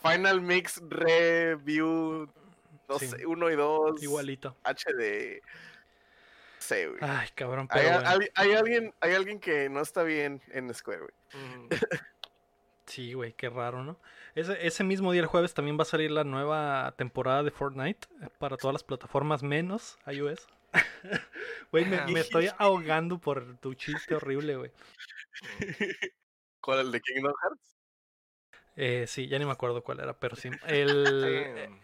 [0.01, 2.30] Final Mix Review.
[2.88, 3.07] No Sí.
[3.07, 4.01] sé, uno y dos.
[4.01, 4.55] Igualito.
[4.63, 5.41] HD.
[5.41, 6.99] No sé, güey.
[7.01, 8.09] Ay, cabrón, Hay, pero bueno.
[8.09, 11.13] hay- hay alguien, hay alguien que no está bien en Square, güey.
[12.90, 14.00] Sí, güey, qué raro, ¿no?
[14.34, 18.08] Ese, ese mismo día, el jueves, también va a salir la nueva temporada de Fortnite
[18.22, 20.48] eh, para todas las plataformas menos iOS.
[21.72, 24.72] Güey, me, me estoy ahogando por tu chiste horrible, güey.
[26.62, 27.76] ¿Cuál el de Kingdom Hearts?
[28.76, 30.50] Eh, sí, ya ni me acuerdo cuál era, pero sí.
[30.68, 31.06] El,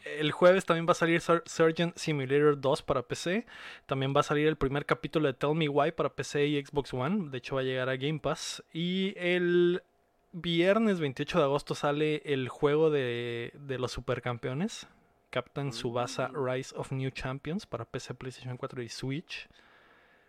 [0.03, 0.09] Sí.
[0.09, 3.45] el jueves también va a salir Sur- Surgeon Simulator 2 para PC.
[3.85, 6.93] También va a salir el primer capítulo de Tell Me Why para PC y Xbox
[6.93, 7.29] One.
[7.29, 8.63] De hecho, va a llegar a Game Pass.
[8.73, 9.83] Y el
[10.41, 14.87] viernes 28 de agosto sale el juego de, de los supercampeones.
[15.29, 16.45] Captain Subasa Mm.
[16.45, 19.47] Rise of New Champions para PC, PlayStation 4 y Switch.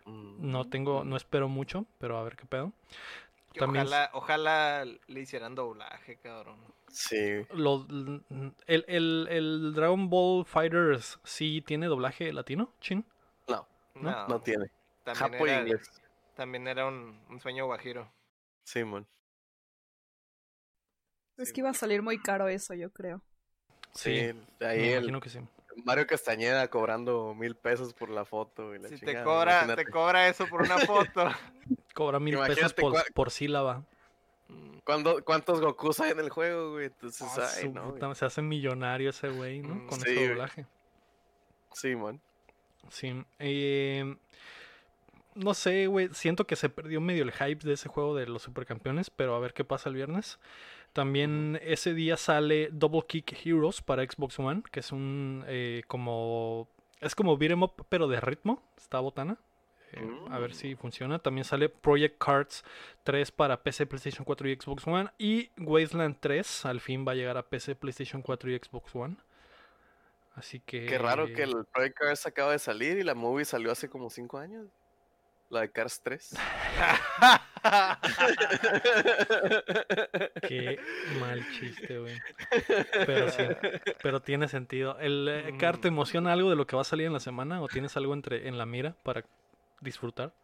[0.05, 0.51] Mm.
[0.51, 2.73] No tengo, no espero mucho, pero a ver qué pedo.
[3.55, 6.59] También- Ojalá, ojalá le hicieran doblaje, cabrón.
[6.89, 7.17] Sí.
[7.55, 7.87] Lo-
[8.67, 13.05] el, el- el Dragon Ball Fighters sí tiene doblaje latino, chin.
[13.49, 14.67] No, No, no tiene.
[15.05, 16.03] también Japo y era, inglés.
[16.35, 18.11] también era un, un sueño guajiro.
[18.65, 19.07] Simón.
[21.39, 23.23] Es que iba a salir muy caro eso, yo creo.
[23.93, 25.41] Sí, Sí, ahí me el imagino que sí.
[25.85, 28.75] Mario Castañeda cobrando mil pesos por la foto.
[28.75, 29.85] Y la Si te cobra, imagínate.
[29.85, 31.29] te cobra eso por una foto.
[31.95, 33.83] Cobra mil pesos por, por sílaba.
[34.49, 36.87] Mm, ¿Cuándo- ¿Cuántos Gokus hay en el juego, güey?
[36.87, 37.91] Entonces, Ah, ay, no.
[37.93, 38.17] puta, güey.
[38.17, 39.75] se hace millonario ese güey, ¿no?
[39.77, 40.29] Mm, Con sí, ese güey.
[40.29, 40.67] doblaje.
[41.73, 42.21] Simón.
[42.91, 43.25] Sí.
[43.39, 44.17] eh,
[45.35, 46.09] no sé, güey.
[46.13, 49.39] Siento que se perdió medio el hype de ese juego de los supercampeones, pero a
[49.41, 50.39] ver qué pasa el viernes.
[50.97, 56.69] También ese día sale Double Kick Heroes para Xbox One, que es un eh, como
[57.03, 59.37] es como beat'em up pero de ritmo, está botana.
[59.93, 61.19] Eh, A ver si funciona.
[61.19, 62.65] También sale Project Cards
[63.05, 65.11] 3 para PC, PlayStation 4 y Xbox One.
[65.19, 69.17] Y Wasteland 3 al fin va a llegar a PC, PlayStation 4 y Xbox One.
[70.35, 70.87] Así que...
[70.87, 74.09] Qué raro que el Project Cars acaba de salir y la movie salió hace como
[74.09, 74.67] 5 años.
[75.51, 76.37] La de Cars 3.
[80.49, 80.79] Qué
[81.21, 82.17] mal chiste, güey.
[83.07, 83.43] Pero sí,
[84.03, 84.99] pero tiene sentido.
[84.99, 87.63] ¿El eh, Car te emociona algo de lo que va a salir en la semana
[87.63, 89.25] o tienes algo entre en la mira para
[89.81, 90.35] disfrutar?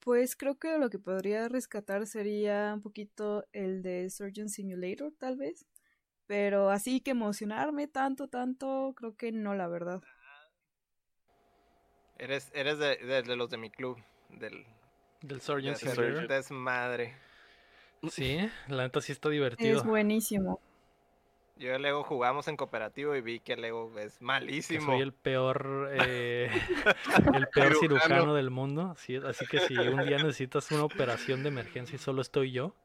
[0.00, 5.36] Pues creo que lo que podría rescatar sería un poquito el de Surgeon Simulator, tal
[5.36, 5.66] vez.
[6.26, 10.02] Pero así que emocionarme tanto, tanto, creo que no, la verdad.
[12.18, 13.98] Eres eres de, de- de los de mi club.
[14.28, 14.64] Del
[15.22, 17.16] Del Surgeon de- desmadre.
[18.10, 18.38] Sí,
[18.68, 19.82] la neta sí está Es divertido.
[19.84, 20.60] buenísimo.
[21.56, 24.86] Yo y el Lego jugamos en cooperativo y vi que el Lego es Que malísimo.
[24.86, 26.48] soy el peor, eh,
[27.34, 27.80] el peor Cirujano.
[27.80, 28.94] cirujano del mundo.
[28.96, 32.76] Sí, así que si un día necesitas una operación de emergencia y solo estoy yo,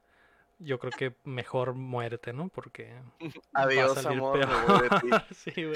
[0.64, 2.50] yo creo que mejor muérete, ¿no?
[2.50, 2.94] Porque
[3.54, 4.40] Adiós, salir amor.
[4.40, 4.68] peor.
[4.68, 5.26] voy de ti.
[5.36, 5.76] sí, güey.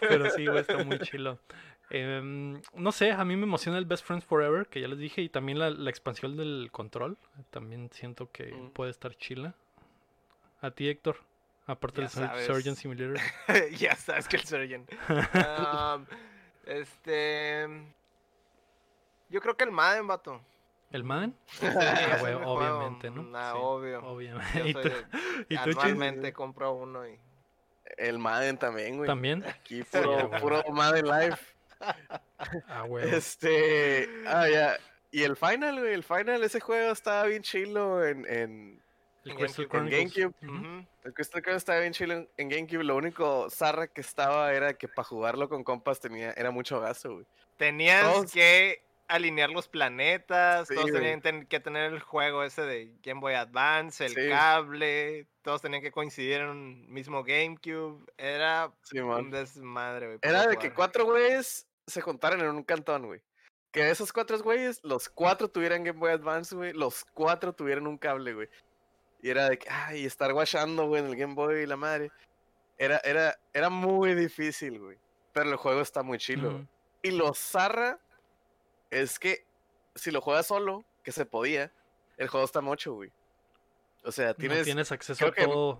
[0.00, 1.38] Pero sí, güey, está muy chilo.
[1.90, 5.22] Em, no sé, a mí me emociona el Best Friends Forever, que ya les dije,
[5.22, 7.16] y también la, la expansión del control.
[7.50, 8.70] También siento que Mm.
[8.70, 9.54] puede estar chila.
[10.62, 11.18] A ti, Héctor,
[11.66, 12.10] aparte del.
[12.10, 13.18] Surgeon Simulator.
[13.78, 14.84] ya sabes que el Surgeon.
[16.64, 17.66] Este.
[19.28, 20.40] Yo creo que el Madden, vato.
[20.92, 21.34] ¿El Madden?
[21.48, 23.22] Sí, Ah, obviamente, ¿no?
[23.24, 24.04] Nah, Sí, obvio.
[24.06, 24.72] Obviamente.
[24.82, 24.90] Yo
[25.48, 27.18] ¿Y soy tú, compro uno y.
[27.96, 29.06] El Madden también, güey.
[29.06, 29.44] ¿También?
[29.46, 31.36] Aquí puro, puro Madden Live.
[32.68, 33.14] Ah, güey.
[33.14, 34.08] Este.
[34.26, 34.76] Ah, ya.
[35.10, 35.92] Y el Final, güey.
[35.94, 38.24] El Final, ese juego estaba bien chilo en.
[38.26, 38.82] en
[39.24, 40.34] El en Crystal GameCube.
[40.40, 40.86] Chronicles.
[41.04, 42.82] El Crystal Card estaba bien chilo en, en GameCube.
[42.84, 47.12] Lo único zarra que estaba era que para jugarlo con compas tenía, era mucho gasto,
[47.14, 47.26] güey.
[47.56, 51.02] Tenías Todos- que alinear los planetas, Sí, todos güey.
[51.02, 54.28] tenían ten- que tener el juego ese de Game Boy Advance, el Sí.
[54.28, 58.04] cable, todos tenían que coincidir en un mismo GameCube.
[58.16, 60.18] Era Sí, un desmadre, güey.
[60.22, 63.20] Era de que cuatro güeyes se juntaran en un cantón, güey.
[63.72, 66.72] Que de esos cuatro güeyes, los cuatro tuvieran Game Boy Advance, güey.
[66.72, 68.48] Los cuatro tuvieran un cable, güey.
[69.22, 72.10] Y era de que, ay, estar guachando, güey, en el Game Boy y la madre.
[72.78, 74.98] Era, era, era muy difícil, güey.
[75.32, 76.66] Pero el juego está muy chilo.
[77.02, 77.98] Y lo zarra
[78.90, 79.44] es que
[79.94, 81.72] si lo juegas solo, que se podía,
[82.16, 83.10] el juego está mucho, güey.
[84.04, 85.78] O sea, No tienes, tienes acceso a todo.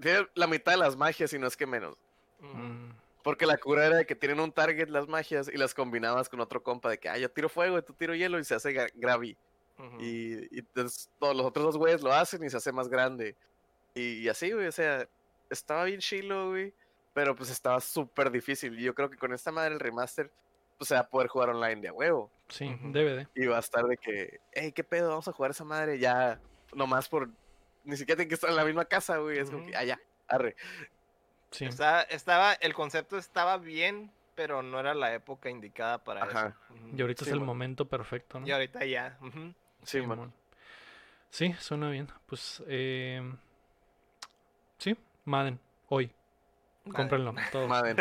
[0.00, 1.96] tienes la mitad de las magias, y no es que menos.
[2.40, 2.90] Mm,
[3.22, 6.40] Porque la cura era de que tienen un target las magias y las combinabas con
[6.40, 8.70] otro compa de que, ah, yo tiro fuego y tú tiro hielo y se hace
[8.74, 9.36] gra- gravi.
[9.78, 10.00] Ujú.
[10.00, 13.36] Y, y entonces todos los otros dos güeyes lo hacen y se hace más grande.
[13.94, 15.06] Y, y así, güey, o sea,
[15.50, 16.72] estaba bien chilo, güey.
[17.12, 18.78] Pero pues estaba súper difícil.
[18.78, 20.30] Y yo creo que con esta madre el remaster,
[20.80, 22.30] pues se va a poder jugar online de a huevo.
[22.48, 22.90] Sí, Ujú.
[22.90, 23.28] DVD.
[23.34, 25.10] Y va a estar de que, hey, ¿qué pedo?
[25.10, 26.40] Vamos a jugar esa madre ya,
[26.74, 27.28] nomás por.
[27.84, 29.36] Ni siquiera tienen que estar en la misma casa, güey.
[29.38, 30.56] Es como que, ah, ya, arre.
[31.50, 31.66] Sí.
[31.66, 36.46] Estaba, estaba, el concepto estaba bien, pero no era la época indicada para Ajá.
[36.70, 36.74] eso.
[36.82, 36.96] Ujú.
[36.96, 38.46] Y ahorita Sí, es el momento perfecto, ¿no?
[38.46, 39.18] Y ahorita ya.
[39.20, 40.16] Sí, man.
[40.16, 40.32] Simón.
[41.28, 42.08] Sí, suena bien.
[42.24, 43.20] Pues, eh,
[44.78, 44.96] sí,
[45.26, 46.10] Madden, hoy.
[46.84, 46.94] Madden.
[46.96, 47.68] Cómprenlo, todo.
[47.68, 47.96] Madden.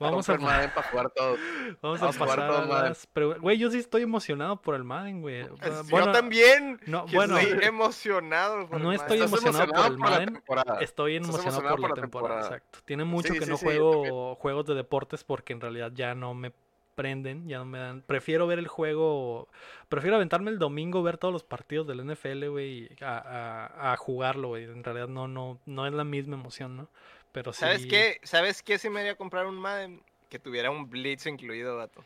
[0.00, 1.36] Vamos a, Compren Madden para jugar todo.
[1.82, 3.42] vamos a vamos a jugar pasar todo a las preguntas.
[3.42, 5.46] Güey, yo sí estoy emocionado por el Madden, güey.
[5.48, 6.80] Pues, Bueno, yo también.
[6.86, 7.36] no, bueno.
[7.38, 8.66] estoy emocionado.
[8.68, 9.98] por No el estoy emocionado por el
[10.46, 10.82] por la Madden.
[10.82, 12.78] Estoy emocionado emocionado por la temporada, exacto.
[12.84, 16.14] Tiene mucho Sí, que sí, no sí, juego juegos de deportes porque en realidad ya
[16.14, 16.52] no me
[16.94, 18.00] prenden, ya no me dan.
[18.00, 19.48] Prefiero ver el juego,
[19.90, 23.96] prefiero aventarme el domingo, ver todos los partidos del NFL, güey, y a, a- a
[23.98, 24.64] jugarlo, güey.
[24.64, 26.88] En realidad no, no, no es la misma emoción, ¿no?
[27.36, 27.60] Pero sí.
[27.60, 28.18] ¿Sabes qué?
[28.22, 30.02] ¿Sabes qué si me iría a comprar un Madden?
[30.30, 32.02] Que tuviera un Blitz incluido, vato.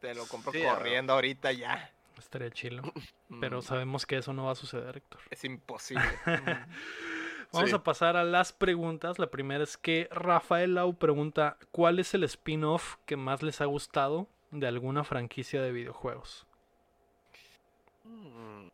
[0.00, 1.92] Te lo compro Sí, corriendo ahorita ya.
[2.16, 2.80] Estaría chilo.
[3.38, 5.20] Pero Mm, sabemos que eso no va a suceder, Héctor.
[5.28, 6.02] Es imposible.
[6.26, 7.52] Mm.
[7.52, 7.76] Vamos Sí.
[7.76, 9.18] a pasar a las preguntas.
[9.18, 13.66] La primera es que Rafael Lau pregunta: ¿Cuál es el spin-off que más les ha
[13.66, 16.46] gustado de alguna franquicia de videojuegos?
[18.04, 18.68] Mm.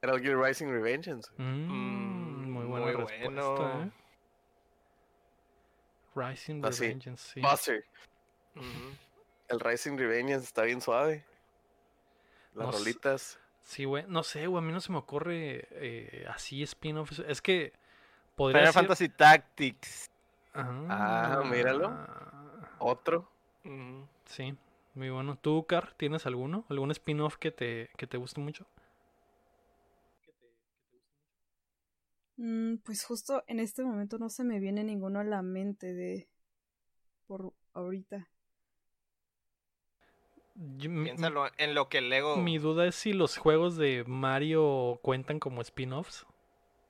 [0.00, 1.28] Metal Gear Rising Revengeance.
[1.38, 3.82] Mm, muy buena muy respuesta, bueno.
[3.82, 3.90] ¿eh?
[6.16, 7.40] Rising Así, Revengeance, sí.
[7.40, 7.84] Buster.
[8.56, 8.94] Ujú.
[9.48, 11.24] El Rising Revengeance está bien suave.
[12.54, 13.38] Las No rolitas.
[13.62, 14.04] Sí, güey.
[14.08, 14.62] No sé, güey.
[14.62, 17.18] A mí no se me ocurre eh, así spin-off.
[17.28, 17.72] Es que
[18.34, 18.82] podría Final ser...
[18.82, 20.10] Fantasy Tactics.
[20.54, 21.94] Ah, míralo.
[22.78, 23.30] Otro.
[24.24, 24.56] Sí,
[24.94, 25.36] muy bueno.
[25.40, 26.64] ¿Tú, Car, tienes alguno?
[26.70, 28.66] ¿Algún spin-off que te, que te guste mucho?
[32.36, 36.28] Mm, pues justo en este momento no se me viene ninguno a la mente de
[37.26, 38.28] por ahorita.
[40.78, 42.36] Yo- Piénsalo en lo que Lego.
[42.36, 46.26] Mi duda es si los juegos de Mario cuentan como spin-offs.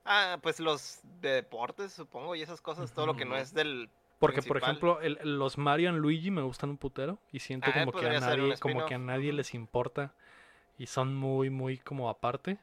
[0.04, 3.90] Ah, pues los de deportes, supongo, y esas cosas, todo lo que no es del.
[4.20, 7.18] Porque, por ejemplo, el- los Mario and Luigi me gustan un putero.
[7.32, 10.14] Y siento Ah, como que a nadie, como que a nadie les importa.
[10.78, 12.58] Y son muy, muy como aparte.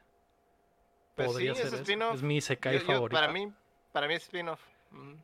[1.14, 1.82] Pues Podría sí, ser es eso.
[1.82, 2.14] spin-off.
[2.16, 3.20] Es mi Isekai Yo- yo- favorito.
[3.20, 3.52] para mí,
[3.92, 4.60] para mí es spin-off.
[4.92, 5.16] Ujú.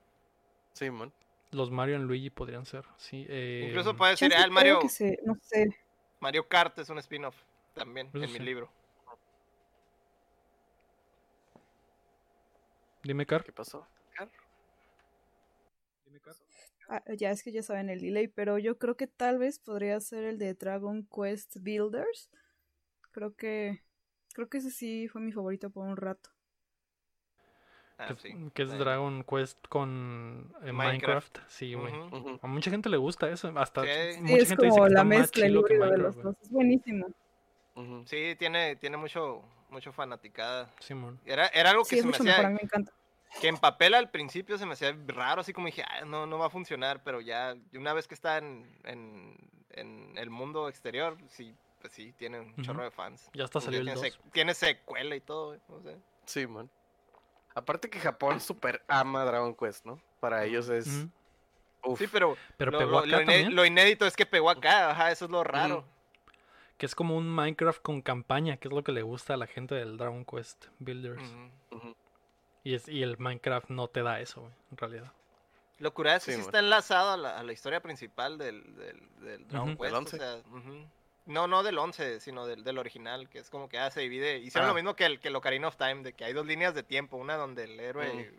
[0.73, 1.13] Sí, man.
[1.51, 2.85] Los Mario and Luigi podrían ser.
[2.97, 5.77] Sí, Incluso eh, puede decir, Chance ah, el puede Mario, que se- no sé.
[6.21, 7.35] Mario Kart es un spin-off
[7.75, 8.71] también Eso en mi libro.
[13.03, 13.43] Dime, Car.
[13.43, 13.87] ¿Qué pasó?
[16.89, 20.01] Ah, ya es que ya saben el delay, pero yo creo que tal vez podría
[20.01, 22.31] ser el de Dragon Quest Builders.
[23.13, 23.81] Creo que
[24.35, 26.31] creo que ese sí fue mi favorito por un rato.
[27.99, 28.35] Ah, que, sí.
[28.55, 28.79] que es Sí.
[28.79, 31.37] Dragon Quest con eh, Minecraft.
[31.37, 31.39] Minecraft.
[31.49, 31.93] Sí, güey.
[32.41, 33.53] A mucha gente le gusta eso.
[33.57, 33.89] Hasta Sí.
[34.15, 35.85] Sí, mucha es gente dice como que la está más mezcla, el chilo que híbrido
[35.85, 36.43] de Minecraft, los dos.
[36.43, 37.07] Es buenísimo.
[38.07, 40.71] Sí, tiene, tiene mucho, mucho fanaticada.
[40.81, 41.19] Simón.
[41.25, 42.93] Era, era algo que se me mejor, hacía, me encanta.
[43.41, 46.39] que en papel al principio se me hacía raro, así como dije, "Ah, no, no
[46.39, 49.37] va a funcionar, pero ya una vez que está en, en,
[49.71, 53.29] en el mundo exterior, sí, pues sí, tiene un chorro de fans.
[53.35, 54.03] Ya salió el tiene, 2.
[54.05, 55.97] sec- tiene secuela y todo, güey, o sea.
[56.27, 56.71] Sí, man.
[57.55, 60.01] Aparte que Japón super ama Dragon Quest, ¿no?
[60.21, 61.07] Para ellos es.
[61.83, 61.99] Uf.
[61.99, 63.55] Sí, pero, Pero lo, pegó acá lo iné- también.
[63.57, 65.85] lo inédito es que pegó acá, ajá, eso es lo raro.
[66.77, 69.47] Que es como un Minecraft con campaña, que es lo que le gusta a la
[69.47, 71.23] gente del Dragon Quest Builders.
[72.65, 75.13] Y, es, y el Minecraft no te da eso, güey, en realidad.
[75.79, 79.01] Lo curado es que Sí, está enlazado a la, a la historia principal del, del,
[79.21, 79.79] del Dragon Ujú.
[79.79, 79.85] Quest.
[79.85, 80.19] Del o 11.
[80.19, 80.43] sea.
[81.31, 84.39] No, no del 11, sino del, del original, que es como que ah, se divide.
[84.39, 84.73] Hicieron Ah.
[84.73, 86.83] lo mismo que el, que el Ocarina of Time, de que hay dos líneas de
[86.83, 88.33] tiempo, una donde el héroe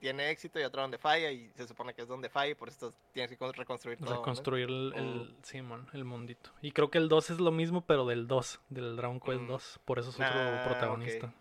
[0.00, 2.68] tiene éxito y otra donde falla, y se supone que es donde falla, y por
[2.70, 4.08] eso tienes que con- reconstruir todo.
[4.10, 4.16] ¿no?
[4.16, 5.36] Reconstruir el, el, Mm.
[5.42, 6.50] Simón, el mundito.
[6.62, 9.46] Y creo que el 2 es lo mismo, pero del 2, del Dragon Quest Mm.
[9.48, 9.80] 2.
[9.84, 11.32] Por eso es otro Ah, protagonista.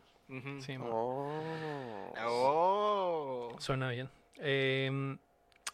[0.60, 0.90] Sí, mon.
[0.92, 2.14] Oh.
[2.28, 3.56] Oh.
[3.60, 4.10] Suena bien.
[4.36, 5.18] Em,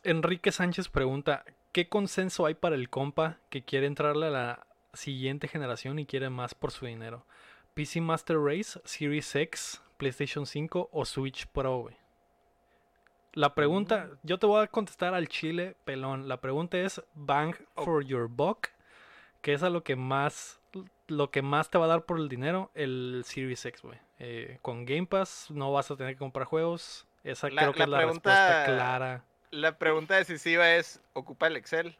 [0.03, 5.47] Enrique Sánchez pregunta: ¿Qué consenso hay para el compa que quiere entrarle a la siguiente
[5.47, 7.25] generación y quiere más por su dinero?
[7.73, 11.95] ¿PC Master Race, Series X, PlayStation 5 o Switch Pro, güey?
[13.33, 16.27] La pregunta, yo te voy a contestar al chile pelón.
[16.29, 17.83] La pregunta es bang Oh.
[17.83, 18.67] for your buck,
[19.41, 20.61] que es a lo que más
[21.07, 23.99] lo que más te va a dar por el dinero, el Series X, güey.
[24.17, 27.05] Eh, con Game Pass no vas a tener que comprar juegos.
[27.23, 29.23] Esa La- creo que la es la pregunta- respuesta clara.
[29.51, 31.95] La pregunta decisiva es: ¿ocupa el Excel?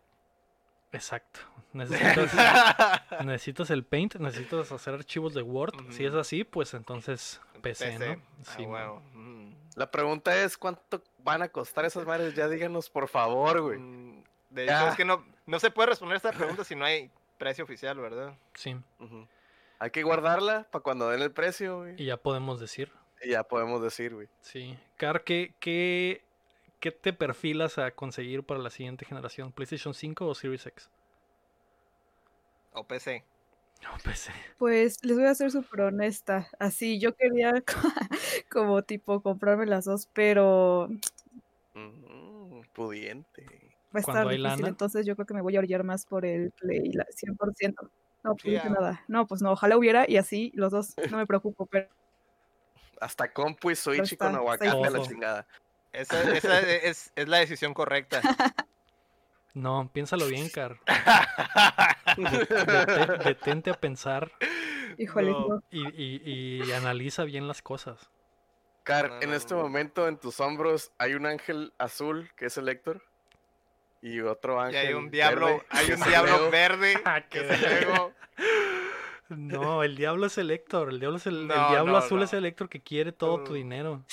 [0.95, 1.39] Exacto.
[1.73, 2.31] Necesitas,
[3.25, 5.73] necesitas el Paint, necesitas hacer archivos de Word.
[5.91, 8.05] Si es así, pues entonces PC, ¿no?
[8.13, 9.01] Ah, Sí, huevo.
[9.13, 9.53] Mm.
[9.75, 12.33] La pregunta es, ¿cuánto van a costar esas madres?
[12.33, 13.77] Ya díganos, por favor, güey.
[13.79, 14.89] Mm, De hecho, Ya.
[14.89, 18.33] es que no, no se puede responder esta pregunta si no hay precio oficial, ¿verdad?
[18.53, 18.77] Sí.
[19.79, 22.01] Hay que guardarla para cuando den el precio, güey.
[22.01, 22.89] Y ya podemos decir.
[23.21, 24.29] Y ya podemos decir, güey.
[24.39, 24.77] Sí.
[24.95, 26.23] Car, ¿qué, qué,
[26.79, 29.51] qué te perfilas a conseguir para la siguiente generación?
[29.51, 30.89] ¿PlayStation 5 o Series X?
[32.73, 33.23] O PC.
[33.83, 34.31] No, PC.
[34.57, 36.47] Pues les voy a ser súper honesta.
[36.59, 37.53] Así, yo quería
[38.49, 40.89] como tipo comprarme las dos, pero
[41.73, 43.75] Mm, pudiente.
[43.93, 44.67] va a estar difícil, lana.
[44.69, 47.91] entonces yo creo que me voy a orillar más por el Play la 100%.
[48.23, 49.03] No, pues nada.
[49.07, 51.89] No, pues no, ojalá hubiera y así los dos, no me preocupo, pero
[53.01, 55.47] Hasta compu y Switch y con aguacate a la chingada.
[55.97, 58.21] Esa, esa es, es la decisión correcta.
[59.53, 60.77] No, piénsalo bien, Car.
[62.17, 64.31] Dete- detente a pensar
[64.97, 65.63] híjole, No.
[65.71, 68.09] y, y- y analiza bien las cosas.
[68.83, 72.69] Car, No, en este momento en tus hombros hay un ángel azul que es el
[72.69, 73.01] Héctor.
[74.01, 74.87] Y otro Y ángel.
[74.87, 78.13] hay un diablo, verde, hay un diablo verde Ah, que qué es el Lego.
[79.29, 80.89] No, el diablo es el Héctor.
[80.89, 82.25] El diablo, es el, diablo no, azul no.
[82.25, 83.55] es el Héctor que quiere todo tu Uh.
[83.55, 84.05] dinero.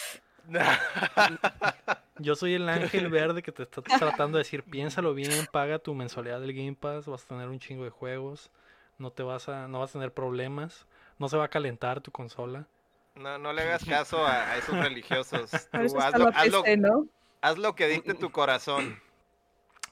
[2.18, 5.94] Yo soy el ángel verde que te está tratando de decir, piénsalo bien, paga tu
[5.94, 8.50] mensualidad del Game Pass, vas a tener un chingo de juegos,
[8.98, 10.86] no te vas a, no vas a tener problemas,
[11.18, 12.66] no se va a calentar tu consola.
[13.14, 15.50] No, no le hagas caso a, a esos religiosos.
[15.72, 17.06] Tú está haz, lo, haz ¿no?
[17.40, 19.00] haz lo que dicte tu corazón,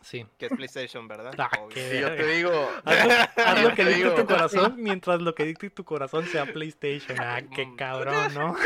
[0.02, 0.26] Sí.
[0.38, 1.34] que es PlayStation, ¿verdad?
[1.36, 3.12] Ah, Y yo te digo, Haz lo,
[3.44, 6.46] haz lo Yo que te dicte tu corazón mientras lo que dicte tu corazón sea
[6.46, 7.18] PlayStation.
[7.20, 8.56] Ah, qué cabrón, ¿no?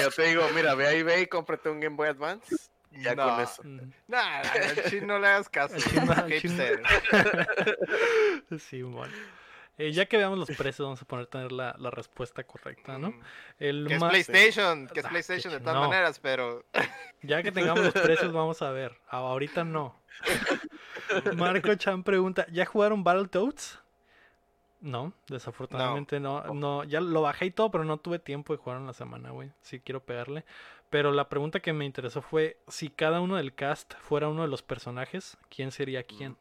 [0.00, 2.56] yo te digo, mira, ve ahí, ve y cómprate un Game Boy Advance.
[2.90, 3.24] Y ya No.
[3.28, 3.62] con eso.
[4.06, 5.76] Nah, al chino no le hagas caso.
[6.28, 6.82] Hipster.
[8.58, 9.12] Sí, bueno.
[9.78, 13.14] Eh, ya que veamos los precios, vamos a poner tener la, la respuesta correcta, ¿no?
[13.58, 15.88] El Que es PlayStation, que es Ah, PlayStation de todas no.
[15.88, 16.64] maneras, pero
[17.22, 18.98] Ya que tengamos los precios, vamos a ver.
[19.08, 19.98] Ahorita no.
[21.36, 23.81] Marco Chan pregunta: ¿Ya jugaron Battletoads?
[24.82, 26.42] No, desafortunadamente no.
[26.54, 26.82] no.
[26.84, 29.50] Ya lo bajé y todo, pero no tuve tiempo de jugar en la semana, güey.
[29.62, 30.44] Sí quiero pegarle.
[30.90, 34.48] Pero la pregunta que me interesó fue: si cada uno del cast fuera uno de
[34.48, 36.36] los personajes, ¿quién sería quién?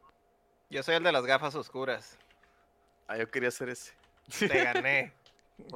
[0.72, 2.18] yo soy el de las gafas oscuras.
[3.08, 3.94] Ah, yo quería hacer ese.
[4.40, 5.14] Te gané.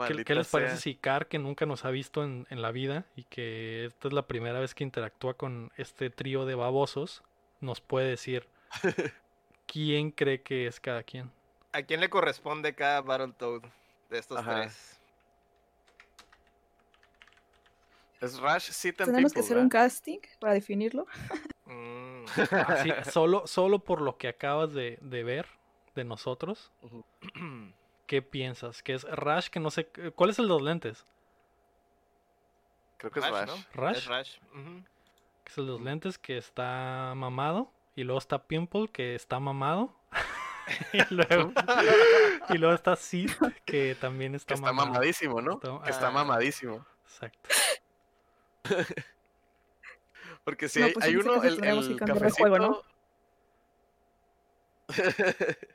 [0.07, 3.05] ¿Qué, qué les parece si Car, que nunca nos ha visto en, en la vida
[3.15, 7.21] y que esta es la primera vez que interactúa con este trío de babosos,
[7.59, 8.47] nos puede decir
[9.67, 11.31] quién cree que es cada quien?
[11.75, 13.61] ¿A quién le corresponde cada Battletoad
[14.09, 14.61] de estos Ajá.
[14.61, 14.97] tres?
[18.21, 21.05] Es Rush Sit and Tenemos que hacer un casting para definirlo.
[21.65, 22.23] Mm,
[22.67, 25.47] Así, solo, solo por lo que acabas de, de ver
[25.95, 26.71] de nosotros,
[28.07, 28.81] ¿qué piensas?
[28.81, 29.49] ¿Que es Rush?
[29.49, 29.87] Que no sé.
[30.15, 31.05] ¿Cuál es el de los lentes?
[32.95, 33.47] Creo que es Rush, Rush.
[33.47, 33.81] ¿no?
[33.81, 33.97] ¿Rush?
[33.97, 34.37] Es Rush.
[35.43, 37.69] Que es el de los lentes que está mamado.
[37.97, 39.93] Y luego está Pimple que está mamado.
[40.93, 41.51] y, luego,
[42.49, 43.29] y luego está Sid
[43.65, 44.89] que también Que está, está mamado.
[44.93, 45.53] mamadísimo, ¿no?
[45.55, 46.11] Está- Que está ah.
[46.11, 46.85] mamadísimo.
[47.05, 47.49] Exacto.
[50.43, 51.59] Porque si No, hay, pues hay uno, el,
[51.97, 52.35] que cafecito.
[52.37, 52.81] juego, ¿no?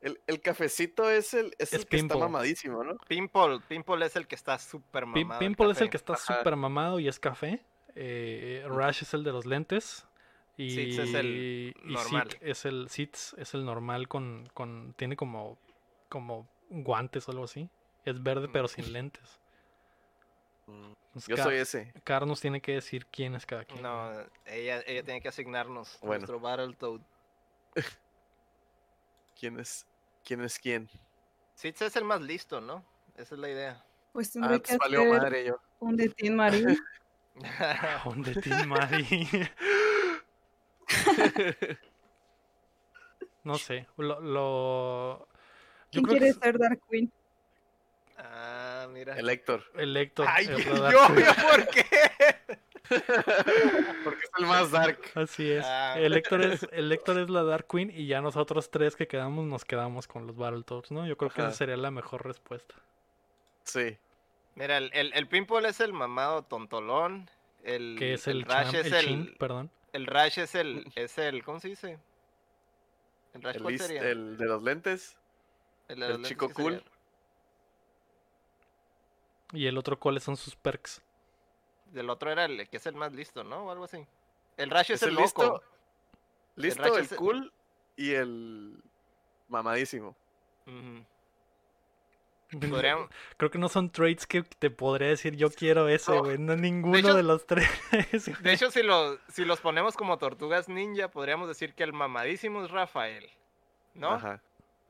[0.00, 2.96] el, el cafecito es el, es Es el que está mamadísimo, ¿no?
[3.08, 5.38] Pimple, Pimple es el que está súper mamado.
[5.38, 7.62] Pimple es el que está súper mamado y es café.
[7.94, 10.06] Eh, Rush es el de los lentes.
[10.56, 11.26] Y, Sitz es el
[11.82, 12.28] y normal.
[12.40, 15.58] Es el Sitz es el normal con, con tiene como
[16.08, 17.68] como guantes o algo así.
[18.04, 19.40] Es verde pero sin lentes.
[20.66, 21.92] Mm, Entonces, Yo Car- soy ese.
[22.04, 23.82] Car nos tiene que decir quién es cada quien.
[23.82, 24.10] No,
[24.46, 26.18] ella, ella tiene que asignarnos Bueno.
[26.20, 27.00] nuestro Battletoad.
[29.38, 29.86] ¿Quién es?
[30.24, 30.88] ¿Quién es quién?
[31.54, 32.84] Sitz es el más listo, ¿no?
[33.16, 33.84] Esa es la idea.
[34.12, 35.56] Pues Ah, tendré que pues hacer madre yo.
[35.80, 36.76] un de Teen Marie.
[38.04, 39.06] Un de Team Mari.
[43.44, 43.86] no sé.
[43.96, 45.18] Lo, lo-
[45.90, 47.12] yo ¿Quién creo quiere ser Dark Queen?
[48.18, 49.18] ah, mira.
[49.18, 49.64] El Héctor.
[49.74, 50.26] el Héctor.
[50.28, 51.26] Ay, el yo, Dark yo, Queen.
[51.50, 51.84] ¿por qué?
[54.04, 54.98] Porque es el más dark.
[55.14, 55.64] Así es.
[55.64, 55.94] Ah.
[55.98, 59.46] El Héctor es, el Héctor es la Dark Queen y ya nosotros tres que quedamos
[59.46, 61.06] nos quedamos con los Battletoads, ¿no?
[61.06, 62.74] Yo creo que esa sería la mejor respuesta.
[63.64, 63.96] Sí.
[64.56, 67.30] Mira, el, el, el Pimple es el mamado tontolón.
[67.64, 69.70] El, Que es el, cham- es el el, Chin, perdón.
[69.92, 71.98] El Rush es el, es el, ¿cómo se dice?
[73.34, 74.02] ¿El Rush El, cuál sería?
[74.02, 75.16] el de los lentes.
[75.88, 76.72] El de el los lentes, chico ¿qué cool.
[76.74, 76.92] sería?
[79.54, 81.02] Y el otro, ¿cuáles son sus perks?
[81.92, 83.66] Del otro era el que es el más listo, ¿no?
[83.66, 84.06] O algo así.
[84.56, 85.42] El Rush es, Es el el loco.
[85.42, 85.62] listo.
[86.56, 87.52] Listo, el el- cool
[87.96, 88.82] y el
[89.48, 90.16] mamadísimo.
[92.60, 96.20] Podríamos- Creo que no son traits que te podría decir yo quiero ese, No.
[96.24, 96.38] güey.
[96.38, 97.68] No, ninguno de, hecho- los tres.
[98.42, 102.64] De hecho, si, lo, si los ponemos como tortugas ninja, podríamos decir que el mamadísimo
[102.64, 103.28] es Rafael.
[103.94, 104.12] ¿No?
[104.12, 104.40] Ajá.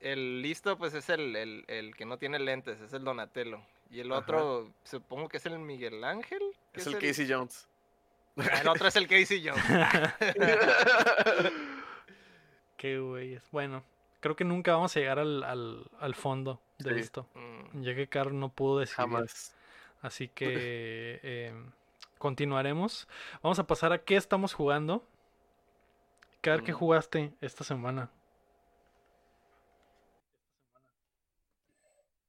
[0.01, 3.60] El listo, pues es el, el, el que no tiene lentes, es el Donatello.
[3.90, 4.20] Y el Ajá.
[4.20, 6.43] otro, supongo que es el Miguel Ángel.
[6.72, 7.68] Es el Casey Jones.
[8.39, 9.62] Ah, el otro es el Casey Jones.
[12.76, 13.43] Qué güeyes.
[13.52, 13.84] Bueno,
[14.23, 17.01] creo que nunca vamos a llegar al, al, al fondo de Sí.
[17.01, 17.28] esto.
[17.35, 18.97] Mm, Ya que Carl no pudo decidir.
[18.97, 19.55] Jamás.
[20.01, 20.47] Así que
[21.23, 21.53] eh,
[22.19, 23.07] continuaremos.
[23.43, 25.07] Vamos a pasar a qué estamos jugando.
[26.40, 26.77] Car, ¿qué Mm.
[26.77, 28.11] jugaste esta semana?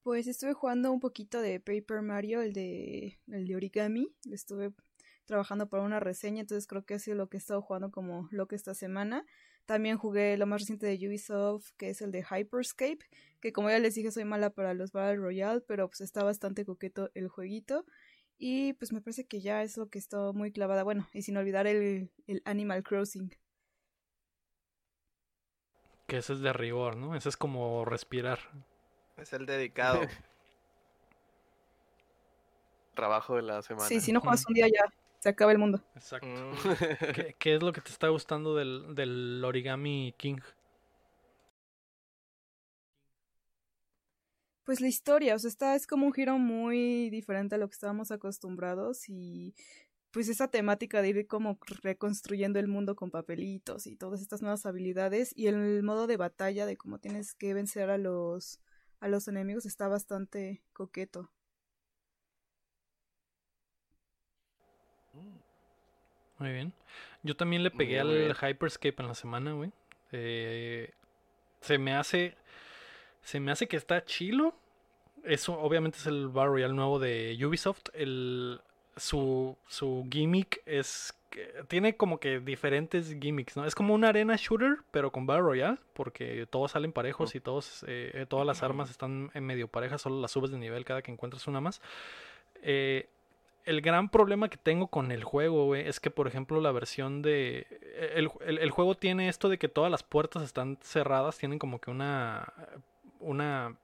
[0.03, 4.13] Pues estuve jugando un poquito de Paper Mario, el de, el de origami.
[4.29, 4.73] Estuve
[5.25, 8.27] trabajando para una reseña, entonces creo que ha sido lo que he estado jugando como
[8.31, 9.25] lo que esta semana.
[9.65, 12.99] También jugué lo más reciente de Ubisoft, que es el de Hyperscape,
[13.39, 16.65] que como ya les dije soy mala para los Battle Royale, pero pues está bastante
[16.65, 17.85] coqueto el jueguito.
[18.37, 20.83] Y pues me parece que ya es lo que está muy clavada.
[20.83, 23.33] Bueno, y sin olvidar el, el Animal Crossing.
[26.07, 27.15] Que ese es de rigor, ¿no?
[27.15, 28.39] Ese es como respirar.
[29.15, 30.01] es el dedicado.
[32.95, 33.87] Trabajo de la semana.
[33.87, 34.93] Sí, si no juegas un día ya
[35.23, 35.81] se acaba el mundo.
[35.95, 36.27] Exacto.
[36.27, 36.53] Mm,
[37.15, 40.39] ¿Qué, qué es lo que te está gustando del, del Origami King?
[44.65, 47.73] Pues la historia, o sea, está, es como un giro muy diferente a lo que
[47.73, 49.55] estábamos acostumbrados y
[50.11, 54.65] pues esa temática de ir como reconstruyendo el mundo con papelitos y todas estas nuevas
[54.65, 58.59] habilidades y el modo de batalla de cómo tienes que vencer a los
[58.99, 61.31] a los enemigos está bastante coqueto.
[66.43, 66.73] Muy bien.
[67.21, 68.33] Yo también le pegué al bien.
[68.35, 69.71] Hyperscape en la semana, güey.
[70.11, 70.91] Eh,
[71.61, 72.35] se me hace.
[73.21, 74.53] Se me hace que está chilo.
[75.23, 77.83] Eso obviamente es el Battle Royale nuevo de Ubisoft.
[77.93, 78.59] El,
[78.97, 81.17] su, su gimmick es.
[81.69, 83.65] Tiene como que diferentes gimmicks, ¿no?
[83.65, 87.85] Es como una arena shooter, pero con Battle Royale, porque todos salen parejos y todos,
[87.87, 91.11] eh, todas las armas están en medio parejas, solo las subes de nivel cada que
[91.11, 91.81] encuentras una más.
[92.61, 93.07] Eh,
[93.65, 97.21] el gran problema que tengo con el juego, güey, es que, por ejemplo, la versión
[97.21, 97.67] de...
[98.15, 101.79] El, el- el juego tiene esto de que todas las puertas están cerradas, tienen como
[101.79, 102.51] que una...
[103.19, 103.75] Una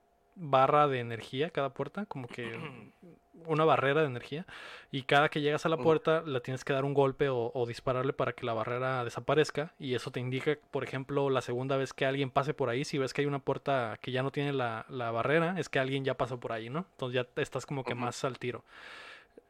[0.41, 2.53] barra de energía cada puerta, como que
[3.45, 4.45] una barrera de energía,
[4.91, 5.83] y cada que llegas a la Mm.
[5.83, 9.73] puerta le tienes que dar un golpe o, o dispararle para que la barrera desaparezca,
[9.79, 12.97] y eso te indica, por ejemplo, la segunda vez que alguien pase por ahí, si
[12.97, 16.05] ves que hay una puerta que ya no tiene la, la barrera, es que alguien
[16.05, 16.85] ya pasó por ahí, ¿no?
[16.91, 18.63] Entonces ya estás como que más al tiro.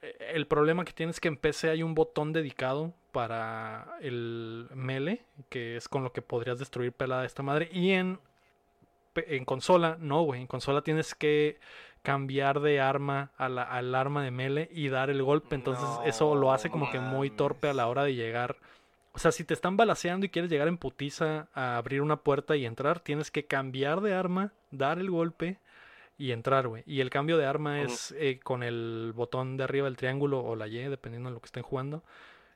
[0.01, 5.21] El problema que tienes es que en PC hay un botón dedicado para el melee,
[5.49, 7.69] que es con lo que podrías destruir pelada esta madre.
[7.73, 8.19] Y en,
[9.15, 10.41] en consola, no, güey.
[10.41, 11.59] En consola tienes que
[12.01, 15.55] cambiar de arma a la- al arma de melee y dar el golpe.
[15.55, 18.55] Entonces eso lo hace como que muy torpe a la hora de llegar.
[19.11, 22.55] O sea, si te están balaceando y quieres llegar en putiza a abrir una puerta
[22.55, 25.57] y entrar, tienes que cambiar de arma, dar el golpe
[26.19, 26.83] y entrar, güey.
[26.85, 30.55] Y el cambio de arma es eh, con el botón de arriba del triángulo o
[30.55, 32.03] la Y, dependiendo de lo que estén jugando.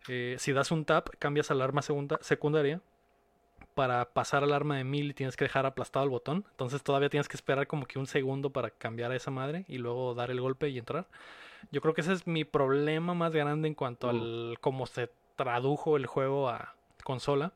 [0.08, 2.82] Eh, si das un tap, cambias al arma segunda- secundaria.
[3.74, 6.46] Para pasar al arma de mil tienes que dejar aplastado el botón.
[6.52, 9.80] Entonces todavía tienes que esperar como que un segundo para cambiar a esa madre y
[9.80, 11.08] luego dar el golpe y entrar.
[11.72, 14.16] Yo creo que ese es mi problema más grande en cuanto Ujú.
[14.18, 17.54] al cómo se tradujo el juego a consola.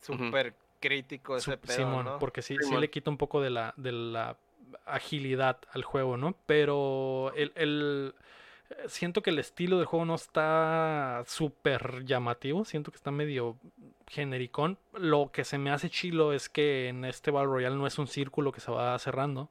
[0.00, 2.18] Súper crítico ese Sup- pedo, Simón, ¿no?
[2.18, 2.82] porque sí, sí Simón.
[2.82, 4.36] le quita un poco de la, de la
[4.86, 6.34] agilidad al juego, ¿no?
[6.46, 8.14] Pero el, el-
[8.86, 13.56] siento que el estilo del juego no está súper llamativo, siento que está medio
[14.08, 14.78] genericón.
[14.92, 18.06] Lo que se me hace chilo es que en este Battle Royale no es un
[18.06, 19.50] círculo que se va cerrando,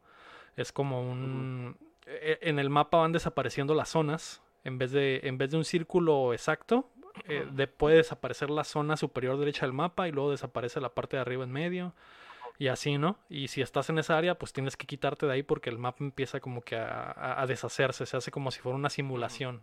[0.55, 1.77] es como un...
[2.05, 5.65] e- En el mapa van desapareciendo las zonas, en vez de, en vez de un
[5.65, 6.89] círculo exacto,
[7.27, 11.17] eh, de- puede desaparecer la zona superior derecha del mapa y luego desaparece la parte
[11.17, 11.93] de arriba en medio
[12.59, 13.17] y así, ¿no?
[13.29, 16.03] Y si estás en esa área, pues tienes que quitarte de ahí porque el mapa
[16.03, 19.61] empieza como que a, deshacerse, se hace como si fuera una simulación,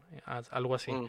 [0.51, 0.91] algo así.
[0.93, 1.09] Mm.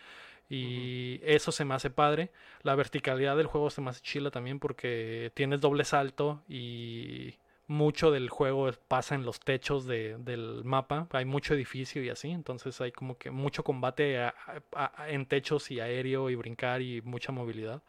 [0.50, 2.30] Y eso se me hace padre.
[2.62, 7.36] La verticalidad del juego se me hace chila también porque tienes doble salto y
[7.68, 11.08] mucho del juego pasa en los techos de- del mapa.
[11.12, 12.30] Hay mucho edificio y así.
[12.32, 14.34] Entonces hay como que mucho combate a-
[14.74, 17.82] a- a- en techos y aéreo y brincar y mucha movilidad.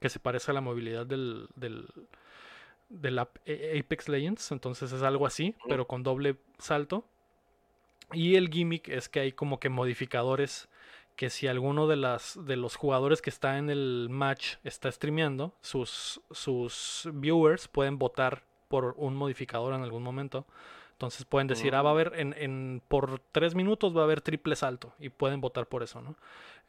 [0.00, 1.86] Que se parece a la movilidad del, del,
[2.88, 4.52] del Ap- A- Apex Legends.
[4.52, 7.04] Entonces es algo así, pero con doble salto.
[8.12, 10.68] Y el gimmick es que hay como que modificadores
[11.16, 15.54] que si alguno de las de los jugadores que está en el match está streameando,
[15.62, 20.46] sus sus viewers pueden votar por un modificador en algún momento.
[20.96, 24.22] Entonces pueden decir, ah, va a haber en, en, por tres minutos va a haber
[24.22, 26.16] triple salto y pueden votar por eso, ¿no?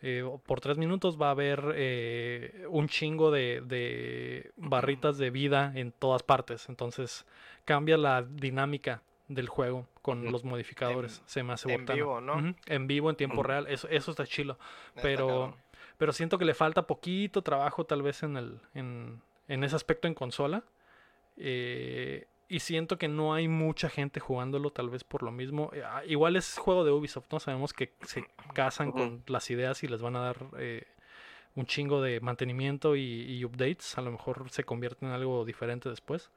[0.02, 5.72] Eh, por tres minutos va a haber eh, un chingo de, de, barritas de vida
[5.76, 6.68] en todas partes.
[6.68, 7.26] Entonces
[7.64, 11.22] cambia la dinámica del juego con los modificadores.
[11.26, 12.54] se me hace En vivo, ¿no?
[12.66, 13.66] En vivo, en tiempo real.
[13.68, 14.60] Eso, eso está chilo.
[15.02, 15.56] Pero,
[15.98, 20.10] pero siento que le falta poquito trabajo tal vez en, el, en, en ese aspecto
[20.10, 20.64] en consola.
[21.38, 25.70] Eh, y siento que no hay mucha gente jugándolo, tal vez por lo mismo.
[25.74, 27.40] Eh, ah, igual es juego de Ubisoft, ¿no?
[27.40, 30.88] Sabemos que se casan con las ideas y les van a dar eh,
[31.56, 33.98] un chingo de mantenimiento y, updates.
[33.98, 36.32] A lo mejor se convierte en algo diferente después.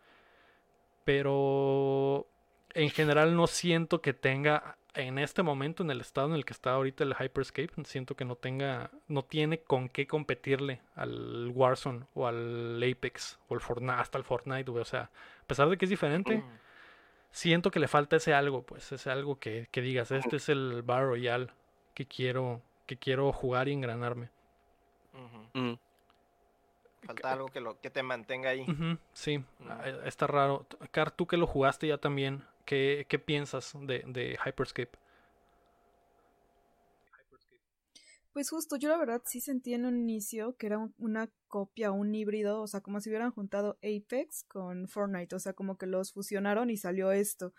[1.04, 2.26] Pero
[2.74, 6.52] en general no siento que tenga en este momento, en el estado en el que
[6.52, 12.06] está ahorita el Hyperscape, siento que no tenga, no tiene con qué competirle al Warzone
[12.14, 15.84] o al Apex o el Fortnite, hasta el Fortnite, O sea, a pesar de que
[15.84, 16.42] es diferente,
[17.30, 21.06] siento que le falta ese algo, pues, ese algo que, digas, este es el Battle
[21.06, 21.48] Royale
[21.94, 24.30] que quiero, que quiero jugar y engranarme.
[25.54, 25.74] Mm.
[27.02, 28.66] Falta algo que, lo, que te mantenga ahí.
[29.12, 30.66] sí, ah, está raro.
[30.90, 34.96] Car, tú que lo jugaste ya también, ¿Qué, piensas de, de, Hyperscape?
[38.32, 42.14] Pues justo, yo la verdad sí sentí en un inicio que era una copia, un
[42.14, 46.12] híbrido, o sea, como si hubieran juntado Apex con Fortnite, o sea, como que los
[46.12, 47.52] fusionaron y salió esto.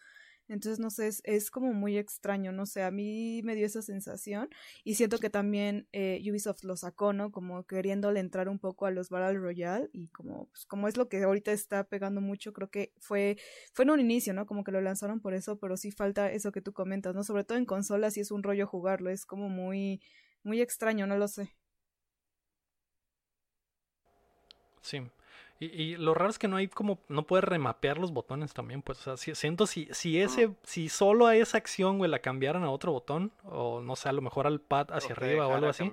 [0.52, 4.50] Entonces, no sé, es, como muy extraño, no sé, a mí me dio esa sensación
[4.84, 7.32] y siento que también eh, Ubisoft lo sacó, ¿no?
[7.32, 11.08] Como queriéndole entrar un poco a los Battle Royale y como, pues, como es lo
[11.08, 13.38] que ahorita está pegando mucho, creo que fue,
[13.74, 14.46] fue en un inicio, ¿no?
[14.46, 17.24] Como que lo lanzaron por eso, pero sí falta eso que tú comentas, ¿no?
[17.24, 20.02] Sobre todo en consolas sí es un rollo jugarlo, es como muy,
[20.44, 21.56] muy extraño, no lo sé.
[24.82, 25.00] Sí,
[25.62, 29.08] y, lo raro es que no hay como, no puedes remapear los botones también, pues,
[29.08, 32.72] o sea, siento si, si ese, si solo a esa acción, güey, la cambiaran a
[32.72, 35.92] otro botón, o no sé, a lo mejor al pad hacia arriba o algo así,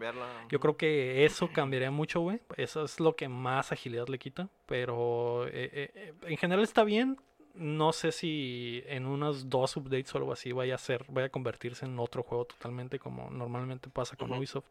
[0.48, 4.48] yo creo que eso cambiaría mucho, güey, eso es lo que más agilidad le quita,
[4.64, 7.18] pero eh, eh, eh, en general está bien,
[7.54, 11.30] no sé si en unos dos updates o algo así vaya a ser, vaya a
[11.30, 14.68] convertirse en otro juego totalmente como normalmente pasa con Ubisoft.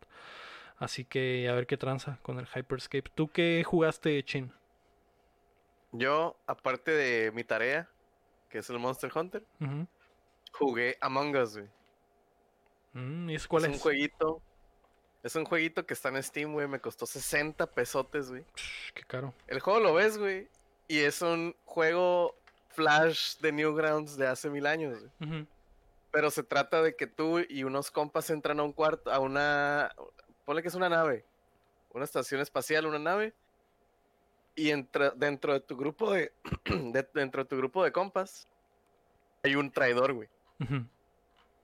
[0.78, 3.10] Así que a ver qué tranza con el Hyperscape.
[3.14, 4.52] ¿Tú qué jugaste, Chin?
[5.92, 7.90] Yo, aparte de mi tarea,
[8.50, 9.44] que es el Monster Hunter,
[10.52, 11.70] jugué Among Us, güey.
[12.94, 13.70] Mm, ¿Y es cuál es?
[13.70, 14.42] Es un jueguito.
[15.24, 16.68] Es un jueguito que está en Steam, güey.
[16.68, 18.46] Me costó 60 pesotes, güey.
[18.94, 19.34] Qué caro.
[19.48, 20.48] El juego lo ves, güey.
[20.88, 22.36] Y es un juego
[22.70, 25.48] Flash de Newgrounds de hace mil años, güey.
[26.12, 29.92] Pero se trata de que tú y unos compas entran a un cuarto, a una.
[30.46, 31.26] Ponle que es una nave.
[31.92, 33.34] Una estación espacial, una nave
[34.58, 34.72] y
[35.16, 36.32] dentro de tu grupo de,
[37.14, 38.50] dentro de tu grupo de compas
[39.44, 40.28] hay un traidor, güey.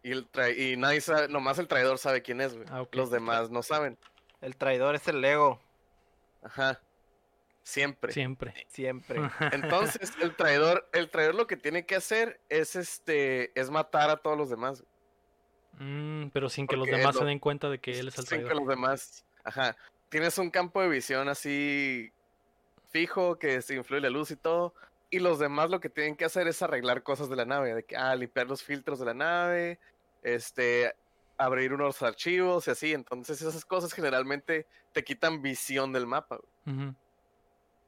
[0.03, 2.68] Y el y nadie sabe, nomás el traidor sabe quién es, güey.
[2.70, 3.98] Ah, Los demás no saben.
[4.41, 5.60] El traidor es el Lego.
[6.44, 6.80] Ajá.
[7.64, 8.14] Siempre.
[8.14, 8.53] Siempre.
[8.68, 9.20] Siempre.
[9.53, 14.18] Entonces, el traidor, el traidor lo que tiene que hacer es este, es matar a
[14.18, 14.84] todos los demás.
[15.80, 18.49] Mm, pero sin que los demás se den cuenta de que él es el traidor.
[18.49, 19.76] Sin que los demás, ajá.
[20.10, 22.12] Tienes un campo de visión así
[22.94, 24.74] fijo, que se influye la luz y todo.
[25.10, 27.84] Y los demás lo que tienen que hacer es arreglar cosas de la nave, de
[27.84, 29.80] que, ah, limpiar los filtros de la nave,
[30.22, 30.95] este,
[31.38, 32.94] abrir unos archivos y así.
[32.94, 36.40] Entonces esas cosas generalmente te quitan visión del mapa.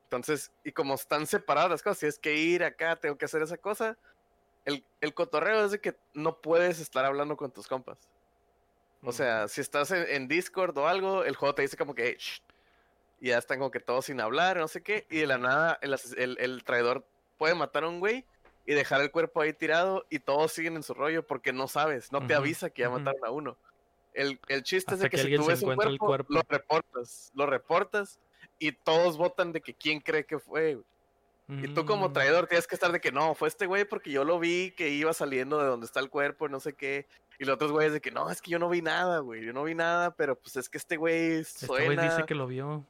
[0.04, 3.42] Entonces, y como están separadas las cosas, si es que ir acá, tengo que hacer
[3.42, 3.98] esa cosa,
[4.66, 8.10] el, el cotorreo es de que no puedes estar hablando con tus compas.
[9.06, 12.18] O sea, si estás en, Discord o algo, el juego te dice como que,
[13.20, 15.80] y ya están como que todos sin hablar, no sé qué, y de la nada
[15.82, 17.06] el, traidor
[17.38, 18.26] puede matar a un güey
[18.66, 22.12] y dejar el cuerpo ahí tirado y todos siguen en su rollo porque no sabes,
[22.12, 23.58] no te avisa que ya mataron a uno.
[24.14, 28.20] El, chiste es de que, si tú ves un cuerpo, lo reportas, lo reportas
[28.60, 30.80] y todos votan de que quién cree que fue.
[31.48, 32.14] Y tú como mm.
[32.14, 34.90] traidor tienes que estar de que no, fue este güey porque yo lo vi que
[34.90, 37.06] iba saliendo de donde está el cuerpo, no sé qué.
[37.38, 39.54] Y los otros güeyes de que no, es que yo no vi nada, güey, yo
[39.54, 41.84] no vi nada, pero pues es que este güey suena.
[41.84, 42.84] Este güey dice que lo vio.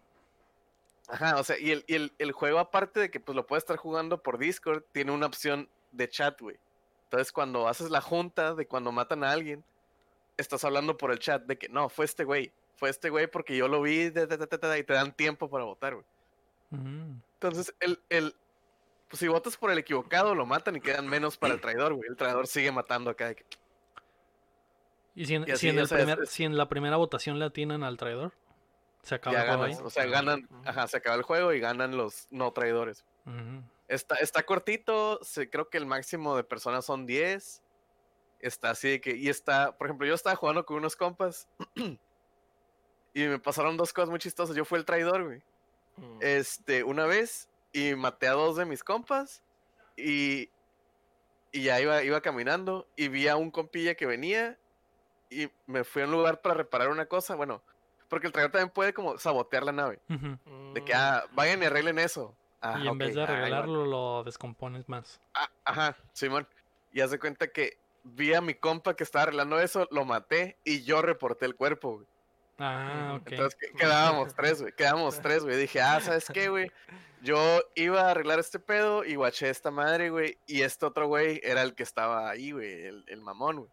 [1.07, 4.21] Ajá, o sea, y, el, el, juego, aparte de que pues lo puedes estar jugando
[4.21, 6.57] por Discord, tiene una opción de chat, güey.
[7.05, 9.63] Entonces, cuando haces la junta de cuando matan a alguien,
[10.37, 13.55] estás hablando por el chat de que no, fue este güey, fue este güey porque
[13.55, 16.05] yo lo vi y te dan tiempo para votar, güey.
[16.71, 18.35] Entonces, el, el,
[19.07, 22.09] pues si votas por el equivocado, lo matan y quedan menos para el traidor, güey.
[22.09, 23.33] El traidor sigue matando acá.
[25.15, 27.95] ¿Y si en, si en, el primer, si en la primera votación le atinan al
[27.95, 28.33] traidor?
[29.05, 33.05] Se acaba O sea, ganan, ajá, se acaba el juego y ganan los no traidores.
[33.87, 37.61] Está, está cortito, se- creo que el máximo de personas son 10.
[38.39, 41.47] Está así de que, y está, por ejemplo, yo estaba jugando con unos compas
[43.13, 44.55] y me pasaron dos cosas muy chistosas.
[44.55, 45.41] Yo fui el traidor, güey.
[45.97, 46.17] Mm.
[46.21, 49.43] Este, una vez y maté a dos de mis compas
[49.95, 50.49] y,
[51.51, 54.57] y ya iba, iba caminando y vi a un compilla que venía
[55.29, 57.35] y me fui a un lugar para reparar una cosa.
[57.35, 57.61] Bueno,
[58.15, 59.99] porque el traidor también puede como sabotear la nave.
[60.09, 60.73] Ujú.
[60.73, 62.33] De que, ah, vayan y arreglen eso.
[62.61, 65.19] Ah, y en vez de ah, arreglarlo, lo descompones más.
[65.33, 66.47] Ah, ajá, Simón.
[66.93, 70.83] Y hace cuenta que vi a mi compa que estaba arreglando eso, lo maté y
[70.83, 72.07] yo reporté el cuerpo, güey.
[72.57, 73.31] Ah, ok.
[73.31, 74.71] Entonces que- quedábamos tres, güey.
[74.71, 75.57] Quedábamos tres, güey.
[75.57, 76.71] Dije, ah, ¿sabes qué, güey?
[77.21, 80.37] Yo iba a arreglar este pedo y guaché esta madre, güey.
[80.47, 82.85] Y este otro güey era el que estaba ahí, güey.
[82.85, 83.69] El, el mamón, güey.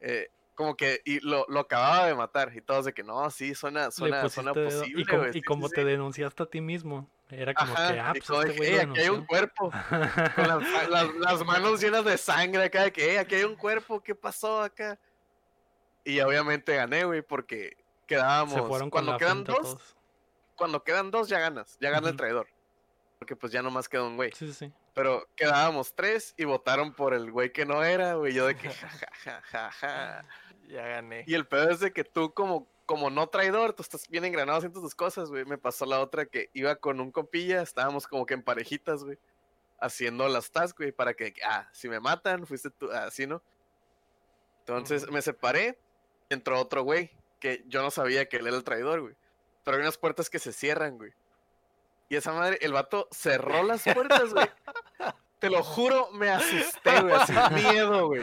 [0.00, 2.52] Eh, como que y lo, lo acababa de matar.
[2.54, 5.74] Y todos de que no, sí, suena, suena, suena posible, y, como, y como sí,
[5.74, 5.86] te sí.
[5.88, 9.08] denunciaste a ti mismo, era como Ajá, que, ah, pues este que, "Ey, aquí hay
[9.08, 9.70] un cuerpo.
[10.36, 13.56] Con las, las- las manos llenas de sangre acá, de que, "Ey, aquí hay un
[13.56, 14.98] cuerpo, ¿qué pasó acá?
[16.04, 17.76] Y obviamente gané, güey, porque
[18.06, 18.54] quedábamos.
[18.54, 19.96] Se fueron con cuando quedan dos, todos.
[20.54, 22.46] cuando quedan dos ya ganas, ya gana el traidor.
[23.18, 24.30] Porque pues ya nomás queda un güey.
[24.32, 24.72] Sí, sí, sí.
[24.92, 28.34] Pero quedábamos tres y votaron por el güey que no era, güey.
[28.34, 30.24] Yo de que ja, ja, ja, ja, ja.
[30.68, 31.24] Ya gané.
[31.26, 34.58] Y el pedo es de que tú como, como no traidor, tú estás bien engranado
[34.58, 35.44] haciendo tus cosas, güey.
[35.44, 39.18] Me pasó la otra que iba con un compilla, estábamos como que en parejitas, güey.
[39.80, 43.42] Haciendo las tasks, güey, para que, ah, si me matan, fuiste tú, así, ¿no?
[44.60, 45.78] Entonces me separé,
[46.30, 49.14] entró otro güey, que yo no sabía que él era el traidor, güey.
[49.62, 51.12] Pero hay unas puertas que se cierran, güey.
[52.08, 54.46] Y esa madre, el vato cerró las puertas, güey.
[55.44, 57.12] Te lo juro, me asusté, güey.
[57.14, 58.22] Así, miedo, güey.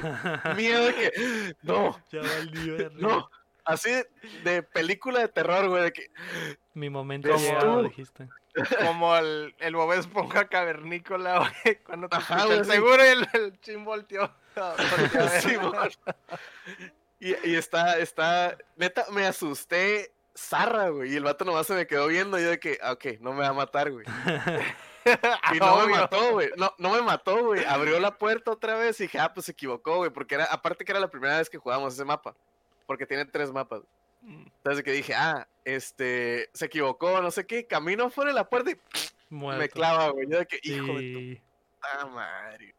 [0.56, 2.96] Miedo de que, no, ya valió, verga.
[2.98, 3.30] no.
[3.64, 3.92] Así
[4.44, 6.10] de, película de terror, güey, de que,
[6.74, 7.84] Mi momento ¿Ves llegado, tú?
[7.90, 8.28] dijiste.
[8.84, 11.76] Como el, el Bob Esponja cavernícola, güey.
[11.84, 12.72] Cuando te Ajá, escucha güey, el sí.
[12.72, 14.34] seguro y el, el chin volteó.
[17.20, 21.14] y está, está, neta, me asusté zarra, güey.
[21.14, 23.32] Y el vato nomás se me quedó viendo y yo de que, ah, ok, no
[23.34, 24.06] me va a matar, güey.
[25.54, 26.50] Y no me mató, güey.
[26.58, 27.64] No, no me mató, güey.
[27.66, 30.10] Abrió la puerta otra vez y dije, ah, pues se equivocó, güey.
[30.12, 32.36] Porque era, aparte que era la primera vez que jugábamos ese mapa.
[32.86, 33.82] Porque tiene tres mapas.
[34.24, 37.66] Entonces que dije, ah, este, se equivocó, no sé qué.
[37.66, 38.78] Camino fuera de la puerta y
[39.30, 39.60] Muerto.
[39.62, 40.28] me clava, güey.
[40.30, 41.42] Yo de que, hijo de tu Y-
[41.82, 42.76] puta madre.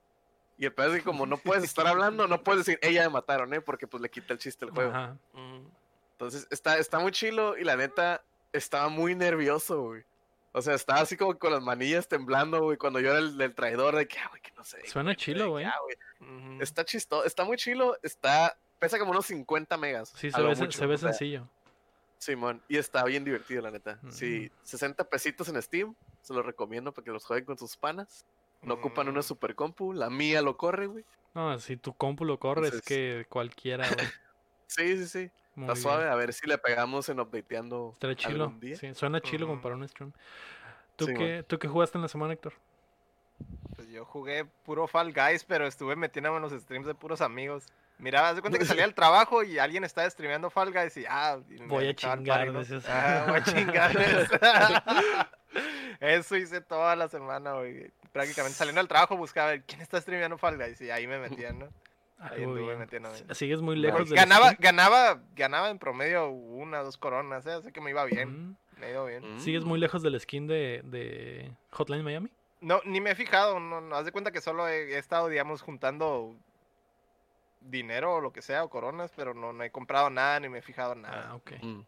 [0.58, 3.08] Y el pedo es que como no puedes estar hablando, no puedes decir, ella me
[3.14, 3.60] mataron, ¿eh?
[3.60, 4.90] Porque pues le quita el chiste al juego.
[4.92, 5.16] Ajá.
[5.32, 5.66] Mm.
[6.12, 8.22] Entonces está, está muy chilo y la neta
[8.52, 10.04] estaba muy nervioso, güey.
[10.52, 13.96] O sea, estaba así como con las manillas temblando, güey, cuando yo era el traidor,
[13.96, 14.86] de que, ah, güey, que no sé.
[14.86, 15.64] Suena chilo, güey.
[15.64, 15.74] ah.
[16.60, 20.10] Está chistoso, está muy chilo, está, pesa como unos 50 megas.
[20.14, 21.48] Sí, se ve, mucho, se ve sencillo.
[22.18, 23.98] Simón, y está bien divertido, la neta.
[24.10, 24.66] Sí, Mm.
[24.66, 28.24] 60 pesitos en Steam, se los recomiendo para que los jueguen con sus panas.
[28.62, 31.04] No ocupan una super compu, la mía lo corre, güey.
[31.34, 34.06] No, si tu compu lo corre, es que cualquiera, güey.
[34.68, 35.30] Sí, sí, sí.
[35.54, 35.82] Muy Está bien.
[35.82, 38.44] suave, a ver si le pegamos en updateando chilo.
[38.44, 38.76] algún día.
[38.76, 39.62] Sí, suena chilo como Ujú.
[39.62, 40.12] para un stream.
[40.96, 42.54] ¿Tú, Sí, qué, ¿Tú qué jugaste en la semana, Héctor?
[43.76, 47.66] Pues yo jugué puro Fall Guys, pero estuve metiéndome en los streams de puros amigos.
[47.98, 51.04] Miraba, haz de cuenta que salía del trabajo y alguien estaba streameando Fall Guys y
[51.08, 52.58] ah, y me Voy a echaba al chingar, party, ¿no?
[52.60, 52.88] decías.
[52.88, 55.28] Ajá, voy a chingar.
[56.00, 57.90] Eso hice toda la semana, güey.
[58.12, 61.18] Prácticamente saliendo del trabajo buscaba a ver quién está streameando Fall Guys y ahí me
[61.18, 61.68] metían, ¿no?
[62.24, 63.16] Ah, Ahí anduve metiéndome.
[63.34, 64.60] Sigues muy lejos del ganaba, stream.
[64.62, 67.52] ganaba, ganaba en promedio una, dos coronas, ¿eh?
[67.52, 68.56] Así que me iba bien, Mm.
[68.80, 69.40] me iba bien.
[69.40, 69.68] ¿Sigues Mm.
[69.68, 72.30] muy lejos del skin de, de Hotline Miami?
[72.60, 75.26] No, ni me he fijado, no, no, haz de cuenta que solo he, he estado,
[75.28, 76.36] digamos, juntando
[77.60, 80.58] dinero o lo que sea, o coronas, pero no, no he comprado nada, ni me
[80.58, 81.34] he fijado en Ah, nada.
[81.34, 81.52] ok.
[81.60, 81.66] Mm.
[81.66, 81.84] Mm,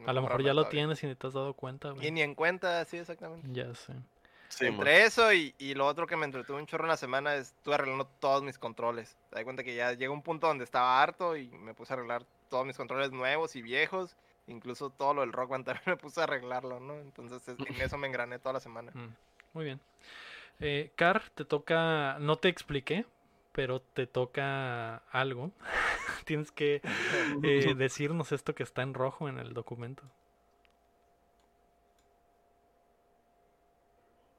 [0.00, 0.70] no he A lo mejor ya nada lo todavía.
[0.80, 2.10] tienes y ni te has dado cuenta, Y güey.
[2.10, 3.46] ni en cuenta, sí, exactamente.
[3.52, 3.92] Ya sé.
[4.48, 4.66] Sí.
[4.66, 7.48] Entre eso y, y lo otro que me entretuvo un chorro en la semana es
[7.56, 9.16] estuve arreglando todos mis controles.
[9.30, 11.96] Te das cuenta que ya llegó un punto donde estaba harto y me puse a
[11.96, 14.16] arreglar todos mis controles nuevos y viejos.
[14.46, 16.94] Incluso todo lo del Rock Band también me puse a arreglarlo, ¿no?
[16.94, 18.90] Entonces es- en eso me engrané toda la semana.
[18.94, 19.14] Mm,
[19.52, 19.80] Muy bien.
[20.60, 22.16] Eh, Car, te toca.
[22.18, 23.04] No te expliqué,
[23.52, 25.52] pero te toca algo.
[26.24, 26.80] Tienes que
[27.44, 30.02] eh, decirnos esto que está en rojo en el documento.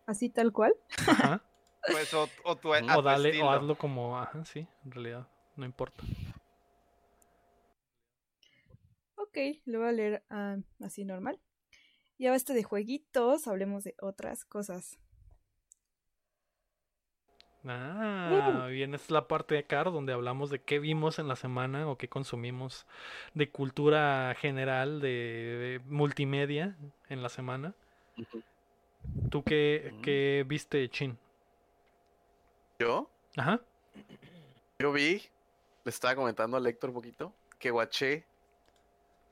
[0.10, 0.73] Así tal cual.
[1.07, 1.40] Ajá.
[1.86, 4.18] Pues o, o tu, a o tu dale, o hazlo como.
[4.18, 5.27] Ajá, sí, en realidad.
[5.56, 6.03] No importa.
[9.14, 10.23] Ok, lo voy a leer
[10.81, 11.40] así normal.
[12.18, 14.98] Ya basta de jueguitos, hablemos de otras cosas.
[17.65, 21.88] Ah, bien, es la parte de Car donde hablamos de qué vimos en la semana
[21.88, 22.88] o qué consumimos
[23.36, 26.76] de cultura general, de, de multimedia
[27.10, 27.76] en la semana.
[28.18, 28.41] Ujú.
[29.30, 30.01] ¿Tú qué, Mm.
[30.01, 31.17] qué viste, Chin?
[32.80, 33.59] Yo, Ajá.
[34.80, 35.21] yo vi,
[35.84, 38.26] le estaba comentando a Lector un poquito, que guaché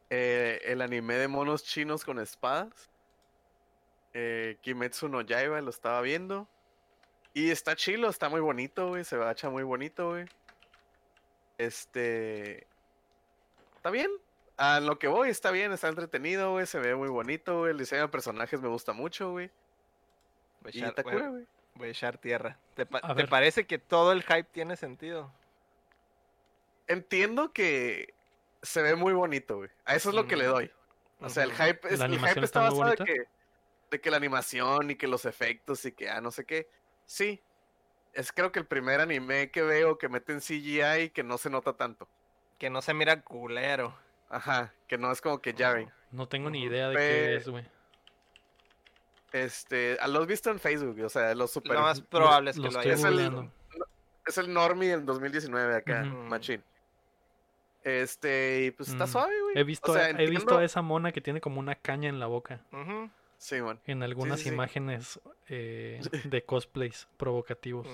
[0.10, 2.90] eh, el anime de monos chinos con espadas.
[4.14, 6.48] Eh, Kimetsu no Yaiba, lo estaba viendo.
[7.34, 9.04] Y está chilo, está muy bonito, güey.
[9.04, 10.26] Se bacha muy bonito, güey.
[11.58, 12.66] Este.
[13.76, 14.10] Está bien.
[14.58, 16.66] A lo que voy, está bien, está entretenido, güey.
[16.66, 17.72] Se ve muy bonito, güey.
[17.72, 19.52] El diseño de personajes me gusta mucho, güey.
[20.62, 21.46] Voy a Y echar- está voy- cura, güey.
[21.76, 22.58] voy a echar tierra.
[22.76, 23.30] ¿Te, pa- A te ver.
[23.30, 25.32] parece que todo el hype tiene sentido?
[26.88, 28.14] Entiendo que
[28.62, 29.70] se ve muy bonito, güey.
[29.86, 30.72] A eso es lo que le doy.
[31.20, 33.24] O sea, el hype, es, ¿La el hype está basado de que,
[33.92, 36.70] de que la animación y que los efectos y que ah, no sé qué.
[37.06, 37.42] Sí.
[38.14, 41.50] Es creo que el primer anime que veo que meten CGI y que no se
[41.50, 42.08] nota tanto.
[42.58, 43.96] Que no se mira culero.
[44.30, 45.92] Ajá, que no es como que ya ven.
[46.12, 47.66] No tengo ni idea de Pe- qué es, güey.
[49.34, 52.56] Este, ah, lo has visto en Facebook, o sea, los super Lo más probable es
[52.58, 53.50] que lo lo, hayas es el-
[54.26, 56.18] es el normie del 2019 acá, Ujú.
[56.24, 56.64] machín.
[57.84, 59.08] Este, y pues está Mm.
[59.10, 59.58] suave, güey.
[59.58, 62.20] He visto, o sea, he visto a esa mona que tiene como una caña en
[62.20, 63.80] la boca Ujú, Sí, man.
[63.86, 64.50] en algunas sí.
[64.50, 66.02] imágenes eh,
[66.34, 67.88] de cosplays provocativos.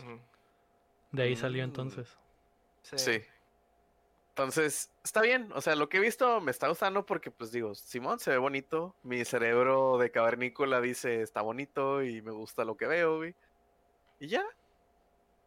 [1.12, 1.66] De ahí salió Mm.
[1.70, 2.18] entonces.
[2.82, 3.22] Sí.
[4.36, 5.52] Entonces, está bien.
[5.54, 8.38] O sea, lo que he visto me está gustando porque, pues digo, Simón se ve
[8.38, 8.96] bonito.
[9.04, 13.36] Mi cerebro de cavernícola dice está bonito y me gusta lo que veo, güey.
[14.20, 14.44] Y ya.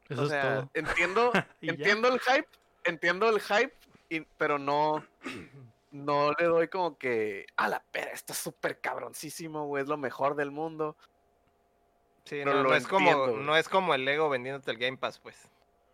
[0.08, 0.70] Eso o es sea, todo.
[0.74, 1.72] entiendo, ya.
[1.72, 2.48] entiendo el hype,
[2.84, 3.74] entiendo el hype,
[4.08, 5.04] y- pero no,
[5.90, 10.36] no le doy como que, a la pera, está súper cabroncísimo, güey, es lo mejor
[10.36, 10.96] del mundo.
[12.24, 13.36] Sí, Pero no, lo no es como, güey.
[13.42, 15.48] no es como el Lego vendiéndote el Game Pass, pues.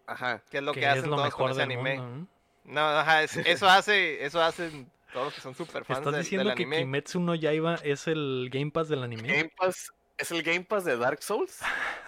[0.07, 0.43] Ajá.
[0.51, 2.27] Que es lo que que, es hacen lo todos mejor con ese anime.
[2.65, 6.23] No, ajá, es- eso hace, eso hacen todos los que son super fans ¿Estás del,
[6.23, 6.79] diciendo del que anime.
[6.79, 9.29] Kimetsu no Yaiba es el Game Pass del anime?
[9.29, 11.61] Game Pass, ¿es el Game Pass de Dark Souls?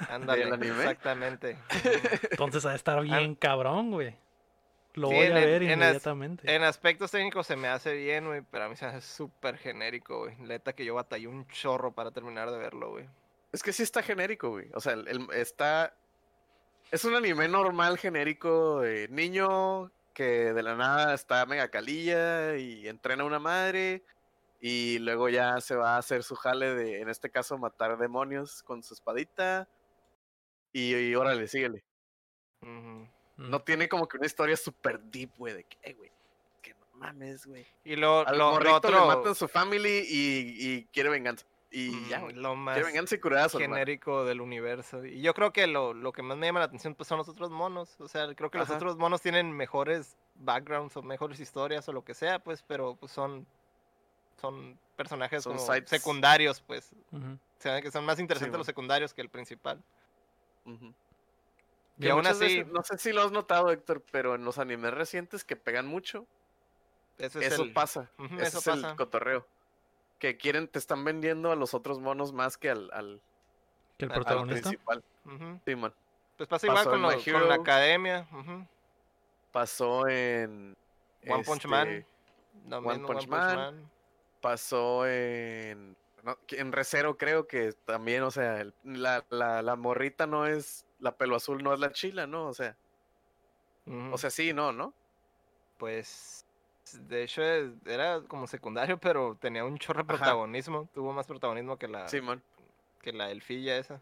[0.09, 0.76] Ándale, del anime?
[0.78, 1.59] exactamente.
[2.31, 4.16] Entonces ha de estar bien cabrón, güey.
[4.94, 6.55] Lo Sí, voy a ver en as- inmediatamente.
[6.55, 9.59] En aspectos técnicos se me hace bien, güey, pero a mí se me hace súper
[9.59, 10.36] genérico, güey.
[10.39, 13.06] Neta que yo batallé un chorro para terminar de verlo, güey.
[13.52, 14.68] Es que sí está genérico, güey.
[14.72, 15.94] O sea, el, el- está.
[16.93, 22.89] Es un anime normal, genérico, de niño que de la nada está mega calilla y
[22.89, 24.05] entrena a una madre.
[24.61, 28.62] Y luego ya se va a hacer su jale de, en este caso, matar demonios
[28.62, 29.69] con su espadita.
[30.73, 31.85] Y, y órale, síguele.
[33.36, 36.11] No tiene como que una historia súper deep, güey, de que, "Eh, güey,
[36.62, 37.66] que no mames, güey.
[37.85, 38.91] Y lo, Al lo, lo otro...
[38.91, 41.45] le matan su family y, y quiere venganza.
[41.76, 42.34] Y ya, mm, güey.
[42.36, 42.76] Lo más
[43.59, 45.05] genérico del universo.
[45.05, 47.28] Y yo creo que lo, lo que más me llama la atención pues, son los
[47.28, 48.01] otros monos.
[48.01, 52.05] O sea, creo que los otros monos tienen mejores backgrounds o mejores historias o lo
[52.05, 53.44] que sea, pues, pero pues son
[54.40, 56.92] son personajes Son como secundarios, pues.
[57.12, 59.82] O sea, que son más interesantes los secundarios que el principal.
[61.98, 64.94] Y aún así, veces- no sé si lo has notado, Héctor, pero en los animes
[64.94, 66.26] recientes que pegan mucho,
[67.18, 68.10] ese es eso el- pasa.
[68.38, 68.90] Eso es pasa.
[68.90, 69.46] el cotorreo.
[70.24, 73.20] Que quieren, te están vendiendo a los otros monos más que al, al,
[73.98, 74.70] Que el protagonista.
[74.70, 75.05] principal.
[75.66, 75.92] Sí, man.
[76.38, 77.62] Pues pasa Pasó igual con, en lo- My con la Hero.
[77.62, 78.28] academia.
[79.52, 80.74] Pasó en.
[81.28, 81.88] One Punch Man.
[81.88, 82.06] este,
[82.68, 83.90] Lo One Punch Man.
[84.40, 85.94] Pasó en.
[86.22, 90.86] no, en Recero, creo que también, o sea, el- la, la, la morrita no es.
[91.01, 92.46] La pelo azul no es la chila, ¿no?
[92.46, 92.78] O sea,
[93.84, 94.14] Ujú.
[94.14, 94.94] o sea, sí, no, ¿no?
[95.76, 96.44] Pues,
[96.93, 97.43] de hecho,
[97.86, 100.19] era como secundario, pero tenía un chorro de Ajá.
[100.19, 100.89] protagonismo.
[100.94, 102.06] Tuvo más protagonismo que la,
[103.02, 104.01] que la elfilla esa.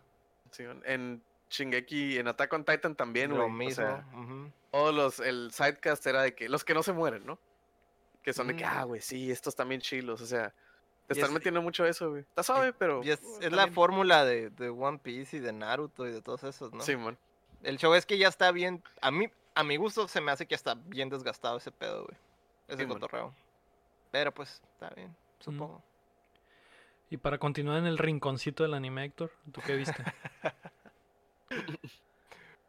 [0.51, 0.83] Sí, man.
[0.85, 3.85] En Shingeki, en Attack on Titan también, Lo mismo.
[3.85, 4.05] O sea,
[4.71, 7.39] todos los, el sidecast era de que los que no se mueren, ¿no?
[8.23, 8.69] Que son de que, Mm.
[8.71, 10.53] ah, güey, sí, estos también chilos, o sea,
[11.09, 12.23] te están es- metiendo mucho eso, güey.
[12.23, 13.03] Está suave, pero.
[13.05, 16.23] Y es, uh, es la fórmula de, de One Piece y de Naruto y de
[16.23, 16.81] todos esos, ¿no?
[16.83, 17.19] Sí, man.
[17.63, 18.83] El show es que ya está bien.
[19.01, 22.05] A mí, a mi gusto, se me hace que ya está bien desgastado ese pedo,
[22.07, 22.17] güey.
[22.75, 22.95] Ese Sí, man.
[22.99, 23.35] cotorreo.
[24.11, 25.83] Pero pues, está bien, supongo.
[27.11, 30.03] Y para continuar en el rinconcito del anime, Héctor, ¿tú qué viste?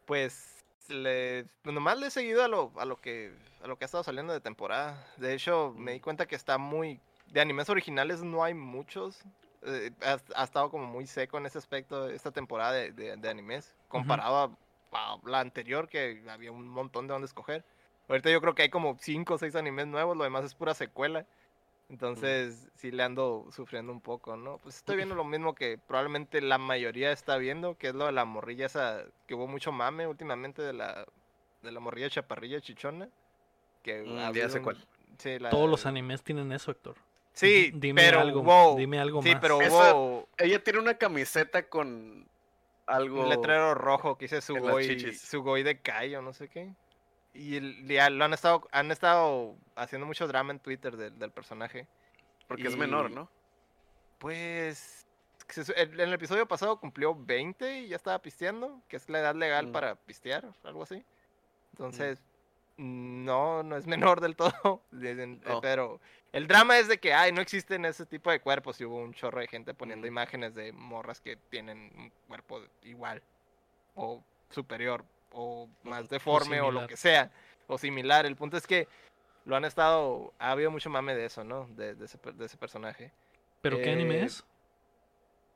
[0.05, 3.87] Pues le, nomás le he seguido a lo, a lo que a lo que ha
[3.87, 5.07] estado saliendo de temporada.
[5.17, 9.21] De hecho, me di cuenta que está muy de animes originales no hay muchos.
[9.65, 13.29] Eh, ha, ha estado como muy seco en ese aspecto esta temporada de, de- de
[13.29, 14.57] animes comparado
[14.91, 17.63] a, a la anterior que había un montón de donde escoger.
[18.09, 20.73] Ahorita yo creo que hay como 5 o 6 animes nuevos, lo demás es pura
[20.73, 21.25] secuela.
[21.89, 24.57] Entonces, sí le ando sufriendo un poco, ¿no?
[24.59, 28.11] Pues estoy viendo lo mismo que probablemente la mayoría está viendo, que es lo de
[28.13, 31.05] la morrilla esa, que hubo mucho mame últimamente de la,
[31.61, 33.09] de la morrilla chaparrilla chichona.
[33.83, 34.77] Que Mm, ya sé un- cuál.
[35.17, 36.95] sí, la- Todos los animes tienen eso, Héctor.
[37.33, 39.41] Sí, Dime pero algo, dime algo Sí, más.
[39.41, 40.29] pero Esa- hubo...
[40.37, 42.25] Ella tiene una camiseta con
[42.85, 43.23] algo.
[43.23, 45.13] Un letrero rojo que dice Sugoi.
[45.15, 46.71] Sugoi de Kai o no sé qué.
[47.33, 51.31] Y el- ya lo han estado, han estado haciendo mucho drama en Twitter del, del
[51.31, 51.87] personaje.
[52.47, 53.29] Porque es menor, ¿no?
[54.19, 55.05] Pues
[55.75, 59.67] en el episodio pasado cumplió 20 y ya estaba pisteando, que es la edad legal
[59.67, 59.71] Mm.
[59.71, 61.03] para pistear, algo así.
[61.71, 62.19] Entonces,
[62.77, 64.81] no, no es menor del todo.
[65.01, 65.61] eh, No.
[65.61, 65.99] Pero
[66.31, 68.79] el drama es de que, ay, no existen ese tipo de cuerpos.
[68.79, 70.13] Y hubo un chorro de gente poniendo Ujú.
[70.13, 73.21] imágenes de morras que tienen un cuerpo igual,
[73.95, 75.03] o superior,
[75.33, 76.87] o más deforme, o, lo similar.
[76.89, 77.31] que sea,
[77.67, 78.25] o similar.
[78.25, 78.87] El punto es que
[79.45, 81.67] lo han estado, ha habido mucho mame de eso, ¿no?
[81.71, 83.11] De, de ese, de ese personaje.
[83.61, 84.45] ¿Pero qué anime Eh, es?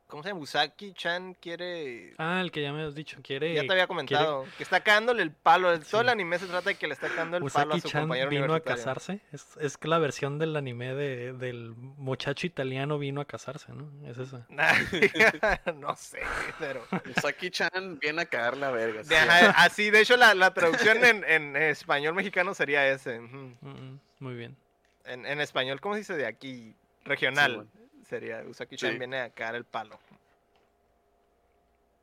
[0.07, 0.39] ¿Cómo se llama?
[0.41, 2.13] Usaki-chan quiere...
[2.17, 3.19] Ah, el que ya me has dicho.
[3.21, 3.53] Quiere.
[3.53, 4.45] ya te había comentado.
[4.57, 5.69] Que está cagándole el palo.
[5.73, 6.11] el- Todo el Sí.
[6.13, 8.53] anime se trata de que le está cagando el palo a su Usaki-chan compañero vino
[8.53, 9.19] a casarse.
[9.34, 13.91] Es, es que la versión del anime de, del muchacho italiano vino a casarse, ¿no?
[14.09, 14.47] Es esa.
[15.75, 16.19] no sé,
[16.57, 16.85] pero...
[17.21, 19.03] Saki-chan viene a cagar la verga.
[19.03, 19.09] sí.
[19.09, 23.19] de- ajá, así, de hecho, la, la traducción en, en español mexicano sería ese.
[23.19, 24.55] Mm, mm, muy bien.
[25.03, 26.73] En, en español, ¿cómo se dice de aquí?
[27.03, 27.55] Regional.
[27.55, 27.69] bueno.
[28.09, 28.97] Sería Usaki-chan Sí.
[28.99, 29.99] viene a cagar el palo.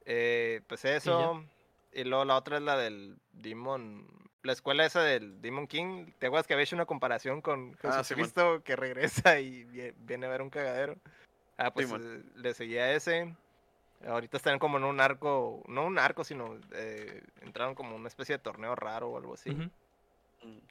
[0.05, 1.43] Eh, pues eso.
[1.93, 4.06] Y, luego la otra es la del Demon.
[4.43, 6.10] La escuela esa del Demon King.
[6.18, 10.26] ¿Te acuerdas que había hecho una comparación con Ah, Jesucristo que regresa y vie- viene
[10.26, 10.97] a ver un cagadero?
[11.56, 13.35] Ah, pues eh, le seguía ese.
[14.06, 18.36] Ahorita están como en un arco, no un arco, sino eh, entraron como una especie
[18.36, 19.56] de torneo raro o algo así.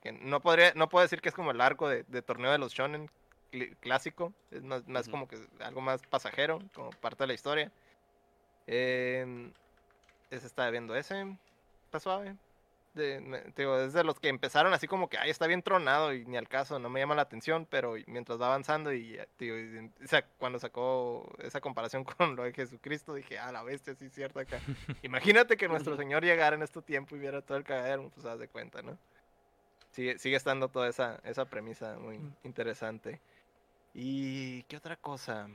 [0.03, 2.60] Que no podría, no puedo decir que es como el arco de, de torneo de
[2.60, 3.10] los shonen
[3.53, 5.11] cl- clásico, es más, más Ujú.
[5.11, 7.71] como que algo más pasajero, como parte de la historia.
[8.67, 9.51] Eh,
[10.31, 11.38] ese estaba viendo ese,
[11.85, 12.35] está suave.
[12.93, 13.19] De,
[13.55, 16.25] te digo, es de los que empezaron así como que, ay, está bien tronado y
[16.25, 19.57] ni al caso, no me llama la atención, pero mientras va avanzando y, eh, digo,
[19.57, 24.05] y sea, cuando sacó esa comparación con lo de Jesucristo, dije, ah, la bestia, sí
[24.05, 24.59] es cierto acá.
[25.03, 28.38] Imagínate que nuestro Señor llegara en este tiempo y viera todo el cagadero, pues haz
[28.39, 28.95] de cuenta, ¿no?
[29.91, 32.34] Sigue, sigue estando toda esa, esa premisa muy Mm.
[32.43, 33.19] interesante.
[33.94, 35.48] ¿Y qué otra cosa?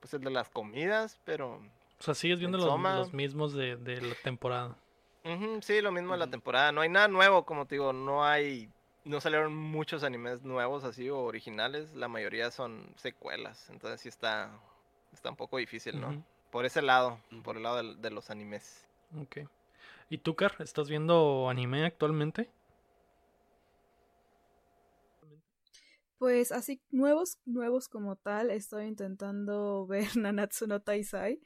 [0.00, 1.60] Pues el de las comidas, pero...
[1.98, 4.76] O sea, sigues viendo En los, los mismos de, de la temporada.
[5.60, 6.72] Sí, lo mismo de la temporada.
[6.72, 8.70] No hay nada nuevo, como te digo, no hay...
[9.04, 11.94] No salieron muchos animes nuevos así o originales.
[11.94, 13.68] La mayoría son secuelas.
[13.70, 14.50] Entonces sí está,
[15.12, 16.22] está un poco difícil, ¿no?
[16.50, 18.86] Por ese lado, por el lado de, los animes.
[19.20, 19.38] Ok.
[20.10, 20.56] ¿Y tú, Car?
[20.58, 22.50] ¿Estás viendo anime actualmente?
[26.20, 31.40] Pues así, nuevos, nuevos como tal, estoy intentando ver Nanatsu no Taisai,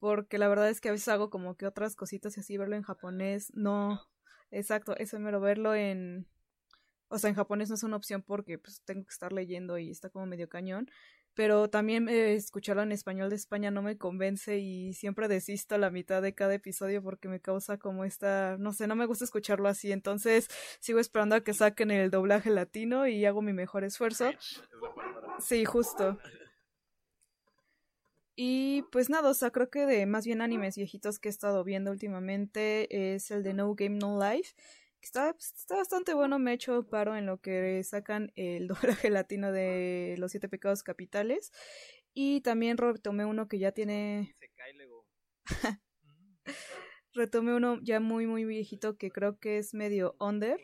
[0.00, 2.76] porque la verdad es que a veces hago como que otras cositas y así, verlo
[2.76, 4.02] en japonés, no,
[4.50, 6.28] exacto, eso mero, verlo en,
[7.08, 9.88] o sea, en japonés no es una opción porque pues tengo que estar leyendo y
[9.88, 10.90] está como medio cañón,
[11.38, 15.78] pero también eh, escucharlo en español de España no me convence y siempre desisto a
[15.78, 19.24] la mitad de cada episodio porque me causa como esta, no sé, no me gusta
[19.24, 20.48] escucharlo así, entonces
[20.80, 24.32] sigo esperando a que saquen el doblaje latino y hago mi mejor esfuerzo.
[25.38, 26.18] Sí, justo.
[28.34, 31.62] Y pues nada, o sea, creo que de más bien animes viejitos que he estado
[31.62, 34.56] viendo últimamente es el de No Game No Life.
[35.00, 38.68] Está, pues, está bastante bueno, me he hecho paro en lo que sacan el
[39.06, 41.52] doblaje latino de Los Siete Pecados Capitales.
[42.14, 45.06] Y también retomé uno que ya tiene Se cae luego.
[47.14, 50.60] retomé uno ya muy muy viejito que creo que es medio under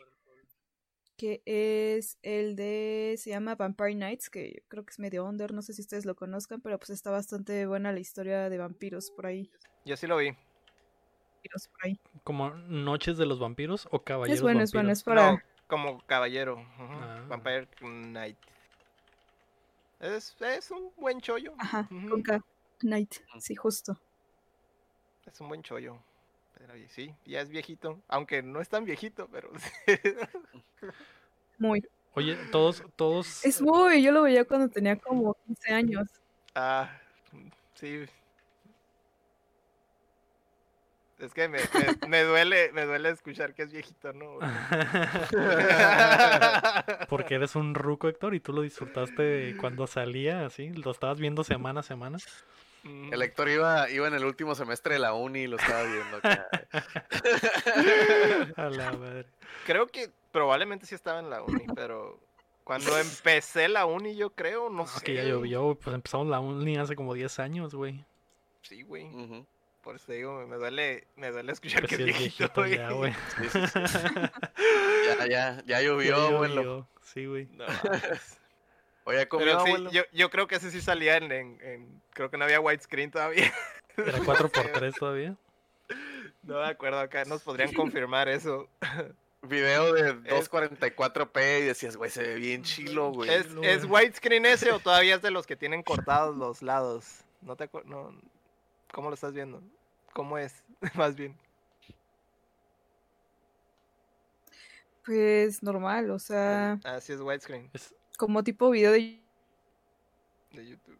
[1.17, 5.61] que es el de se llama Vampire Nights que creo que es medio under no
[5.61, 9.25] sé si ustedes lo conozcan pero pues está bastante buena la historia de vampiros por
[9.25, 9.49] ahí
[9.85, 10.35] Yo sí lo vi.
[11.45, 15.03] Vampiros por ahí ¿Como Noches de los Vampiros o Caballeros es bueno es bueno es
[15.03, 16.63] para No, como caballero.
[16.77, 17.23] Ah.
[17.27, 18.37] Vampire Knight.
[19.99, 21.53] Es, es un buen chollo.
[21.57, 22.09] ajá Ujú.
[22.09, 22.41] con K
[22.83, 23.99] Night sí justo
[25.25, 25.97] Es un buen chollo.
[26.57, 28.01] Pero sí, ya es viejito.
[28.07, 29.49] Aunque no es tan viejito, pero.
[31.57, 33.43] muy Oye, todos, todos.
[33.43, 36.07] es muy yo lo veía cuando tenía como 15 años
[36.55, 36.89] ah,
[37.73, 38.05] sí.
[41.17, 44.37] Es que me, me, me duele, me duele escuchar que es viejito, ¿no?
[47.09, 51.43] Porque eres un ruco, Héctor, y tú lo disfrutaste cuando salía, así, lo estabas viendo
[51.43, 52.17] semana a semana.
[52.83, 56.17] El Héctor iba, iba en el último semestre de la uni y lo estaba viendo
[56.17, 56.47] acá.
[58.57, 59.25] A la madre.
[59.65, 62.19] Creo que probablemente sí estaba en la uni, pero
[62.63, 65.03] cuando empecé la uni, yo creo, no Ah, sé.
[65.03, 68.05] que ya llovió, pues empezamos la uni hace como 10 años, güey.
[68.61, 69.09] Sí, güey.
[69.85, 73.13] Por eso te digo, me- duele, me duele escuchar Pues que es viejito, ya, güey.
[73.37, 73.97] Sí, sí, sí.
[75.07, 76.55] Ya, ya, ya llovió, Ya abuelo.
[76.63, 77.45] llovió, Sí, güey.
[77.51, 77.65] No.
[79.05, 79.91] Oye, comió, Pero sí, abuelo.
[79.91, 83.11] yo, yo creo que ese sí salía en, en- en- Creo que no había widescreen
[83.11, 83.53] todavía.
[83.97, 85.35] Era 4x3 todavía.
[86.41, 88.67] No me acuerdo acá, nos podrían confirmar eso.
[89.43, 93.29] Video de 244p y decías, güey, se ve bien chilo, güey.
[93.29, 97.19] ¿Es, ¿Es widescreen ese o todavía es de los que tienen cortados los lados?
[97.41, 98.19] No te no
[98.91, 99.61] ¿Cómo lo estás viendo?
[100.15, 100.63] ¿Cómo es?
[100.95, 101.37] Más bien.
[105.05, 107.69] Pues normal, o sea, Ah, sí es widescreen
[108.17, 109.21] como tipo video de
[110.51, 110.97] de YouTube.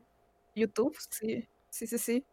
[0.53, 1.47] YouTube, sí.
[1.69, 2.25] Sí, sí, sí.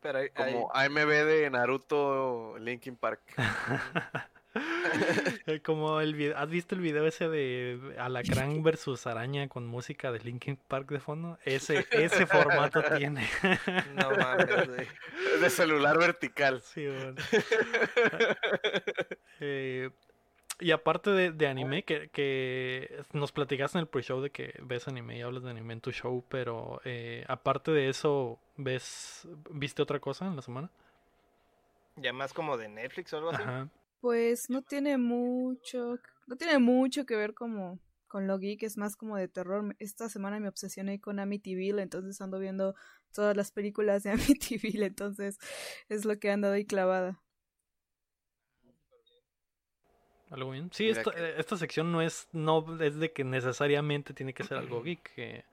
[0.00, 3.20] Pero hay, hay- Como AMB de Naruto Linkin Park.
[5.64, 10.20] Como el video, ¿has visto el video ese de Alacrán versus Araña con música de
[10.20, 11.38] Linkin Park de fondo?
[11.44, 13.28] Ese, ese formato tiene.
[13.94, 14.88] no mames, güey.
[15.40, 16.60] De celular vertical.
[16.62, 17.14] Sí, bueno.
[19.40, 19.90] Eh,
[20.60, 24.86] y aparte de, de anime, que, que nos platicaste en el pre-show de que ves
[24.86, 29.82] anime y hablas de anime en tu show, pero eh, aparte de eso, ¿ves, ¿viste
[29.82, 30.70] otra cosa en la semana?
[31.96, 33.42] Ya más como de Netflix o algo así.
[33.42, 33.68] Ajá.
[34.04, 38.96] Pues no tiene mucho, no tiene mucho que ver como con lo geek, es más
[38.96, 39.74] como de terror.
[39.78, 42.74] Esta semana me obsesioné con Amityville, entonces ando viendo
[43.14, 45.38] todas las películas de Amityville, entonces
[45.88, 47.22] es lo que ando ahí clavada.
[50.30, 50.70] ¿Algo bien?
[50.72, 54.42] Sí, esta, que- eh, esta sección no es, no es de que necesariamente tiene que
[54.44, 55.14] ser algo geek.
[55.14, 55.44] que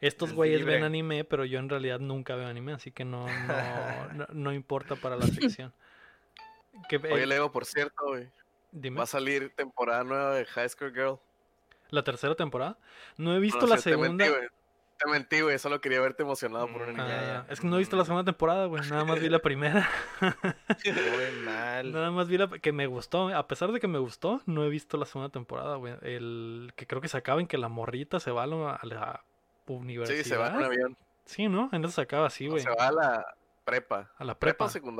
[0.00, 3.36] estos Es güeyes ven anime, pero yo en realidad nunca veo anime, así que no,
[3.36, 5.72] no, no, no importa para la sección.
[6.88, 8.28] Que, eh, Oye, Leo, por cierto, güey.
[8.72, 11.18] dime, Va a salir temporada nueva de High School Girl.
[11.90, 12.76] ¿la tercera temporada?
[13.16, 14.28] No he visto No, la sí, te mentí, segunda.
[14.38, 14.48] güey.
[14.98, 15.58] Te mentí, güey.
[15.58, 17.38] Solo quería verte emocionado por una Mm, niña.
[17.38, 18.82] Ah, es que no he visto la segunda temporada, güey.
[18.90, 19.88] Nada más vi la primera.
[20.20, 20.32] Muy
[21.44, 21.92] mal.
[21.92, 23.28] Nada más vi la que me gustó.
[23.28, 25.94] A pesar de que me gustó, no he visto la segunda temporada, güey.
[26.02, 29.24] El que creo que se acaba en que la morrita se va a la,
[29.66, 30.22] universidad.
[30.24, 30.96] Sí, se va en un avión.
[31.26, 31.68] Sí, ¿no?
[31.72, 32.62] En eso se acaba así, No, güey.
[32.64, 34.10] se va a la prepa.
[34.18, 34.88] A la Prepa prepa.
[34.88, 34.92] o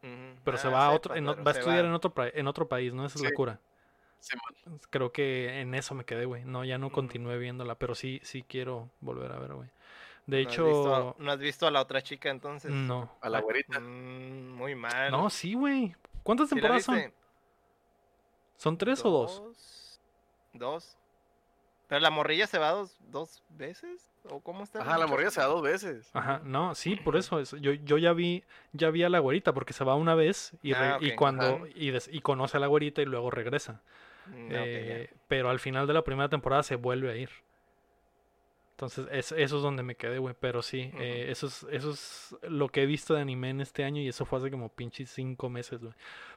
[0.00, 1.88] Pero se Ah, va a otro, en va a estudiar va.
[1.88, 3.04] en otro, en otro país, ¿no?
[3.06, 3.60] Esa es la cura.
[4.90, 6.44] Creo que en eso me quedé, güey.
[6.44, 9.68] No, ya no continué viéndola, pero sí, sí quiero volver a ver, güey.
[10.26, 12.70] De ¿No has hecho, visto- ¿No has visto a la otra chica entonces?
[12.70, 13.16] no.
[13.20, 13.80] A la Ay, güerita.
[13.80, 15.10] Mm, muy mal.
[15.10, 15.94] No, sí, güey.
[16.22, 17.14] ¿Cuántas ¿Sí la temporadas son?
[18.56, 19.40] ¿Son tres o dos?
[19.42, 20.00] Dos.
[20.52, 20.96] Dos.
[21.86, 24.07] Pero la morrilla se va dos, dos veces.
[24.30, 24.80] ¿O cómo está?
[24.82, 26.10] Ajá, la morrilla se da dos veces.
[26.12, 27.52] Ajá, no, sí, por eso es.
[27.60, 30.72] Yo, yo ya vi, ya vi a la güerita, porque se va una vez y,
[30.72, 33.80] re- Ah, y cuando y, des- y conoce a la güerita y luego regresa.
[34.26, 34.48] Mm.
[34.50, 37.30] Eh, pero al final de la primera temporada se vuelve a ir.
[38.78, 40.36] Entonces, es- eso es donde me quedé, güey.
[40.38, 43.82] Pero sí, eh, eso, es, eso es lo que he visto de anime en este
[43.82, 45.94] año y eso fue hace como pinches cinco meses, güey.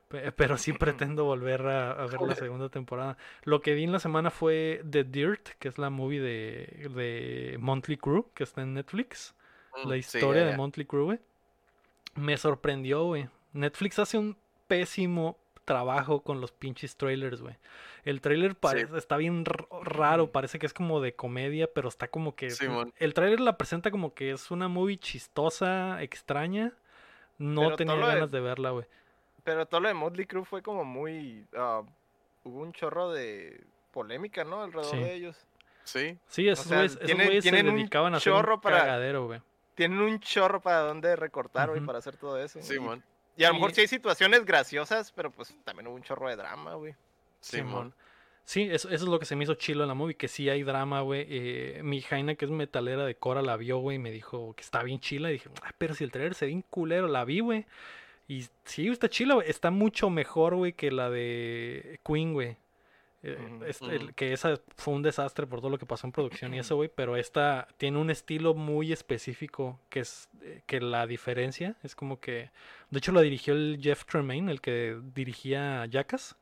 [0.08, 3.16] Pe- Pero sí pretendo volver a, a ver la segunda temporada.
[3.44, 7.58] Lo que vi en la semana fue The Dirt, que es la movie de, de
[7.60, 9.36] Monthly Crew, que está en Netflix.
[9.84, 10.58] Mm, La sí, historia de.
[10.58, 11.20] Monthly Crew, güey.
[12.16, 13.30] Me sorprendió, güey.
[13.54, 14.36] Netflix hace un
[14.68, 17.56] pésimo trabajo con los pinches trailers, güey.
[18.04, 22.36] El trailer parece, está bien raro, parece que es como de comedia, pero está como
[22.36, 22.50] que...
[22.98, 26.74] El trailer la presenta como que es una movie chistosa, extraña.
[27.38, 28.86] No Pero tenía de- ganas de verla, güey.
[29.44, 31.46] Pero todo lo de Motley Crue fue como muy.
[31.56, 31.82] ah,
[32.44, 34.62] hubo un chorro de polémica, ¿no?
[34.62, 34.98] Alrededor Sí.
[34.98, 35.48] de ellos.
[35.84, 36.18] Sí.
[36.28, 39.42] Sí, esos güeyes, güeyes se dedicaban a hacer un para- cagadero, güey.
[39.74, 42.62] Tienen un chorro para dónde recortar, güey, para hacer todo eso.
[42.62, 43.04] Simón.
[43.42, 43.60] Y a lo Sí.
[43.60, 46.96] mejor sí hay situaciones graciosas, pero pues también hubo un chorro de drama, güey.
[47.40, 47.68] Simón.
[47.68, 47.96] Simón.
[48.44, 50.50] Sí, eso, eso es lo que se me hizo chilo en la movie, que sí
[50.50, 51.26] hay drama, güey.
[51.30, 54.62] Eh, mi Jaina, que es metalera de Cora, la vio, güey, y me dijo que
[54.62, 55.30] está bien chila.
[55.30, 57.66] Y dije, "Ah, pero si el trailer se ve bien culero, la vi, güey.
[58.28, 59.50] Y sí, está chila, güey.
[59.50, 62.58] Está mucho mejor, güey, que la de Queen, güey.
[63.23, 63.38] Eh,
[63.91, 66.76] el- que esa fue un desastre por todo lo que pasó en producción y eso,
[66.76, 66.89] güey.
[66.93, 72.19] Pero esta tiene un estilo muy específico que es eh, que la diferencia es como
[72.19, 72.49] que...
[72.89, 76.35] De hecho, la dirigió el Jeff Tremaine, el que dirigía Jackass.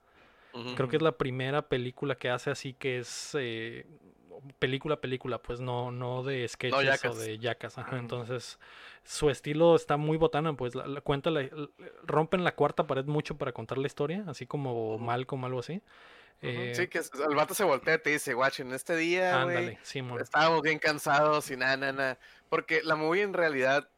[0.76, 3.85] Creo que es la primera película que hace así que es eh,
[4.57, 6.80] película película, pues no no de sketches
[7.11, 7.77] o de yacas.
[7.77, 8.57] Ajá, entonces
[9.03, 11.47] su estilo está muy botana, pues la, la- cuenta la-
[12.03, 14.97] rompen la cuarta pared mucho para contar la historia, así como.
[14.97, 15.81] Malcolm algo así.
[16.41, 19.44] Eh, Sí, que el vato se voltea y te dice, guacho, en este día,
[20.22, 22.20] estábamos bien cansados y nada, nada, nada.
[22.49, 23.90] Porque la movie en realidad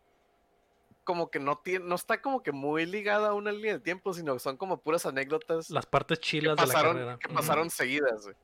[1.04, 4.14] como que no tiene, no está como que muy ligada a una línea de tiempo,
[4.14, 7.18] sino que son como puras anécdotas Las partes que chilas de la pasaron, carrera.
[7.20, 8.36] que pasaron seguidas, güey.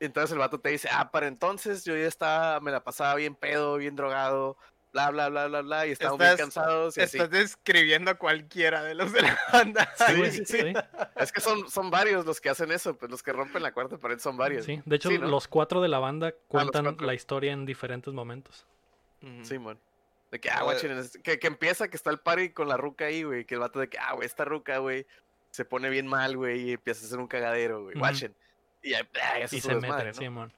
[0.00, 3.34] Entonces el vato te dice, ah, para entonces yo ya estaba, me la pasaba bien
[3.34, 4.56] pedo, bien drogado,
[4.92, 7.16] bla, bla, bla, bla, bla, y estábamos bien Estás- cansados y así.
[7.16, 9.92] Estás describiendo a cualquiera de los de la banda.
[9.96, 10.58] Sí, Sí, sí, sí.
[10.60, 10.72] sí.
[11.16, 13.96] Es que son, son varios los que hacen eso, pues los que rompen la cuarta
[13.98, 14.64] pared son varios.
[14.66, 15.26] Sí, de hecho Sí, ¿no?
[15.26, 17.06] Ah, los cuatro de la banda cuentan cuatro.
[17.06, 18.66] la historia en diferentes momentos.
[19.22, 19.44] Ujú.
[19.44, 19.78] Simón.
[20.30, 20.64] De que, ah, Eh.
[20.64, 23.44] guachen, es- que, que empieza que está el party con la ruca ahí, güey.
[23.44, 25.06] Que el vato de que, ah, güey, esta ruca, güey,
[25.50, 27.94] se pone bien mal, güey, y empieza a hacer un cagadero, güey.
[27.94, 27.98] Ujú.
[28.00, 28.34] Guachen.
[28.82, 29.02] Y ah,
[29.44, 30.12] Y se desmadre, mete, ¿no?
[30.14, 30.52] Simón.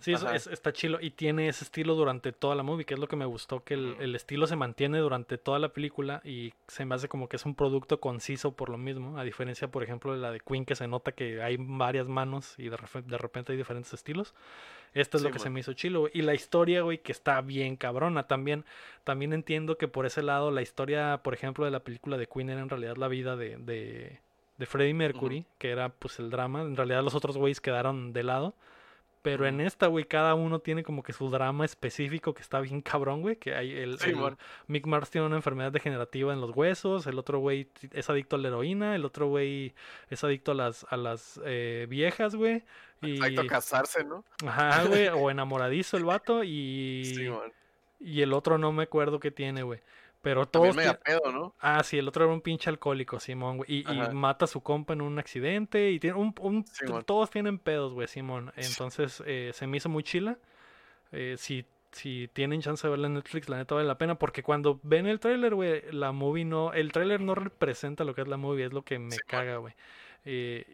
[0.00, 0.34] Sí, eso Ajá.
[0.36, 0.98] es- está chilo.
[1.00, 3.74] Y tiene ese estilo durante toda la movie, que es lo que me gustó, que
[3.74, 7.36] el, el estilo se mantiene durante toda la película y se me hace como que
[7.36, 10.64] es un producto conciso por lo mismo, a diferencia, por ejemplo, de la de Queen,
[10.64, 12.76] que se nota que hay varias manos y de,
[13.06, 14.34] de repente hay diferentes estilos.
[14.94, 16.08] Esto es lo Sí, que se me hizo chilo.
[16.12, 18.26] Y la historia, güey, que está bien cabrona.
[18.26, 18.64] También,
[19.04, 22.50] también entiendo que por ese lado, la historia, por ejemplo, de la película de Queen
[22.50, 24.20] era en realidad la vida de, de,
[24.58, 26.62] de Freddie Mercury, que era pues el drama.
[26.62, 28.54] En realidad los otros güeyes quedaron de lado.
[29.22, 32.80] Pero en esta, güey, cada uno tiene como que su drama específico que está bien
[32.80, 33.36] cabrón, güey.
[33.36, 34.36] Que hay el, Sí, el-.
[34.68, 38.38] Mick Mars tiene una enfermedad degenerativa en los huesos, el otro güey es adicto a
[38.38, 39.74] la heroína, el otro güey
[40.08, 42.62] es adicto a las, a las eh, viejas, güey.
[43.02, 44.24] Y, Exacto, casarse, ¿no?
[44.46, 47.28] ajá, güey, o enamoradizo el vato y, Sí,
[48.00, 49.80] y el otro no me acuerdo qué tiene, güey.
[50.20, 50.84] Pero También todos...
[50.84, 51.54] mega ti- pedo, ¿no?
[51.60, 53.80] Ah, sí, el otro era un pinche alcohólico, Simón, güey.
[53.80, 55.90] Y, mata a su compa en un accidente.
[55.92, 56.64] Y tiene un, un-
[57.06, 58.52] todos tienen pedos, güey, Simón.
[58.56, 60.36] Entonces eh, se me hizo muy chila.
[61.12, 64.18] Eh, si, si tienen chance de verla en Netflix, la neta vale la pena.
[64.18, 66.72] Porque cuando ven el tráiler, güey, la movie no.
[66.72, 69.74] El tráiler no representa lo que es la movie, es lo que me caga, güey.
[70.24, 70.66] Eh,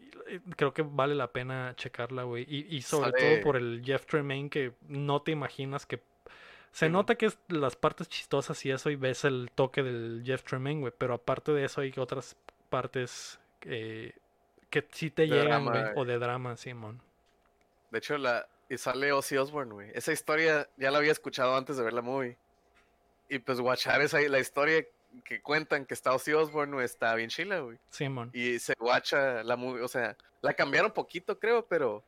[0.57, 2.45] creo que vale la pena checarla, güey.
[2.49, 6.01] Y, y sobre todo por el Jeff Tremaine, que no te imaginas que
[6.75, 10.23] se Sí, nota que es las partes chistosas y eso y ves el toque del
[10.25, 12.35] Jeff Tremaine, güey, pero aparte de eso hay otras
[12.69, 14.11] partes eh,
[14.69, 15.93] que sí te De llegan, drama, güey, güey.
[15.95, 17.01] o de drama, Simón.
[17.91, 18.45] De hecho, la...
[18.67, 19.91] Y sale Ozzy Osbourne, güey.
[19.93, 22.35] Esa historia ya la había escuchado antes de ver la movie.
[23.29, 24.85] Y pues watchar esa, la historia
[25.23, 27.77] que cuentan que está Ozzy Osbourne, está bien chila, güey.
[27.89, 28.31] Simón.
[28.33, 32.03] Y se watcha la movie, o sea, la cambiaron poquito, creo, pero...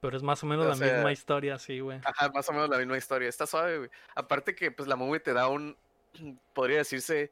[0.00, 2.00] Pero es más o menos o la misma historia, sí, güey.
[2.04, 3.28] Ajá, más o menos la misma historia.
[3.28, 3.90] Está suave, güey.
[4.14, 5.76] Aparte que, pues, la movie te da un...
[6.54, 7.30] Podría decirse...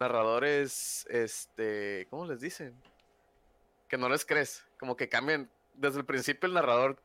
[0.00, 2.06] Narradores, este...
[2.08, 2.74] ¿Cómo les dicen?
[3.86, 4.66] Que no les crees.
[4.78, 5.50] Como que cambian...
[5.74, 7.00] Desde el principio el narrador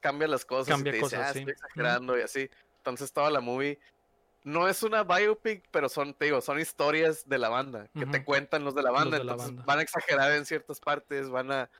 [0.00, 1.38] cambia las cosas Cambia y te dice, ah, sí.
[1.38, 2.50] estoy exagerando y así.
[2.78, 3.78] Entonces toda la movie...
[4.44, 7.88] No es una biopic, pero son, te digo, son historias de la banda.
[7.94, 9.16] Que te cuentan los de la banda.
[9.16, 9.64] de la entonces banda.
[9.66, 11.70] van a exagerar en ciertas partes, van a...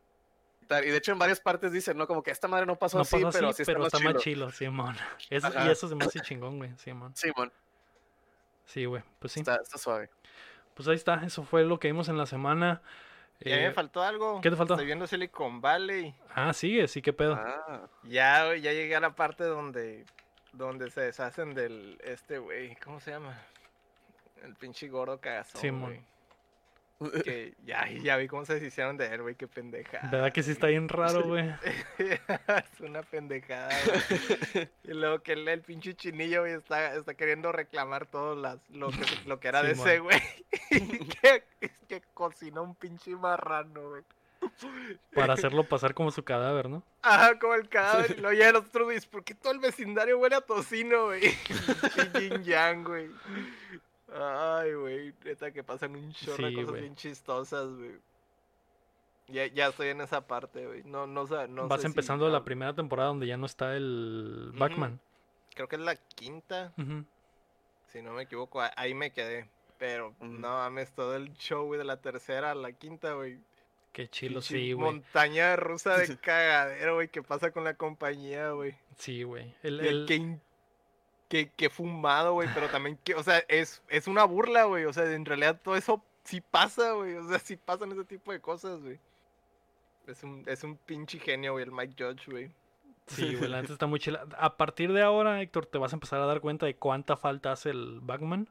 [0.70, 2.06] Y de hecho en varias partes dicen, ¿no?
[2.06, 4.22] Como que esta madre no pasó No así, pasó pero así, pero está, está más
[4.22, 4.50] chilo.
[4.50, 4.96] Simón.
[5.30, 5.36] Y
[5.70, 7.14] eso se me hace chingón, güey, Simón.
[7.16, 7.52] Simón,
[8.66, 9.40] Sí, güey, pues sí.
[9.40, 10.10] está, está suave.
[10.74, 12.82] Pues ahí está, eso fue lo que vimos en la semana.
[13.40, 14.40] Y Eh, me faltó algo.
[14.40, 14.74] ¿qué te faltó?
[14.74, 16.14] Estoy viendo Silicon Valley.
[16.34, 17.34] ah, sigue, sí, qué pedo.
[17.34, 20.06] Ah, Ya, ya llegué a la parte donde,
[20.52, 23.38] donde se deshacen del, este, güey, ¿cómo se llama?
[24.42, 26.04] El pinche gordo cagazón, Simón.
[27.24, 30.08] Que ya, ya vi cómo se deshicieron de él, güey, qué pendejada.
[30.10, 31.50] ¿Verdad que sí está bien raro, güey?
[31.98, 34.68] es una pendejada, güey.
[34.84, 38.90] Y luego que el, el pinche chinillo, güey, está, está queriendo reclamar todo las, lo,
[38.90, 40.20] que, lo que era de ese, güey.
[40.70, 41.44] que,
[41.88, 44.02] que cocinó un pinche marrano, güey.
[45.14, 46.82] Para hacerlo pasar como su cadáver, ¿no?
[47.02, 48.14] Ajá, como el cadáver.
[48.16, 51.22] Y luego ya los otros ¿por qué todo el vecindario huele a tocino, güey?
[52.18, 53.10] Yin yang, güey.
[54.12, 57.92] Ay, güey, neta que pasan un chorro de Sí, cosas bien chistosas, güey.
[59.28, 60.82] Ya, ya estoy en esa parte, güey.
[60.84, 63.74] No, no, sé- no Vas sé si- empezando la primera temporada donde ya no está
[63.76, 64.52] el.
[64.54, 65.00] Batman.
[65.54, 66.72] Creo que es la quinta,
[67.88, 68.60] si no me equivoco.
[68.76, 69.48] Ahí me quedé.
[69.78, 73.38] Pero, no mames, todo el show, güey, de la tercera a la quinta, güey.
[73.92, 74.84] Qué chilo, sí, güey.
[74.92, 78.74] Montaña rusa de cagadero, güey, que pasa con la compañía, güey.
[78.98, 79.54] Sí, güey.
[79.62, 80.38] El, Que, el- que,
[81.28, 84.84] que, que fumado, güey, pero también que, o sea, es, es una burla, güey.
[84.84, 87.14] O sea, en realidad todo eso sí pasa, güey.
[87.16, 88.98] O sea, sí pasan ese tipo de cosas, güey.
[90.06, 92.50] Es un, es un pinche genio, güey, el Mike Judge, güey.
[93.06, 94.26] Sí, güey, la neta está muy chila.
[94.38, 97.52] A partir de ahora, Héctor, te vas a empezar a dar cuenta de cuánta falta
[97.52, 98.48] hace el Batman.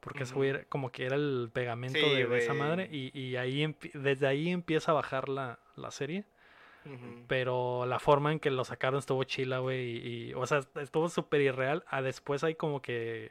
[0.00, 2.88] Porque ese güey era- como que era el pegamento Sí, de, de esa madre.
[2.90, 6.24] Y, y ahí desde ahí empieza a bajar la, la serie.
[7.28, 9.80] Pero la forma en que lo sacaron estuvo chila, güey.
[9.96, 11.84] Y, y, o sea, estuvo súper irreal.
[11.88, 13.30] A después hay como que.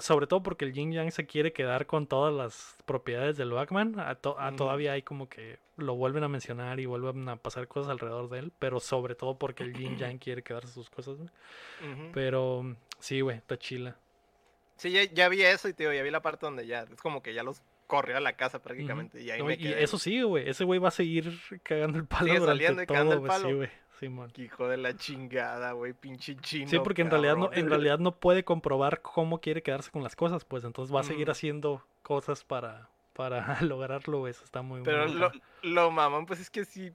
[0.00, 3.98] Sobre todo porque el Yin Yang se quiere quedar con todas las propiedades del Batman.
[3.98, 4.56] A to- a Ujú.
[4.56, 8.38] todavía hay como que lo vuelven a mencionar y vuelven a pasar cosas alrededor de
[8.40, 8.52] él.
[8.58, 11.30] Pero sobre todo porque el Yin Yang quiere quedarse sus cosas, güey.
[12.12, 13.96] Pero sí, güey, está chila.
[14.76, 17.00] Sí, ya, ya vi eso y te digo, ya vi la parte donde ya, es
[17.00, 17.62] como que ya los
[17.92, 19.20] corrió a la casa prácticamente.
[19.20, 19.82] Y ahí No, me y quedé.
[19.82, 20.48] eso sí, güey.
[20.48, 23.20] Ese güey va a seguir cagando el palo Sigue durante saliendo y cagando todo, el
[23.20, 23.30] güey.
[23.38, 23.56] Sí, palo.
[23.56, 23.70] güey.
[24.38, 26.68] Hijo de la chingada, güey, pinche chino.
[26.70, 30.16] Sí, porque en realidad no, en realidad no puede comprobar cómo quiere quedarse con las
[30.16, 34.30] cosas, pues entonces va a seguir haciendo cosas para, para lograrlo, güey.
[34.30, 35.30] Eso está muy Pero muy
[35.62, 36.92] lo, mamón, pues es que sí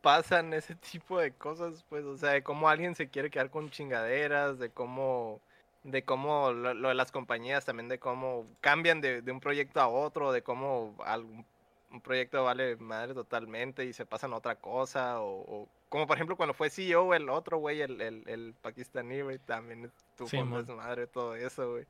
[0.00, 3.68] pasan ese tipo de cosas, pues, o sea, de cómo alguien se quiere quedar con
[3.70, 5.40] chingaderas, de cómo
[5.84, 9.80] de cómo lo, lo de las compañías, también de cómo cambian de, de un proyecto
[9.80, 11.46] a otro, de cómo algún
[11.90, 16.16] un proyecto vale madre totalmente y se pasan a otra cosa, o, o como por
[16.16, 20.36] ejemplo cuando fue CEO el otro güey, el, el, el pakistaní, güey, también tuvo Sí,
[20.36, 21.86] desmadre todo eso, güey.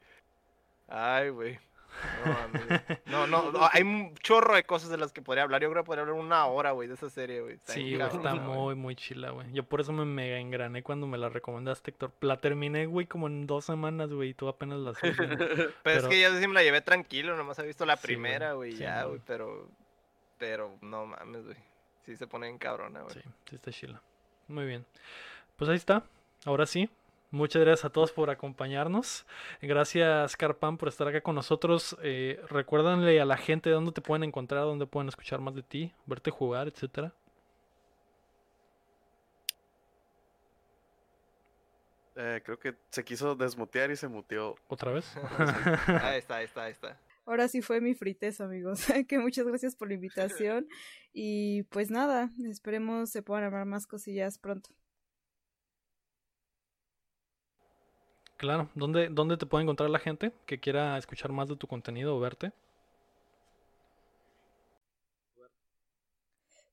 [0.87, 1.59] Ay, güey.
[3.07, 5.63] No, no, no, hay un chorro de cosas de las que podría hablar.
[5.63, 7.55] Yo creo que podría hablar una hora, güey, de esa serie, güey.
[7.55, 9.53] Está Sí, está muy, muy chila, güey.
[9.53, 12.13] Yo por eso me mega engrané cuando me la recomendaste, Héctor.
[12.21, 15.17] La terminé, güey, como en dos semanas, güey, y tú apenas la subes.
[15.19, 18.07] Pero, Pero- es que yo sí me la llevé tranquilo, nomás he visto la Sí,
[18.07, 19.69] primera, güey, Sí, ya, güey, pero,
[20.39, 21.57] pero no mames, güey.
[22.05, 23.15] Sí se pone en cabrona, güey.
[23.15, 24.01] Sí, sí está chila.
[24.47, 24.87] Muy bien.
[25.57, 26.05] Pues ahí está.
[26.45, 26.89] Ahora sí.
[27.31, 29.27] Muchas gracias a todos por acompañarnos.
[29.61, 31.97] Gracias, Carpan, por estar acá con nosotros.
[32.03, 35.93] Eh, recuérdanle a la gente dónde te pueden encontrar, dónde pueden escuchar más de ti,
[36.07, 37.13] verte jugar, etcétera.
[42.17, 44.57] Eh, creo que se quiso desmutear y se muteó.
[44.67, 45.15] ¿Otra vez?
[46.03, 46.99] Ahí está, ahí está, ahí está.
[47.27, 48.87] Ahora sí fue mi fritez, amigos.
[49.07, 50.67] que muchas gracias por la invitación.
[51.13, 54.71] Y pues nada, esperemos se puedan armar más cosillas pronto.
[58.39, 58.71] Claro.
[58.75, 62.21] ¿Dónde, ¿Dónde te puede encontrar la gente que quiera escuchar más de tu contenido o
[62.21, 62.53] verte?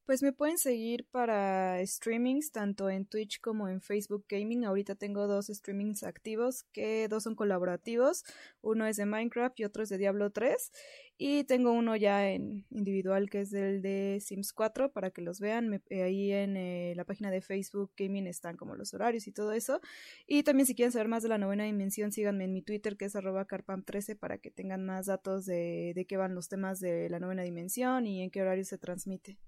[0.05, 4.63] Pues me pueden seguir para streamings, tanto en Twitch como en Facebook Gaming.
[4.63, 8.23] Ahorita tengo dos streamings activos, que dos son colaborativos.
[8.61, 10.71] Uno es de Minecraft y otro es de Diablo 3.
[11.17, 15.39] Y tengo uno ya en individual, que es el de Sims 4, para que los
[15.39, 15.81] vean.
[15.89, 19.53] Eh, ahí en eh, la página de Facebook Gaming están como los horarios y todo
[19.53, 19.81] eso.
[20.27, 23.05] Y también si quieren saber más de la novena dimensión, síganme en mi Twitter, que
[23.05, 27.09] es arroba carpam13, para que tengan más datos de, de qué van los temas de
[27.09, 29.39] la novena dimensión y en qué horario se transmite.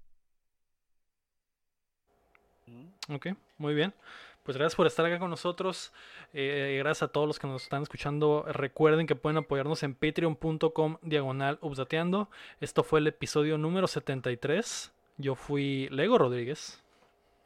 [3.08, 3.94] Ok, muy bien.
[4.42, 5.92] Pues gracias por estar acá con nosotros.
[6.32, 8.44] Eh, gracias a todos los que nos están escuchando.
[8.48, 12.30] Recuerden que pueden apoyarnos en patreon.com diagonal updateando.
[12.60, 14.92] Esto fue el episodio número 73.
[15.18, 16.82] Yo fui Lego Rodríguez.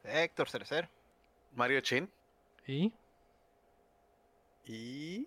[0.05, 0.89] Héctor Cerecer.
[1.55, 2.09] Mario Chin.
[2.67, 2.93] Y
[4.65, 5.27] Y.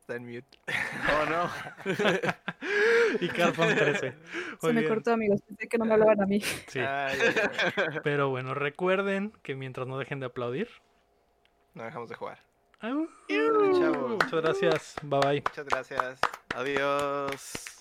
[0.00, 0.58] Está en mute.
[1.08, 1.50] Oh, no.
[3.20, 3.98] y Carpan 13.
[4.00, 4.14] Se
[4.62, 4.92] Muy me bien.
[4.92, 5.40] cortó, amigos.
[5.42, 6.40] Pensé que no me hablaban a mí.
[6.40, 6.78] Sí.
[6.80, 7.34] Ay, ay,
[7.76, 7.98] ay.
[8.02, 10.68] Pero bueno, recuerden que mientras no dejen de aplaudir.
[11.74, 12.38] No dejamos de jugar.
[13.28, 14.94] Muchas gracias.
[15.02, 15.42] Bye bye.
[15.46, 16.18] Muchas gracias.
[16.54, 17.79] Adiós.